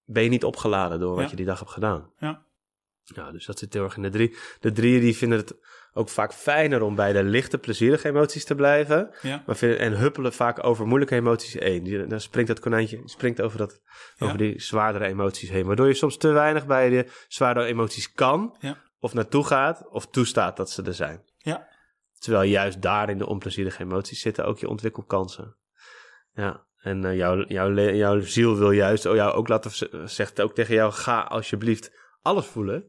[0.05, 1.29] Ben je niet opgeladen door wat Ja.
[1.29, 2.11] je die dag hebt gedaan.
[2.17, 2.45] Ja.
[3.03, 4.35] Ja, dus dat zit heel erg in de drie.
[4.59, 5.55] De drieën die vinden het
[5.93, 9.09] ook vaak fijner om bij de lichte, plezierige emoties te blijven.
[9.21, 9.43] Ja.
[9.45, 12.07] Maar vinden, en huppelen vaak over moeilijke emoties heen.
[12.09, 13.81] Dan springt dat konijntje springt over, dat,
[14.15, 14.25] Ja.
[14.25, 15.65] over die zwaardere emoties heen.
[15.65, 18.55] Waardoor je soms te weinig bij de zwaardere emoties kan.
[18.59, 18.77] Ja.
[18.99, 19.87] Of naartoe gaat.
[19.89, 21.23] Of toestaat dat ze er zijn.
[21.37, 21.67] Ja.
[22.23, 25.57] Terwijl juist daar in de onplezierige emoties zitten ook je ontwikkelkansen.
[26.33, 26.65] Ja.
[26.77, 30.73] En eh, jouw, jouw, jouw ziel wil juist oh, jou ook laten, zegt ook tegen
[30.75, 32.85] jou, ga alsjeblieft alles voelen.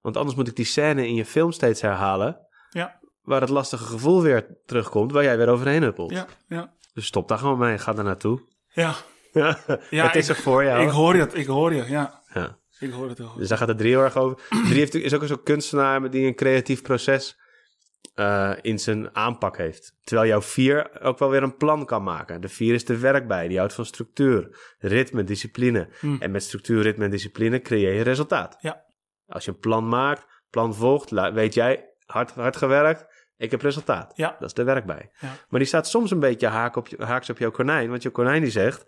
[0.00, 2.46] Want anders moet ik die scène in je film steeds herhalen.
[2.70, 3.00] Ja.
[3.22, 6.10] Waar het lastige gevoel weer terugkomt, waar jij weer overheen huppelt.
[6.10, 6.74] Ja, ja.
[6.92, 8.40] Dus stop daar gewoon mee, ga daar naartoe.
[8.68, 8.94] Ja,
[9.32, 9.58] Ja,
[9.90, 10.82] Ja, het is ik- er voor jou.
[10.82, 12.22] ik hoor het, ik hoor je, ja.
[12.34, 12.58] Ja.
[12.78, 13.38] Ik hoor het goed.
[13.38, 14.38] Dus daar gaat het drie heel erg over.
[14.48, 17.38] Drie heeft, is ook een soort kunstenaar die een creatief proces
[18.14, 19.96] eh, in zijn aanpak heeft.
[20.02, 22.40] Terwijl jouw vier ook wel weer een plan kan maken.
[22.40, 25.88] De vier is de werkbij, die houdt van structuur, ritme, discipline.
[26.00, 26.16] Hm.
[26.18, 28.56] En met structuur, ritme en discipline creëer je resultaat.
[28.60, 28.84] Ja.
[29.26, 33.06] Als je een plan maakt, plan volgt, weet jij, hard, hard gewerkt.
[33.36, 34.12] Ik heb resultaat.
[34.16, 34.36] Ja.
[34.38, 35.10] Dat is de werk bij.
[35.20, 35.28] Ja.
[35.48, 37.90] Maar die staat soms een beetje haak op je, haaks op jouw konijn.
[37.90, 38.84] Want je konijn die zegt...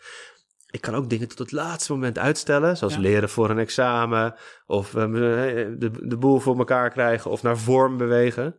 [0.70, 2.76] Ik kan ook dingen tot het laatste moment uitstellen.
[2.76, 3.00] Zoals Ja.
[3.00, 4.34] leren voor een examen.
[4.66, 7.30] Of eh, de, de boel voor elkaar krijgen.
[7.30, 8.56] Of naar vorm bewegen.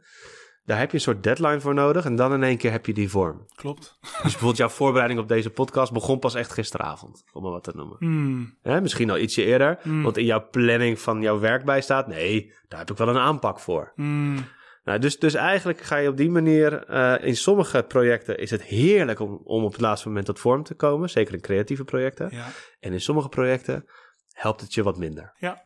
[0.64, 2.06] Daar heb je een soort deadline voor nodig.
[2.06, 3.46] En dan in één keer heb je die vorm.
[3.56, 3.98] Klopt.
[4.02, 7.24] Dus bijvoorbeeld jouw voorbereiding op deze podcast begon pas echt gisteravond.
[7.32, 7.96] Om maar wat te noemen.
[8.00, 8.58] Hmm.
[8.62, 9.80] Hè, misschien al ietsje eerder.
[9.84, 10.04] Mm.
[10.04, 12.08] Want in jouw planning van jouw werk bij staat...
[12.08, 13.92] Nee, daar heb ik wel een aanpak voor.
[13.96, 14.36] Hmm.
[14.84, 16.86] Nou, dus, dus eigenlijk ga je op die manier...
[16.86, 20.64] eh, in sommige projecten is het heerlijk om, om op het laatste moment tot vorm
[20.64, 21.10] te komen.
[21.10, 22.30] Zeker in creatieve projecten.
[22.32, 22.48] Ja.
[22.80, 23.86] En in sommige projecten
[24.32, 25.34] helpt het je wat minder.
[25.38, 25.62] Ja.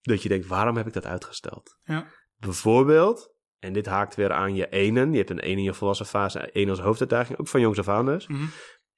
[0.00, 1.78] Dat je denkt, waarom heb ik dat uitgesteld?
[1.84, 2.06] Ja.
[2.36, 5.10] Bijvoorbeeld, en dit haakt weer aan je enen.
[5.12, 7.38] Je hebt een één in je volwassen fase, één als hoofduitdaging.
[7.38, 8.26] Ook van jongs af aan dus.
[8.26, 8.44] Mhm.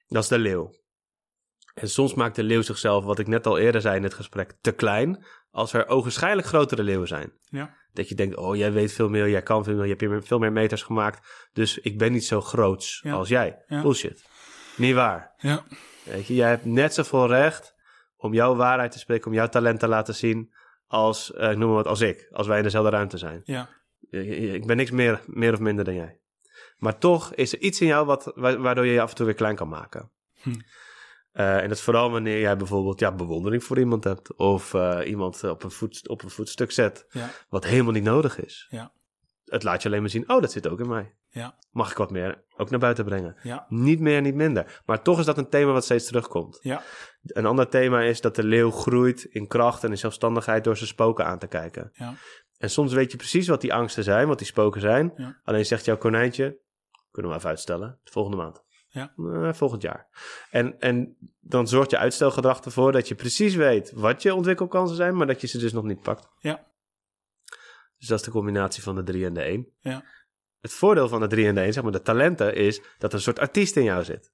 [0.07, 0.79] Dat is de leeuw.
[1.73, 4.53] En soms maakt de leeuw zichzelf, wat ik net al eerder zei in het gesprek,
[4.61, 5.25] te klein.
[5.51, 7.33] Als er ogenschijnlijk grotere leeuwen zijn.
[7.43, 7.75] Ja.
[7.93, 10.39] Dat je denkt, oh, jij weet veel meer, jij kan veel meer, je hebt veel
[10.39, 11.49] meer meters gemaakt.
[11.53, 13.13] Dus ik ben niet zo groots Ja.
[13.13, 13.63] als jij.
[13.67, 13.81] Ja.
[13.81, 14.25] Bullshit.
[14.77, 15.33] Niet waar.
[15.37, 15.63] Ja.
[16.03, 17.75] Weet je, jij hebt net zoveel recht
[18.15, 20.53] om jouw waarheid te spreken, om jouw talent te laten zien
[20.87, 22.27] als, eh, noem maar wat, als ik.
[22.31, 23.41] Als wij in dezelfde ruimte zijn.
[23.43, 23.69] Ja.
[24.19, 26.19] Ik ben niks meer, meer of minder dan jij.
[26.77, 29.25] Maar toch is er iets in jou wat, wa- waardoor je je af en toe
[29.25, 30.11] weer klein kan maken.
[30.41, 30.49] Hm.
[31.31, 34.35] Eh, en dat is vooral wanneer jij bijvoorbeeld ja, bewondering voor iemand hebt.
[34.35, 37.05] Of eh, iemand op een, voet, op een voetstuk zet.
[37.09, 37.29] Ja.
[37.49, 38.67] Wat helemaal niet nodig is.
[38.69, 38.91] Ja.
[39.45, 41.15] Het laat je alleen maar zien, oh, dat zit ook in mij.
[41.29, 41.57] Ja.
[41.71, 43.35] Mag ik wat meer ook naar buiten brengen?
[43.69, 44.81] Niet meer, niet minder.
[44.85, 46.59] Maar toch is dat een thema wat steeds terugkomt.
[46.61, 46.83] Ja.
[47.23, 50.89] Een ander thema is dat de leeuw groeit in kracht en in zelfstandigheid door zijn
[50.89, 51.91] spoken aan te kijken.
[52.61, 55.13] En soms weet je precies wat die angsten zijn, wat die spoken zijn.
[55.15, 55.39] Ja.
[55.43, 56.59] Alleen zegt jouw konijntje,
[57.11, 58.63] kunnen we even uitstellen, volgende maand.
[58.87, 59.13] Ja.
[59.17, 60.07] Eh, volgend jaar.
[60.49, 65.15] En, en dan zorgt je uitstelgedrag ervoor dat je precies weet wat je ontwikkelkansen zijn,
[65.15, 66.27] maar dat je ze dus nog niet pakt.
[66.39, 66.69] Ja.
[67.97, 69.67] Dus dat is de combinatie van de drie en de één.
[69.79, 70.03] Ja.
[70.59, 73.17] Het voordeel van de drie en de één, zeg maar de talenten, is dat er
[73.17, 74.31] een soort artiest in jou zit.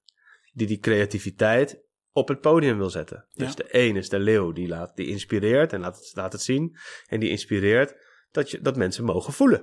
[0.54, 3.26] Die die creativiteit op het podium wil zetten.
[3.34, 3.54] Dus Ja.
[3.56, 6.78] de één is de leeuw, die, laat, die inspireert en laat het, laat het zien.
[7.08, 7.96] En die inspireert
[8.38, 9.60] dat, je, dat mensen mogen voelen.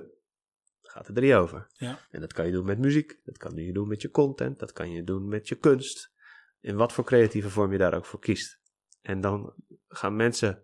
[0.81, 1.67] Daar gaat het drie over.
[1.73, 1.99] Ja.
[2.09, 4.71] En dat kan je doen met muziek, dat kan je doen met je content, dat
[4.71, 6.13] kan je doen met je kunst.
[6.59, 8.59] In wat voor creatieve vorm je daar ook voor kiest.
[9.01, 9.53] En dan
[9.87, 10.63] gaan mensen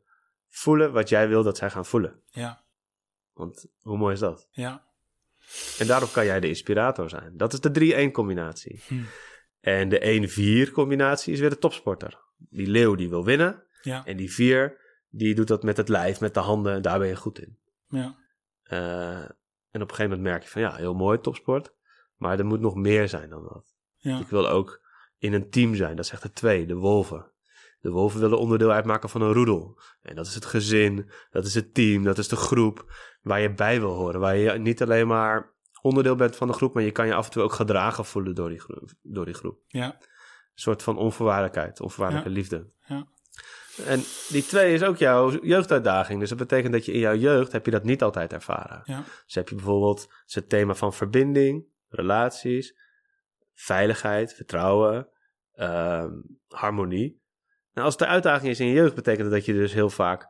[0.50, 2.22] voelen wat jij wil dat zij gaan voelen.
[2.30, 2.64] Ja.
[3.34, 4.48] Want hoe mooi is dat?
[4.52, 4.90] Ja.
[5.80, 7.38] En daarop kan jij de inspirator zijn.
[7.38, 8.82] Dat is de 3-1 combinatie.
[8.88, 9.04] Hm.
[9.60, 12.20] En de 1-4 combinatie is weer de topsporter.
[12.38, 13.64] Die leeuw die wil winnen.
[13.82, 14.06] Ja.
[14.06, 16.82] En die 4 die doet dat met het lijf, met de handen.
[16.82, 17.58] Daar ben je goed in.
[17.92, 18.16] Ja.
[18.64, 19.20] Eh,
[19.72, 21.74] en op een gegeven moment merk je van ja, heel mooi topsport.
[22.16, 23.76] Maar er moet nog meer zijn dan dat.
[23.96, 24.20] Ja.
[24.20, 24.82] Ik wil ook
[25.18, 25.96] in een team zijn.
[25.96, 27.32] Dat zegt de twee, de wolven.
[27.80, 29.80] De wolven willen onderdeel uitmaken van een roedel.
[30.02, 33.54] En dat is het gezin, dat is het team, dat is de groep waar je
[33.54, 34.20] bij wil horen.
[34.20, 37.26] Waar je niet alleen maar onderdeel bent van de groep, maar je kan je af
[37.26, 38.90] en toe ook gedragen voelen door die groep.
[39.02, 39.60] Door die groep.
[39.68, 39.86] Ja.
[39.86, 42.36] Een soort van onvoorwaardelijkheid, onvoorwaardelijke Ja.
[42.36, 42.70] liefde.
[43.78, 46.20] En die twee is ook jouw jeugduitdaging.
[46.20, 48.82] Dus dat betekent dat je in jouw jeugd heb je dat niet altijd ervaren.
[48.84, 49.04] Ja.
[49.26, 52.76] Dus heb je bijvoorbeeld het thema van verbinding, relaties,
[53.54, 55.10] veiligheid, vertrouwen,
[55.54, 56.12] ehm,
[56.48, 57.22] harmonie.
[57.74, 60.30] Nou, als de uitdaging is in je jeugd, betekent dat dat je dus heel vaak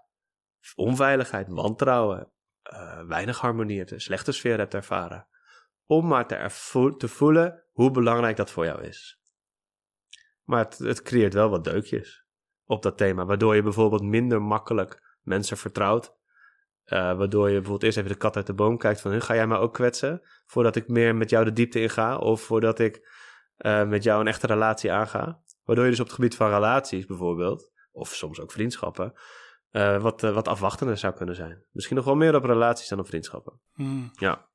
[0.76, 2.32] onveiligheid, wantrouwen,
[2.62, 5.28] eh, weinig harmonie hebt, een slechte sfeer hebt ervaren.
[5.86, 9.20] Om maar te, ervo- te voelen hoe belangrijk dat voor jou is.
[10.44, 12.21] Maar het, het creëert wel wat deukjes
[12.66, 16.20] op dat thema, waardoor je bijvoorbeeld minder makkelijk mensen vertrouwt.
[16.84, 19.36] Eh, waardoor je bijvoorbeeld eerst even de kat uit de boom kijkt van, "Huh, ga
[19.36, 23.10] jij mij ook kwetsen voordat ik meer met jou de diepte inga of voordat ik
[23.62, 25.42] eh, met jou een echte relatie aanga.
[25.64, 29.14] Waardoor je dus op het gebied van relaties bijvoorbeeld, of soms ook vriendschappen,
[29.70, 31.66] eh, wat, wat afwachtender zou kunnen zijn.
[31.72, 33.62] Misschien nog wel meer op relaties dan op vriendschappen.
[33.74, 34.08] Hm.
[34.14, 34.50] Ja.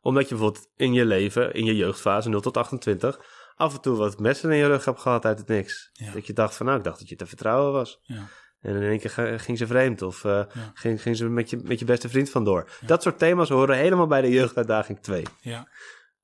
[0.00, 3.20] Omdat je bijvoorbeeld in je leven, in je jeugdfase 0 tot 28,
[3.54, 5.90] af en toe wat messen in je rug hebt gehad uit het niks.
[5.92, 6.12] Ja.
[6.12, 8.00] Dat je dacht van nou, ik dacht dat je te vertrouwen was.
[8.02, 8.28] Ja.
[8.60, 10.44] En in één keer ging ze vreemd of eh,
[10.74, 12.70] ging, ging ze met je, met je beste vriend vandoor.
[12.86, 15.24] Dat soort thema's horen helemaal bij de jeugduitdaging 2.
[15.40, 15.68] Ja.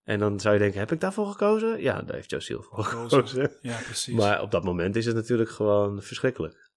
[0.04, 1.80] En dan zou je denken, heb ik daarvoor gekozen?
[1.82, 3.28] Ja, daar heeft jouw ziel voor Gekozen.
[3.28, 3.56] gekozen.
[3.60, 4.14] Ja, precies.
[4.14, 6.70] Maar op dat moment is het natuurlijk gewoon verschrikkelijk.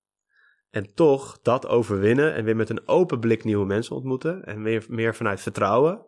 [0.70, 4.86] En toch dat overwinnen en weer met een open blik nieuwe mensen ontmoeten en weer
[4.88, 6.06] meer vanuit vertrouwen.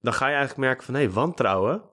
[0.00, 1.90] Dan ga je eigenlijk merken van hé, wantrouwen.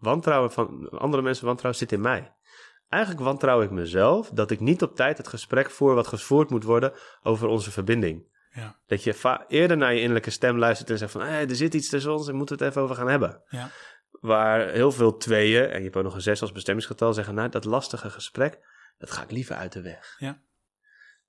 [0.00, 2.32] Wantrouwen van andere mensen, wantrouwen zit in mij.
[2.88, 6.64] Eigenlijk wantrouw ik mezelf dat ik niet op tijd het gesprek voer wat gevoerd moet
[6.64, 6.92] worden
[7.22, 8.26] over onze verbinding.
[8.50, 8.76] Ja.
[8.86, 11.88] Dat je eerder naar je innerlijke stem luistert en zegt van hé, er zit iets
[11.88, 13.42] tussen ons en moeten we het even over gaan hebben.
[13.48, 13.70] Ja.
[14.10, 17.48] Waar heel veel tweeën, en je hebt ook nog een zes als bestemmingsgetal, zeggen: Nou,
[17.48, 18.58] dat lastige gesprek,
[18.98, 20.16] dat ga ik liever uit de weg.
[20.18, 20.40] Ja.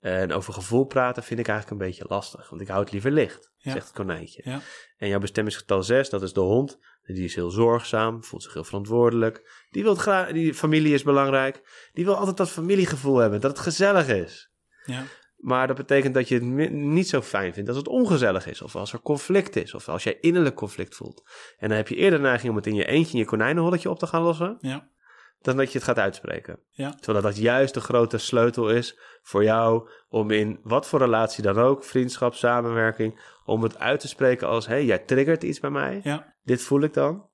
[0.00, 3.10] En over gevoel praten vind ik eigenlijk een beetje lastig, want ik hou het liever
[3.10, 4.42] licht, zegt het konijntje.
[4.44, 4.60] Ja.
[4.96, 6.78] En jouw bestemmingsgetal 6, dat is de hond.
[7.06, 9.66] Die is heel zorgzaam, voelt zich heel verantwoordelijk.
[9.70, 11.88] Die wil graag, die familie is belangrijk.
[11.92, 14.50] Die wil altijd dat familiegevoel hebben, dat het gezellig is.
[14.84, 15.04] Ja.
[15.36, 18.62] Maar dat betekent dat je het niet zo fijn vindt als het ongezellig is.
[18.62, 19.74] Of als er conflict is.
[19.74, 21.22] Of als jij innerlijk conflict voelt.
[21.58, 23.90] En dan heb je eerder de neiging om het in je eentje in je konijnenholletje
[23.90, 24.56] op te gaan lossen.
[24.60, 24.90] Ja.
[25.42, 26.58] Dan dat je het gaat uitspreken.
[26.70, 26.90] Ja.
[27.00, 31.58] Terwijl dat juist de grote sleutel is voor jou om in wat voor relatie dan
[31.58, 35.70] ook, vriendschap, samenwerking, om het uit te spreken als: hé, hey, jij triggert iets bij
[35.70, 36.00] mij.
[36.02, 36.34] Ja.
[36.42, 37.28] Dit voel ik dan.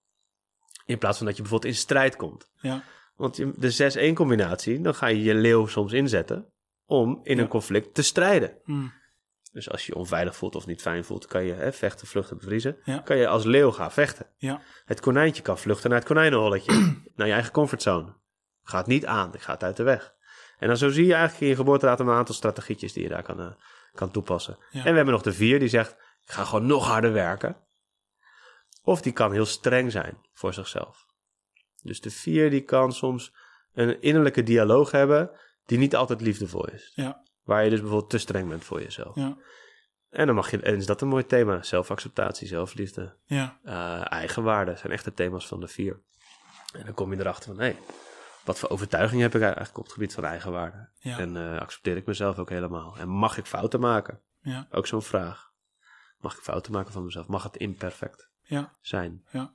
[0.85, 2.51] In plaats van dat je bijvoorbeeld in strijd komt.
[2.61, 2.83] Ja.
[3.17, 6.53] Want de 6-1 combinatie, dan ga je je leeuw soms inzetten
[6.85, 7.43] om in Ja.
[7.43, 8.59] een conflict te strijden.
[8.65, 8.87] Hm.
[9.57, 12.37] Dus als je je onveilig voelt of niet fijn voelt, kan je hè, vechten, vluchten,
[12.37, 12.77] bevriezen.
[12.85, 12.99] Ja.
[12.99, 14.27] Kan je als leeuw gaan vechten.
[14.37, 14.61] Ja.
[14.85, 16.73] Het konijntje kan vluchten naar het konijnenholletje,
[17.17, 18.13] naar je eigen comfortzone.
[18.63, 20.15] Gaat niet aan, ik ga het uit de weg.
[20.59, 23.23] En dan zo zie je eigenlijk in je geboorteraad een aantal strategietjes die je daar
[23.23, 23.51] kan, eh,
[23.95, 24.59] kan toepassen.
[24.71, 24.85] Ja.
[24.85, 25.93] En we hebben nog de vier die zegt,
[26.25, 27.57] ik ga gewoon nog harder werken.
[28.83, 31.07] Of die kan heel streng zijn voor zichzelf.
[31.83, 33.35] Dus de vier die kan soms
[33.75, 35.31] een innerlijke dialoog hebben
[35.67, 36.93] die niet altijd liefdevol is.
[36.95, 37.25] Ja.
[37.47, 39.15] Waar je dus bijvoorbeeld te streng bent voor jezelf.
[39.15, 39.37] Ja.
[40.11, 41.63] En dan mag je, en is dat een mooi thema?
[41.63, 43.59] Zelfacceptatie, zelfliefde, Ja.
[43.65, 46.01] eh, eigenwaarde zijn echt de thema's van de vier.
[46.73, 47.77] En dan kom je erachter van, hé,
[48.45, 50.89] wat voor overtuiging heb ik eigenlijk op het gebied van eigenwaarde?
[50.99, 51.19] Ja.
[51.19, 52.97] En eh, accepteer ik mezelf ook helemaal?
[52.99, 54.21] En mag ik fouten maken?
[54.41, 54.67] Ja.
[54.71, 55.51] Ook zo'n vraag.
[56.19, 57.27] Mag ik fouten maken van mezelf?
[57.27, 58.73] Mag het imperfect Ja.
[58.81, 59.25] zijn?
[59.31, 59.53] Ja.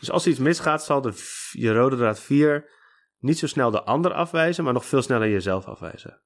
[0.00, 1.12] Dus als iets misgaat, zal de,
[1.52, 2.70] je rode draad 4
[3.18, 6.20] niet zo snel de ander afwijzen, maar nog veel sneller jezelf afwijzen.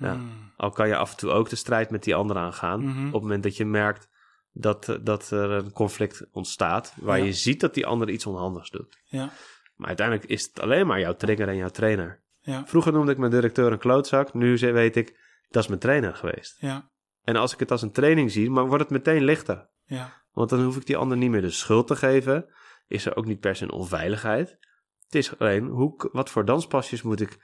[0.00, 0.14] Ja.
[0.14, 0.20] Hm.
[0.56, 2.80] Al kan je af en toe ook de strijd met die ander aangaan.
[2.80, 3.06] Mhm.
[3.06, 4.08] Op het moment dat je merkt
[4.52, 6.94] dat, eh, dat er een conflict ontstaat.
[6.96, 7.24] Waar Ja.
[7.24, 8.98] je ziet dat die ander iets onhandigs doet.
[9.04, 9.30] Ja.
[9.74, 12.22] Maar uiteindelijk is het alleen maar jouw trigger en jouw trainer.
[12.40, 12.66] Ja.
[12.66, 14.34] Vroeger noemde ik mijn directeur een klootzak.
[14.34, 16.56] Nu weet ik, dat is mijn trainer geweest.
[16.60, 16.90] Ja.
[17.24, 19.68] En als ik het als een training zie, maar wordt het meteen lichter.
[19.84, 20.22] Ja.
[20.32, 22.46] Want dan hoef ik die ander niet meer de schuld te geven.
[22.86, 24.58] Is er ook niet per se een onveiligheid.
[25.04, 27.38] Het is alleen, hoe, wat voor danspasjes moet ik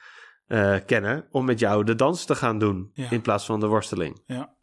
[0.47, 2.91] eh, kennen om met jou de dans te gaan doen.
[2.93, 3.11] Ja.
[3.11, 4.23] In plaats van de worsteling.
[4.27, 4.57] Ja.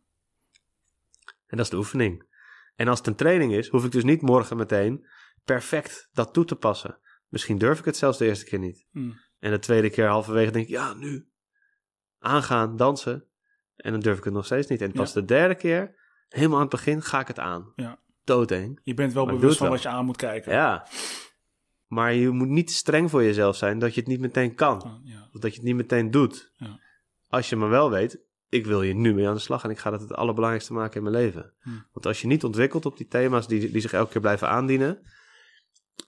[1.46, 2.32] En dat is de oefening.
[2.76, 5.08] En als het een training is, hoef ik dus niet morgen meteen
[5.44, 7.00] perfect dat toe te passen.
[7.28, 8.88] Misschien durf ik het zelfs de eerste keer niet.
[8.92, 9.12] Hm.
[9.40, 11.28] En de tweede keer halverwege denk ik, ja, nu.
[12.20, 13.28] Aangaan, dansen.
[13.76, 14.82] En dan durf ik het nog steeds niet.
[14.82, 15.96] En pas de derde keer,
[16.28, 17.72] helemaal aan het begin, ga ik het aan.
[17.76, 18.00] Ja.
[18.24, 18.80] Doodeng.
[18.84, 20.54] Je bent wel bewust van wat je aan moet kijken.
[20.54, 20.88] Ja.
[21.94, 25.02] Maar je moet niet streng voor jezelf zijn dat je het niet meteen kan.
[25.04, 25.30] Ja.
[25.34, 26.52] Of dat je het niet meteen doet.
[26.56, 26.80] Ja.
[27.28, 28.20] Als je maar wel weet,
[28.50, 30.96] ik wil hier nu mee aan de slag en ik ga dat het allerbelangrijkste maken
[30.96, 31.54] in mijn leven.
[31.60, 31.70] Hm.
[31.92, 35.02] Want als je niet ontwikkelt op die thema's die, die zich elke keer blijven aandienen,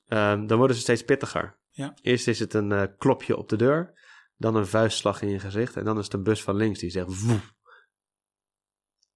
[0.07, 1.57] ehm, dan worden ze steeds pittiger.
[1.69, 1.93] Ja.
[2.01, 3.93] Eerst is het een eh, klopje op de deur,
[4.37, 6.89] dan een vuistslag in je gezicht en dan is het een bus van links die
[6.89, 7.39] zegt woe.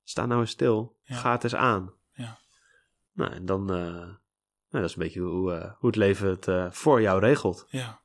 [0.03, 1.93] Sta nou eens stil, ga het eens aan.
[2.11, 2.39] Ja.
[3.11, 4.09] Nou, en dan, eh,
[4.69, 7.65] nou, dat is een beetje hoe, eh, hoe het leven het eh, voor jou regelt.
[7.69, 7.99] Ja,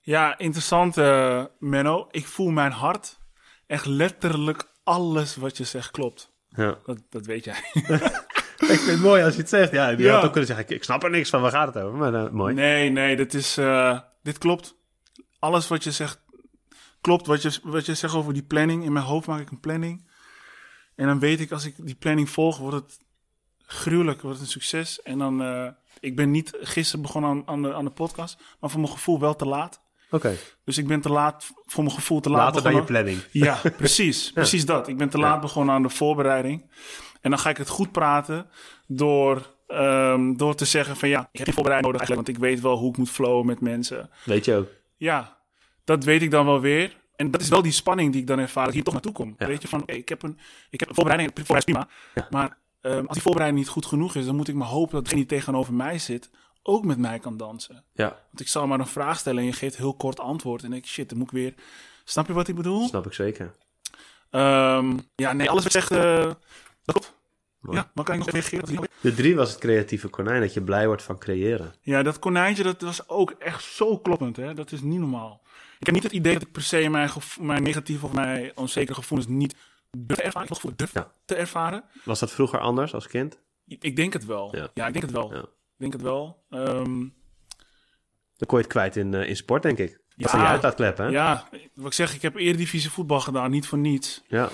[0.00, 2.06] ja interessant, eh, Menno.
[2.10, 3.18] Ik voel mijn hart.
[3.66, 6.32] Echt letterlijk alles wat je zegt klopt.
[6.48, 6.78] Ja.
[6.84, 7.64] Dat, dat weet jij.
[8.60, 9.72] Ik vind het mooi als je het zegt.
[9.72, 10.14] Ja, je Ja.
[10.14, 11.98] had ook kunnen zeggen, ik, ik snap er niks van, waar gaat het over?
[11.98, 12.54] Maar mooi.
[12.54, 13.58] Nee, nee, dit is.
[14.22, 14.76] dit klopt.
[15.38, 16.20] Alles wat je zegt
[17.00, 17.26] klopt.
[17.26, 18.84] Wat je, wat je zegt over die planning.
[18.84, 20.10] In mijn hoofd maak ik een planning.
[20.96, 22.98] En dan weet ik, als ik die planning volg, wordt het
[23.72, 25.02] gruwelijk, het een succes.
[25.02, 25.42] En dan.
[25.42, 25.66] eh,
[26.00, 29.20] ik ben niet gisteren begonnen aan, aan, de, aan de podcast, maar voor mijn gevoel
[29.20, 29.80] wel te laat.
[30.10, 33.02] Oké, Dus ik ben te laat, voor mijn gevoel te laat later dan je begonnen.
[33.04, 33.24] planning.
[33.46, 34.30] Ja, precies.
[34.32, 34.88] Precies dat.
[34.88, 36.70] Ik ben te laat begonnen aan de voorbereiding.
[37.20, 38.46] En dan ga ik het goed praten
[38.86, 42.54] door, ehm, door te zeggen van ja, ik heb die voorbereiding nodig eigenlijk, want ik
[42.54, 44.10] weet wel hoe ik moet flowen met mensen.
[44.24, 44.68] Weet je ook.
[44.96, 45.36] Ja,
[45.84, 46.96] dat weet ik dan wel weer.
[47.16, 49.12] En dat is wel die spanning die ik dan ervaar dat ik hier toch naartoe
[49.12, 49.34] kom.
[49.38, 49.46] Ja.
[49.46, 50.38] Weet je, van oké, ik heb een,
[50.70, 52.28] ik heb een voorbereiding, voorbereiding is prima.
[52.30, 55.04] Maar ehm, als die voorbereiding niet goed genoeg is, dan moet ik maar hopen dat
[55.04, 56.30] degene die tegenover mij zit
[56.62, 57.84] ook met mij kan dansen.
[57.92, 60.62] Ja, Want ik zal maar een vraag stellen en je geeft heel kort antwoord.
[60.62, 61.54] En ik shit, dan moet ik weer...
[62.04, 62.88] Snap je wat ik bedoel?
[62.88, 63.54] snap ik zeker.
[64.30, 66.34] Ehm, ja, nee, alles wat je zegt, eh, dat
[66.84, 67.18] klopt.
[67.60, 67.76] Mooi.
[67.76, 68.88] Ja, maar kan ik nog reageren?
[69.00, 71.74] De drie was het creatieve konijn, dat je blij wordt van creëren.
[71.80, 74.54] Ja, dat konijntje, dat was ook echt zo kloppend, hè.
[74.54, 75.42] Dat is niet normaal.
[75.78, 77.10] Ik heb niet het idee dat ik per se mijn,
[77.40, 79.54] mijn negatieve of mijn onzekere gevoelens niet
[79.98, 81.10] durf het gevoel durf Ja.
[81.24, 81.84] te ervaren.
[82.04, 83.40] Was dat vroeger anders als kind?
[83.66, 84.56] Ik, denk het wel.
[84.56, 84.68] Ja.
[84.74, 85.34] Ja, ik denk het wel.
[85.34, 85.40] Ja.
[85.40, 86.44] Ik denk het wel.
[86.50, 86.98] Ehm,
[88.36, 90.00] Dan kon je het kwijt in, eh, in sport, denk ik.
[90.22, 90.46] Als Ja.
[90.46, 91.10] uit laat kleppen, hè?
[91.10, 94.22] ja, wat ik zeg, ik heb eredivisie voetbal gedaan, niet voor niets.
[94.28, 94.48] Ja.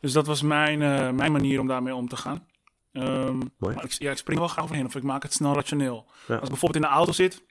[0.00, 2.46] Dus dat was mijn, eh, mijn manier om daarmee om te gaan.
[2.92, 3.74] Ehm, Mooi.
[3.74, 6.06] maar ik, ja, ik spring wel graag overheen of ik maak het snel rationeel.
[6.26, 6.34] Ja.
[6.34, 7.42] Als ik bijvoorbeeld in de auto zit,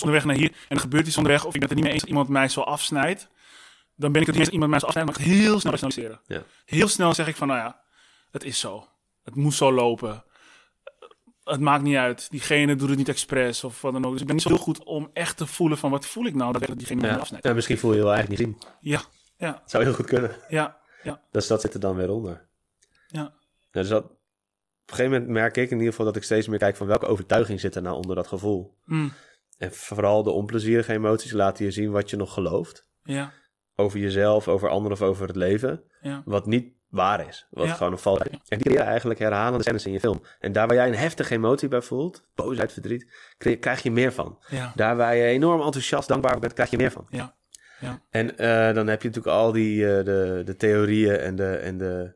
[0.00, 1.92] onderweg naar hier, en er gebeurt iets onderweg, of ik ben het er niet mee
[1.92, 3.28] eens dat iemand mij zo afsnijdt,
[3.96, 6.20] dan ben ik het niet iemand mij afsnijdt, maar ik heel snel rationaliseren.
[6.26, 6.42] Ja.
[6.64, 7.80] Heel snel zeg ik van, nou ja,
[8.30, 8.88] het is zo.
[9.22, 10.24] Het moet zo lopen.
[11.44, 12.30] Het maakt niet uit.
[12.30, 14.10] Diegene doet het niet expres of wat dan ook.
[14.12, 16.34] Dus ik ben niet zo heel goed om echt te voelen van, wat voel ik
[16.34, 17.16] nou dat diegene mij Ja.
[17.16, 17.46] afsnijdt.
[17.46, 18.68] Ja, misschien voel je je wel eigenlijk niet zien.
[18.80, 19.00] Ja,
[19.36, 20.36] ja, Dat zou heel goed kunnen.
[20.48, 22.48] ja, ja, Dus dat zit er dan weer onder.
[23.08, 23.32] ja.
[23.72, 24.10] Ja, dus dat, op
[24.90, 27.06] een gegeven moment merk ik in ieder geval dat ik steeds meer kijk van welke
[27.06, 28.74] overtuiging zit er nou onder dat gevoel.
[28.84, 29.12] Mm,
[29.58, 32.88] En vooral de onplezierige emoties laten je zien wat je nog gelooft.
[33.02, 33.32] ja,
[33.76, 35.82] Over jezelf, over anderen of over het leven.
[36.00, 37.46] ja, Wat niet waar is.
[37.50, 37.72] Wat Ja.
[37.74, 38.26] gewoon een val is.
[38.30, 40.22] En die creëer je eigenlijk herhalende scènes in je film.
[40.40, 43.06] En daar waar jij een heftige emotie bij voelt, boosheid, verdriet,
[43.60, 44.38] krijg je meer van.
[44.48, 47.06] ja, Daar waar je enorm enthousiast, dankbaar bent, krijg je meer van.
[47.10, 47.36] ja,
[47.80, 51.50] ja, En eh, dan heb je natuurlijk al die eh, de, de theorieën en de,
[51.56, 52.14] en de,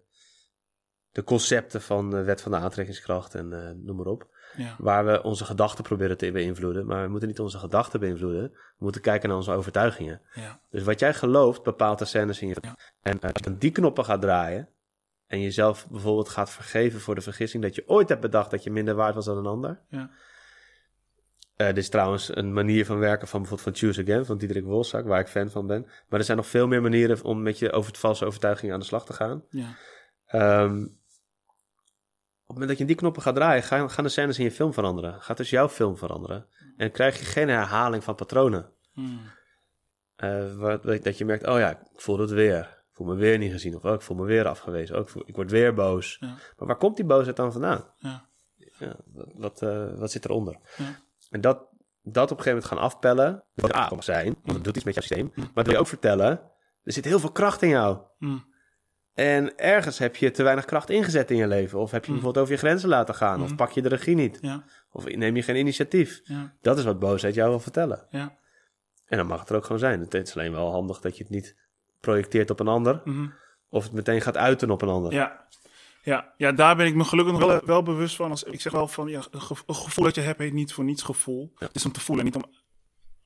[1.12, 4.36] de concepten van de wet van de aantrekkingskracht en eh, noem maar op.
[4.58, 6.86] ja, Waar we onze gedachten proberen te beïnvloeden.
[6.86, 8.42] Maar we moeten niet onze gedachten beïnvloeden.
[8.52, 10.20] We moeten kijken naar onze overtuigingen.
[10.34, 12.76] ja, Dus wat jij gelooft bepaalt de scènes in je Ja.
[13.02, 14.68] En als je dan die knoppen gaat draaien...
[15.26, 17.62] en jezelf bijvoorbeeld gaat vergeven voor de vergissing...
[17.62, 19.80] dat je ooit hebt bedacht dat je minder waard was dan een ander...
[19.88, 20.10] ja,
[21.56, 24.64] Eh, dit is trouwens een manier van werken van bijvoorbeeld van Choose Again, van Diederik
[24.64, 25.82] Wolzak, waar ik fan van ben.
[26.08, 28.84] Maar er zijn nog veel meer manieren om met je over valse overtuiging aan de
[28.84, 29.42] slag te gaan.
[29.50, 29.76] ja,
[30.28, 30.86] Ehm,
[32.48, 34.72] het moment dat je die knoppen gaat draaien, gaan, gaan de scènes in je film
[34.72, 35.22] veranderen.
[35.22, 36.46] Gaat dus jouw film veranderen.
[36.76, 38.72] En krijg je geen herhaling van patronen.
[38.94, 39.20] mm,
[40.16, 42.60] Eh, wat, dat je merkt, oh ja, ik voel het weer.
[42.60, 43.74] Ik voel me weer niet gezien.
[43.76, 44.96] Of oh, ik voel me weer afgewezen.
[44.96, 46.16] Oh, ik, voel- ik word weer boos.
[46.20, 46.26] Ja.
[46.26, 47.84] Maar waar komt die boosheid dan vandaan?
[47.98, 48.28] ja,
[48.78, 50.56] Ja, wat, wat, eh, wat zit eronder?
[50.76, 50.84] Ja.
[51.30, 51.56] En dat,
[52.02, 54.84] dat op een gegeven moment gaan afpellen, wat A mag zijn, want dat doet iets
[54.84, 55.32] met jouw systeem.
[55.34, 56.28] Maar dat wil je ook vertellen,
[56.82, 57.98] er zit heel veel kracht in jou.
[58.18, 58.44] mm,
[59.18, 61.78] En ergens heb je te weinig kracht ingezet in je leven.
[61.78, 63.42] Of heb je bijvoorbeeld over je grenzen laten gaan.
[63.42, 64.38] Of pak je de regie niet.
[64.40, 66.20] ja, Of neem je geen initiatief.
[66.24, 68.06] ja, Dat is wat boosheid jou wil vertellen.
[68.10, 68.36] ja,
[69.06, 70.00] En dan mag het er ook gewoon zijn.
[70.00, 71.56] Het is alleen wel handig dat je het niet
[72.00, 73.00] projecteert op een ander.
[73.04, 73.26] mhm.
[73.70, 75.12] Of het meteen gaat uiten op een ander.
[75.12, 75.46] Ja.
[76.02, 78.30] Ja, ja, daar ben ik me gelukkig nog wel, wel bewust van.
[78.30, 80.72] Als, ik zeg wel van, ja, een, gevo- een gevoel dat je hebt, heet niet
[80.72, 81.52] voor niets gevoel.
[81.58, 82.44] Het is om te voelen, niet om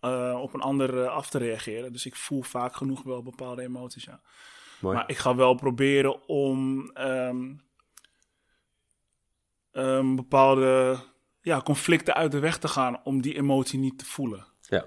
[0.01, 1.93] eh, op een ander eh, af te reageren.
[1.93, 4.21] Dus ik voel vaak genoeg wel bepaalde emoties, ja.
[4.83, 4.97] Mooi.
[4.97, 7.55] Maar ik ga wel proberen om ehm,
[9.73, 10.99] ehm, bepaalde
[11.41, 14.47] ja, conflicten uit de weg te gaan om die emotie niet te voelen.
[14.61, 14.87] Ja.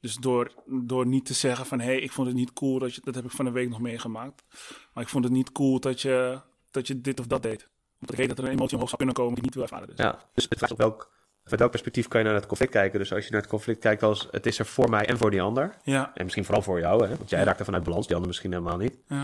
[0.00, 1.80] Dus door, door niet te zeggen van...
[1.80, 3.68] hé, hey, ik vond het niet cool, dat, je, dat heb ik van de week
[3.68, 4.44] nog meegemaakt.
[4.92, 6.40] Maar ik vond het niet cool dat je,
[6.70, 7.68] dat je dit of dat deed.
[7.98, 9.86] Want ik weet dat er een emotie omhoog zou kunnen komen die niet wil ervaren.
[9.86, 9.96] Dus.
[9.96, 11.12] Ja, dus het vraagt op welk,
[11.46, 12.98] vanuit welk perspectief kan je naar het conflict kijken.
[12.98, 15.30] Dus als je naar het conflict kijkt als het is er voor mij en voor
[15.30, 15.76] die ander.
[15.82, 17.16] Ja, En misschien vooral voor jou, hè?
[17.16, 18.98] want jij raakt er vanuit balans, die ander misschien helemaal niet.
[19.06, 19.20] ja,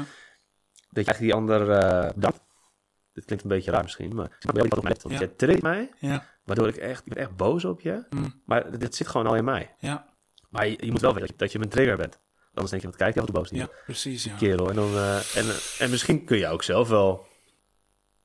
[0.90, 1.66] Dat je eigenlijk die ander
[2.14, 2.40] bedankt.
[3.12, 4.96] Dit klinkt een beetje raar misschien, maar ik wat op mij.
[5.02, 8.04] Want jij treedt mij, ja, waardoor ik echt, ik ben echt boos op je.
[8.10, 8.42] Mm.
[8.44, 9.74] Maar dit zit gewoon al in mij.
[9.78, 10.06] ja,
[10.50, 12.18] Maar je, je moet wel weten dat je, dat je mijn trigger bent.
[12.54, 13.60] Anders denk je, wat kijk je af en toe boos niet.
[13.60, 14.36] ja, precies, ja.
[14.36, 14.68] Kerel.
[14.68, 15.44] En, dan, eh, en,
[15.78, 17.26] en misschien kun je ook zelf wel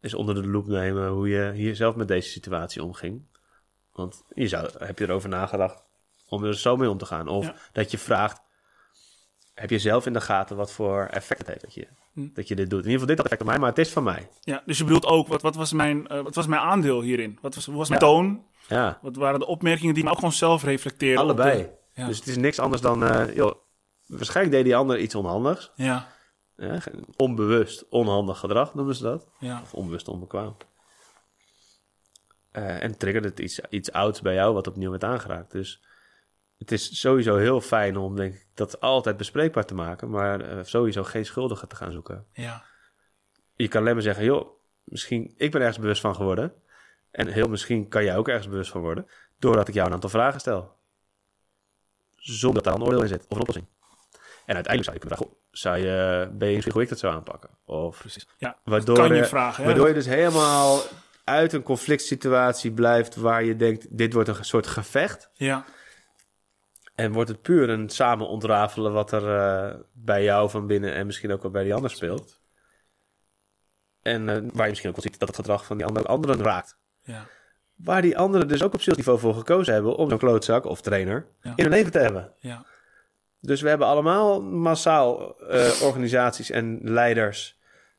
[0.02, 3.22] eens onder de loep nemen hoe je hier zelf met deze situatie omging.
[3.98, 5.84] Want je zou, heb je erover nagedacht
[6.28, 7.28] om er zo mee om te gaan?
[7.28, 7.56] Of Ja.
[7.72, 8.42] dat je vraagt,
[9.54, 12.28] heb je zelf in de gaten wat voor effect het heeft dat je, Hm.
[12.34, 12.80] dat je dit doet?
[12.86, 14.30] In ieder geval dit had effect op mij, maar het is van mij.
[14.42, 17.38] Ja, dus je bedoelt ook, wat, wat, was, mijn, eh, wat was mijn aandeel hierin?
[17.42, 18.08] Wat was, hoe was mijn Ja.
[18.08, 18.46] toon?
[18.68, 21.18] Ja, Wat waren de opmerkingen die me ook gewoon zelf reflecteren?
[21.18, 21.62] op allebei.
[21.62, 22.06] de- ja.
[22.08, 23.56] Dus het is niks anders dan, eh, joh,
[24.06, 25.72] waarschijnlijk deed die ander iets onhandigs.
[25.76, 26.08] ja,
[26.56, 26.80] Ja,
[27.16, 29.28] onbewust onhandig gedrag noemen ze dat.
[29.40, 30.56] ja, Of onbewust onbekwaam.
[32.58, 35.52] Eh, en triggerde het iets, iets ouds bij jou wat opnieuw werd aangeraakt.
[35.52, 35.84] Dus
[36.58, 40.10] het is sowieso heel fijn om denk ik, dat altijd bespreekbaar te maken.
[40.10, 42.26] Maar eh, sowieso geen schuldige te gaan zoeken.
[42.34, 42.64] ja,
[43.56, 44.48] Je kan alleen maar zeggen, joh,
[44.84, 46.54] misschien, ik ben ergens bewust van geworden.
[47.12, 49.08] En heel misschien kan jij ook ergens bewust van worden.
[49.40, 50.76] Doordat ik jou een aantal vragen stel.
[52.16, 53.26] Zonder dat daar een oordeel in zit.
[53.28, 53.68] Of een oplossing.
[54.46, 57.50] En uiteindelijk zou je kunnen zou je, ben je misschien hoe ik dat zou aanpakken?
[57.66, 58.28] Of precies.
[58.38, 59.64] Ja, Waardoor, kan je je- vragen.
[59.64, 59.70] hè?
[59.70, 60.80] waardoor je dus helemaal
[61.28, 65.30] uit een conflict situatie blijft waar je denkt, dit wordt een soort gevecht.
[65.34, 65.66] Ja,
[66.96, 71.06] En wordt het puur een samen ontrafelen wat er eh, bij jou van binnen en
[71.06, 72.40] misschien ook wel bij die ander speelt.
[74.02, 76.42] En eh, waar je misschien ook wel ziet dat het gedrag van die andere, anderen
[76.42, 76.78] raakt.
[77.04, 77.26] ja,
[77.76, 81.26] Waar die anderen dus ook op zielsniveau voor gekozen hebben om zo'n klootzak of trainer
[81.42, 81.54] Ja.
[81.56, 82.34] in hun leven te hebben.
[82.40, 82.66] ja,
[83.40, 87.57] Dus we hebben allemaal massaal eh, organisaties en leiders,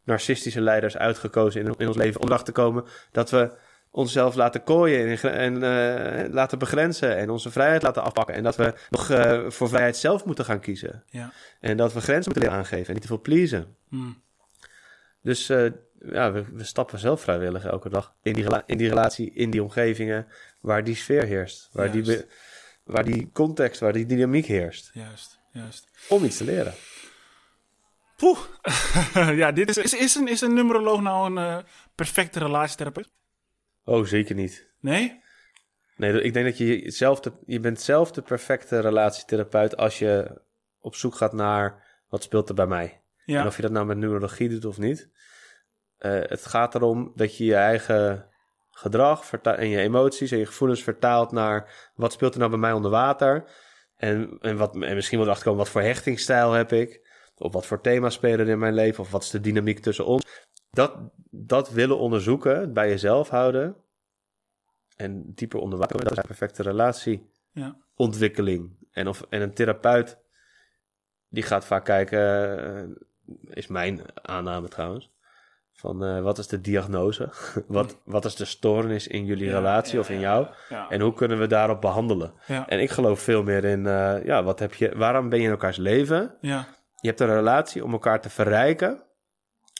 [0.08, 3.50] narcistische leiders, uitgekozen in, in ons leven om erachter te komen dat we
[3.90, 8.34] onszelf laten kooien en, eh, laten begrenzen en onze vrijheid laten afpakken.
[8.34, 11.04] En dat we nog eh, voor vrijheid zelf moeten gaan kiezen.
[11.10, 11.32] ja.
[11.60, 13.76] En dat we grenzen moeten leren aangeven en niet te veel pleasen.
[13.88, 14.22] Hmm.
[15.22, 19.32] Dus eh, ja, we, we stappen zelf vrijwillig elke dag in die, in die relatie,
[19.32, 20.26] in die omgevingen
[20.60, 21.68] waar die sfeer heerst.
[21.72, 22.26] Waar, die, Juist.
[22.84, 24.90] waar die context, waar die dynamiek heerst.
[24.92, 25.88] Juist, juist.
[26.08, 26.74] Om iets te leren.
[28.18, 28.38] Poeh.
[29.42, 31.64] ja, dit is, is, is, een, is een numeroloog nou een eh,
[31.94, 33.10] perfecte relatietherapeut?
[33.84, 34.70] Oh, zeker niet.
[34.80, 35.22] Nee?
[35.96, 40.40] Nee, ik denk dat je zelf de, je bent zelf de perfecte relatietherapeut als je
[40.80, 43.02] op zoek gaat naar wat speelt er bij mij.
[43.24, 43.40] Ja.
[43.40, 45.08] En of je dat nou met neurologie doet of niet.
[45.98, 48.28] Eh, het gaat erom dat je je eigen
[48.70, 52.72] gedrag en je emoties en je gevoelens vertaalt naar wat speelt er nou bij mij
[52.72, 53.44] onder water.
[53.96, 57.06] En, en, wat, en misschien wel achterkomen wat voor hechtingsstijl heb ik.
[57.38, 59.00] Of wat voor thema's spelen er in mijn leven.
[59.00, 60.46] Of wat is de dynamiek tussen ons.
[60.70, 60.96] Dat,
[61.30, 63.76] dat willen onderzoeken, bij jezelf houden.
[64.96, 68.76] En dieper onder water, dat is een perfecte relatieontwikkeling.
[68.80, 68.86] Ja.
[68.90, 70.18] En, of, en een therapeut,
[71.28, 72.18] die gaat vaak kijken,
[72.64, 72.82] eh,
[73.50, 75.10] is mijn aanname trouwens,
[75.72, 77.28] van eh, wat is de diagnose?
[77.66, 80.46] wat, wat is de stoornis in jullie Ja, relatie ja, of in jou?
[80.68, 80.90] Ja.
[80.90, 82.32] En hoe kunnen we daarop behandelen?
[82.66, 85.50] En ik geloof veel meer in, eh, ja, wat heb je, waarom ben je in
[85.50, 86.36] elkaars leven?
[86.40, 86.76] ja.
[87.00, 89.02] Je hebt een relatie om elkaar te verrijken.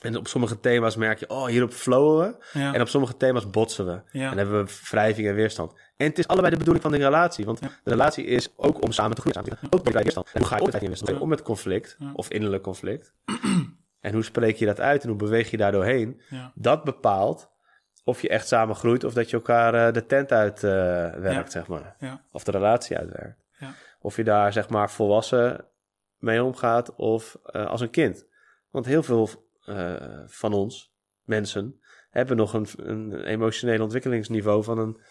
[0.01, 2.59] En op sommige thema's merk je, oh, hierop flowen we.
[2.59, 2.73] Ja.
[2.73, 4.01] En op sommige thema's botsen we.
[4.19, 4.31] Ja.
[4.31, 5.73] En hebben we wrijving en weerstand.
[5.97, 7.45] En het is allebei de bedoeling van die relatie.
[7.45, 9.37] Want de relatie is ook om samen te groeien.
[9.37, 9.79] Samen te groeien.
[9.79, 10.27] Ook bij weerstand.
[10.33, 11.19] En hoe ga je om met weerstand?
[11.19, 11.97] Om met conflict?
[12.13, 13.13] Of innerlijk conflict?
[14.07, 15.03] en hoe spreek je dat uit?
[15.03, 16.21] En hoe beweeg je daar doorheen?
[16.53, 17.49] Dat bepaalt
[18.03, 19.03] of je echt samen groeit...
[19.03, 20.71] of dat je elkaar eh, de tent uit eh,
[21.13, 21.95] werkt, zeg maar.
[22.31, 23.43] Of de relatie uitwerkt.
[24.01, 25.65] Of je daar, zeg maar, volwassen
[26.19, 26.95] mee omgaat...
[26.95, 28.25] of eh, als een kind.
[28.69, 29.29] Want heel veel
[29.65, 29.95] eh,
[30.25, 30.93] van ons,
[31.23, 31.81] mensen...
[32.09, 35.01] hebben nog een, een emotioneel ontwikkelingsniveau van een,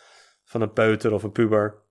[0.45, 1.87] van een peuter of een puber...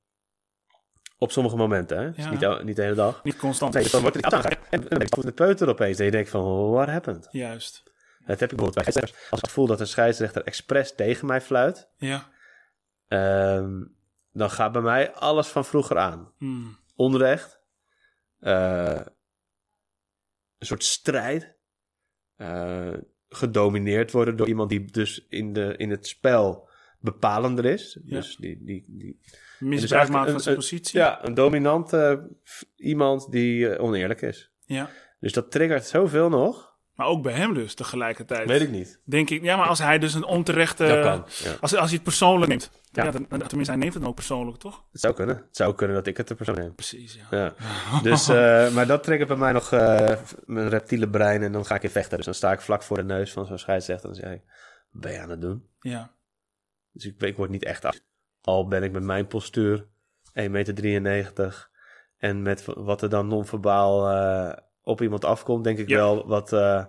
[1.20, 2.12] Op sommige momenten, hè?
[2.12, 2.30] Dus Ja.
[2.56, 3.24] niet, niet de hele dag.
[3.24, 3.74] Niet constant.
[3.74, 4.64] Nee, dan wordt het aangegaan.
[4.70, 6.00] En dan is de peuter opeens.
[6.00, 7.28] En je denkt van, what happened?
[7.32, 7.84] Juist.
[8.26, 9.32] Dat heb ik bijvoorbeeld bij scheidsrechters.
[9.32, 11.90] Als ik voel dat een scheidsrechter expres tegen mij fluit...
[11.96, 12.30] Ja.
[13.08, 13.84] ehm,
[14.32, 16.32] dan gaat bij mij alles van vroeger aan.
[16.38, 16.78] Hmm.
[16.96, 17.57] Onrecht.
[18.48, 19.02] Eh,
[20.58, 21.56] een soort strijd.
[22.36, 22.94] eh,
[23.30, 26.70] gedomineerd worden door iemand die dus in, de, in het spel
[27.00, 28.00] bepalender is.
[28.04, 28.16] Ja.
[28.16, 29.20] Dus die, die, die,
[29.60, 31.00] Misbruik eigenlijk maken van zijn positie.
[31.00, 34.52] ja, een dominante f- iemand die eh, oneerlijk is.
[34.66, 34.90] Ja.
[35.20, 36.67] Dus dat triggert zoveel nog.
[36.98, 38.48] Maar ook bij hem dus tegelijkertijd.
[38.48, 39.02] Weet ik niet.
[39.04, 39.44] Denk ik.
[39.44, 40.88] Ja, maar als hij dus een onterechte...
[40.88, 41.26] Dat kan.
[41.44, 41.58] Ja.
[41.60, 42.72] Als, als hij het persoonlijk neemt.
[42.92, 43.04] Ja.
[43.04, 43.12] Ja.
[43.12, 44.84] dan, dan- tenminste, hij neemt het dan ook persoonlijk, toch?
[44.92, 45.36] Het zou kunnen.
[45.36, 46.76] Het zou kunnen dat ik het de persoon neem.
[46.76, 47.38] Precies, ja.
[47.38, 47.54] Ja.
[48.02, 51.76] Dus, eh, maar dat triggert bij mij nog eh, mijn reptiele brein en dan ga
[51.76, 52.18] ik in vechten.
[52.18, 54.42] Dus dan sta ik vlak voor de neus van zo'n scheidsrechter en dan zeg ik,
[54.92, 55.68] wat ben je aan het doen?
[55.80, 56.12] Ja.
[56.92, 58.00] Dus ik, ik word niet echt af.
[58.42, 59.88] Al ben ik met mijn postuur
[60.40, 60.44] 1,93
[61.02, 61.70] meter
[62.18, 64.58] en met wat er dan non-verbaal eh,
[64.88, 65.96] op iemand afkomt, denk ik Ja.
[65.96, 66.86] wel wat uh,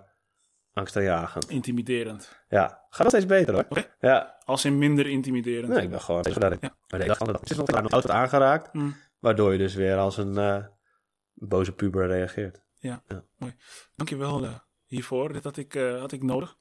[0.73, 1.49] angstaanjagend.
[1.49, 2.43] Intimiderend.
[2.47, 3.65] Ja, gaat nog steeds beter hoor.
[3.69, 3.85] Oké.
[3.99, 5.73] Ja, Als in minder intimiderend.
[5.73, 6.75] nee, ik ben gewoon zodat ik Ja.
[6.89, 6.99] maar.
[6.99, 8.95] Het is nog nog altijd aangeraakt, Mm.
[9.19, 10.63] waardoor je dus weer als een eh,
[11.33, 12.61] boze puber reageert.
[13.95, 14.49] Dankjewel uh,
[14.85, 15.33] hiervoor.
[15.33, 16.57] Dit had ik, uh, had ik nodig.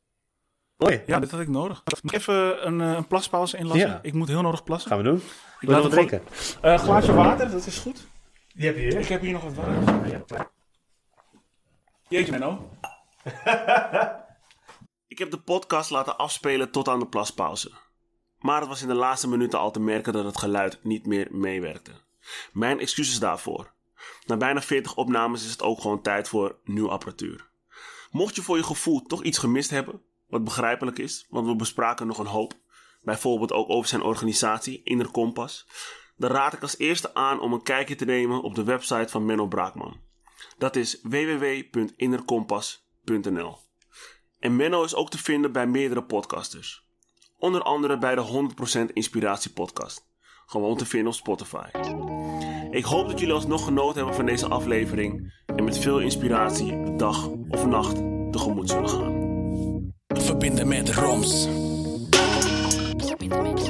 [0.77, 1.03] Mooi.
[1.07, 1.83] Ja, dit had ik nodig.
[2.03, 3.89] Nog even een, uh, een plaspauze inlassen.
[3.89, 3.99] Ja.
[4.03, 4.91] Ik moet heel nodig plassen.
[4.91, 5.23] Gaan we doen.
[5.61, 6.23] Ik laat het drinken?
[6.31, 8.07] gewoon- Uh, glaasje water, dat is goed.
[8.55, 8.99] Die heb je hier.
[8.99, 10.51] Ik heb hier nog wat water.
[12.09, 12.71] Jeetje, Menno.
[15.09, 17.73] Ik heb de podcast laten afspelen tot aan de plaspauze.
[18.39, 21.29] Maar het was in de laatste minuten al te merken dat het geluid niet meer
[21.31, 21.93] meewerkte.
[22.53, 23.73] Mijn excuses daarvoor.
[24.27, 27.49] Na bijna 40 opnames is het ook gewoon tijd voor nieuw apparatuur.
[28.11, 32.07] Mocht je voor je gevoel toch iets gemist hebben, wat begrijpelijk is, want we bespraken
[32.07, 32.55] nog een hoop,
[33.03, 35.67] bijvoorbeeld ook over zijn organisatie Inner Kompas,
[36.17, 39.25] dan raad ik als eerste aan om een kijkje te nemen op de website van
[39.25, 40.07] Menno Braakman.
[40.59, 43.59] Dat is www.innerkompas.nl.
[44.39, 46.87] En Menno is ook te vinden bij meerdere podcasters.
[47.39, 48.49] Onder andere bij de
[48.89, 50.07] 100% Inspiratie podcast.
[50.47, 51.69] Gewoon te vinden op Spotify.
[52.71, 55.43] Ik hoop dat jullie alsnog genoten hebben van deze aflevering.
[55.47, 57.97] En met veel inspiratie de dag of nacht
[58.33, 59.27] tegemoet zullen gaan.
[60.07, 61.49] Verbinden met Roms.
[63.07, 63.63] Verbinden met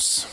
[0.00, 0.29] Roms.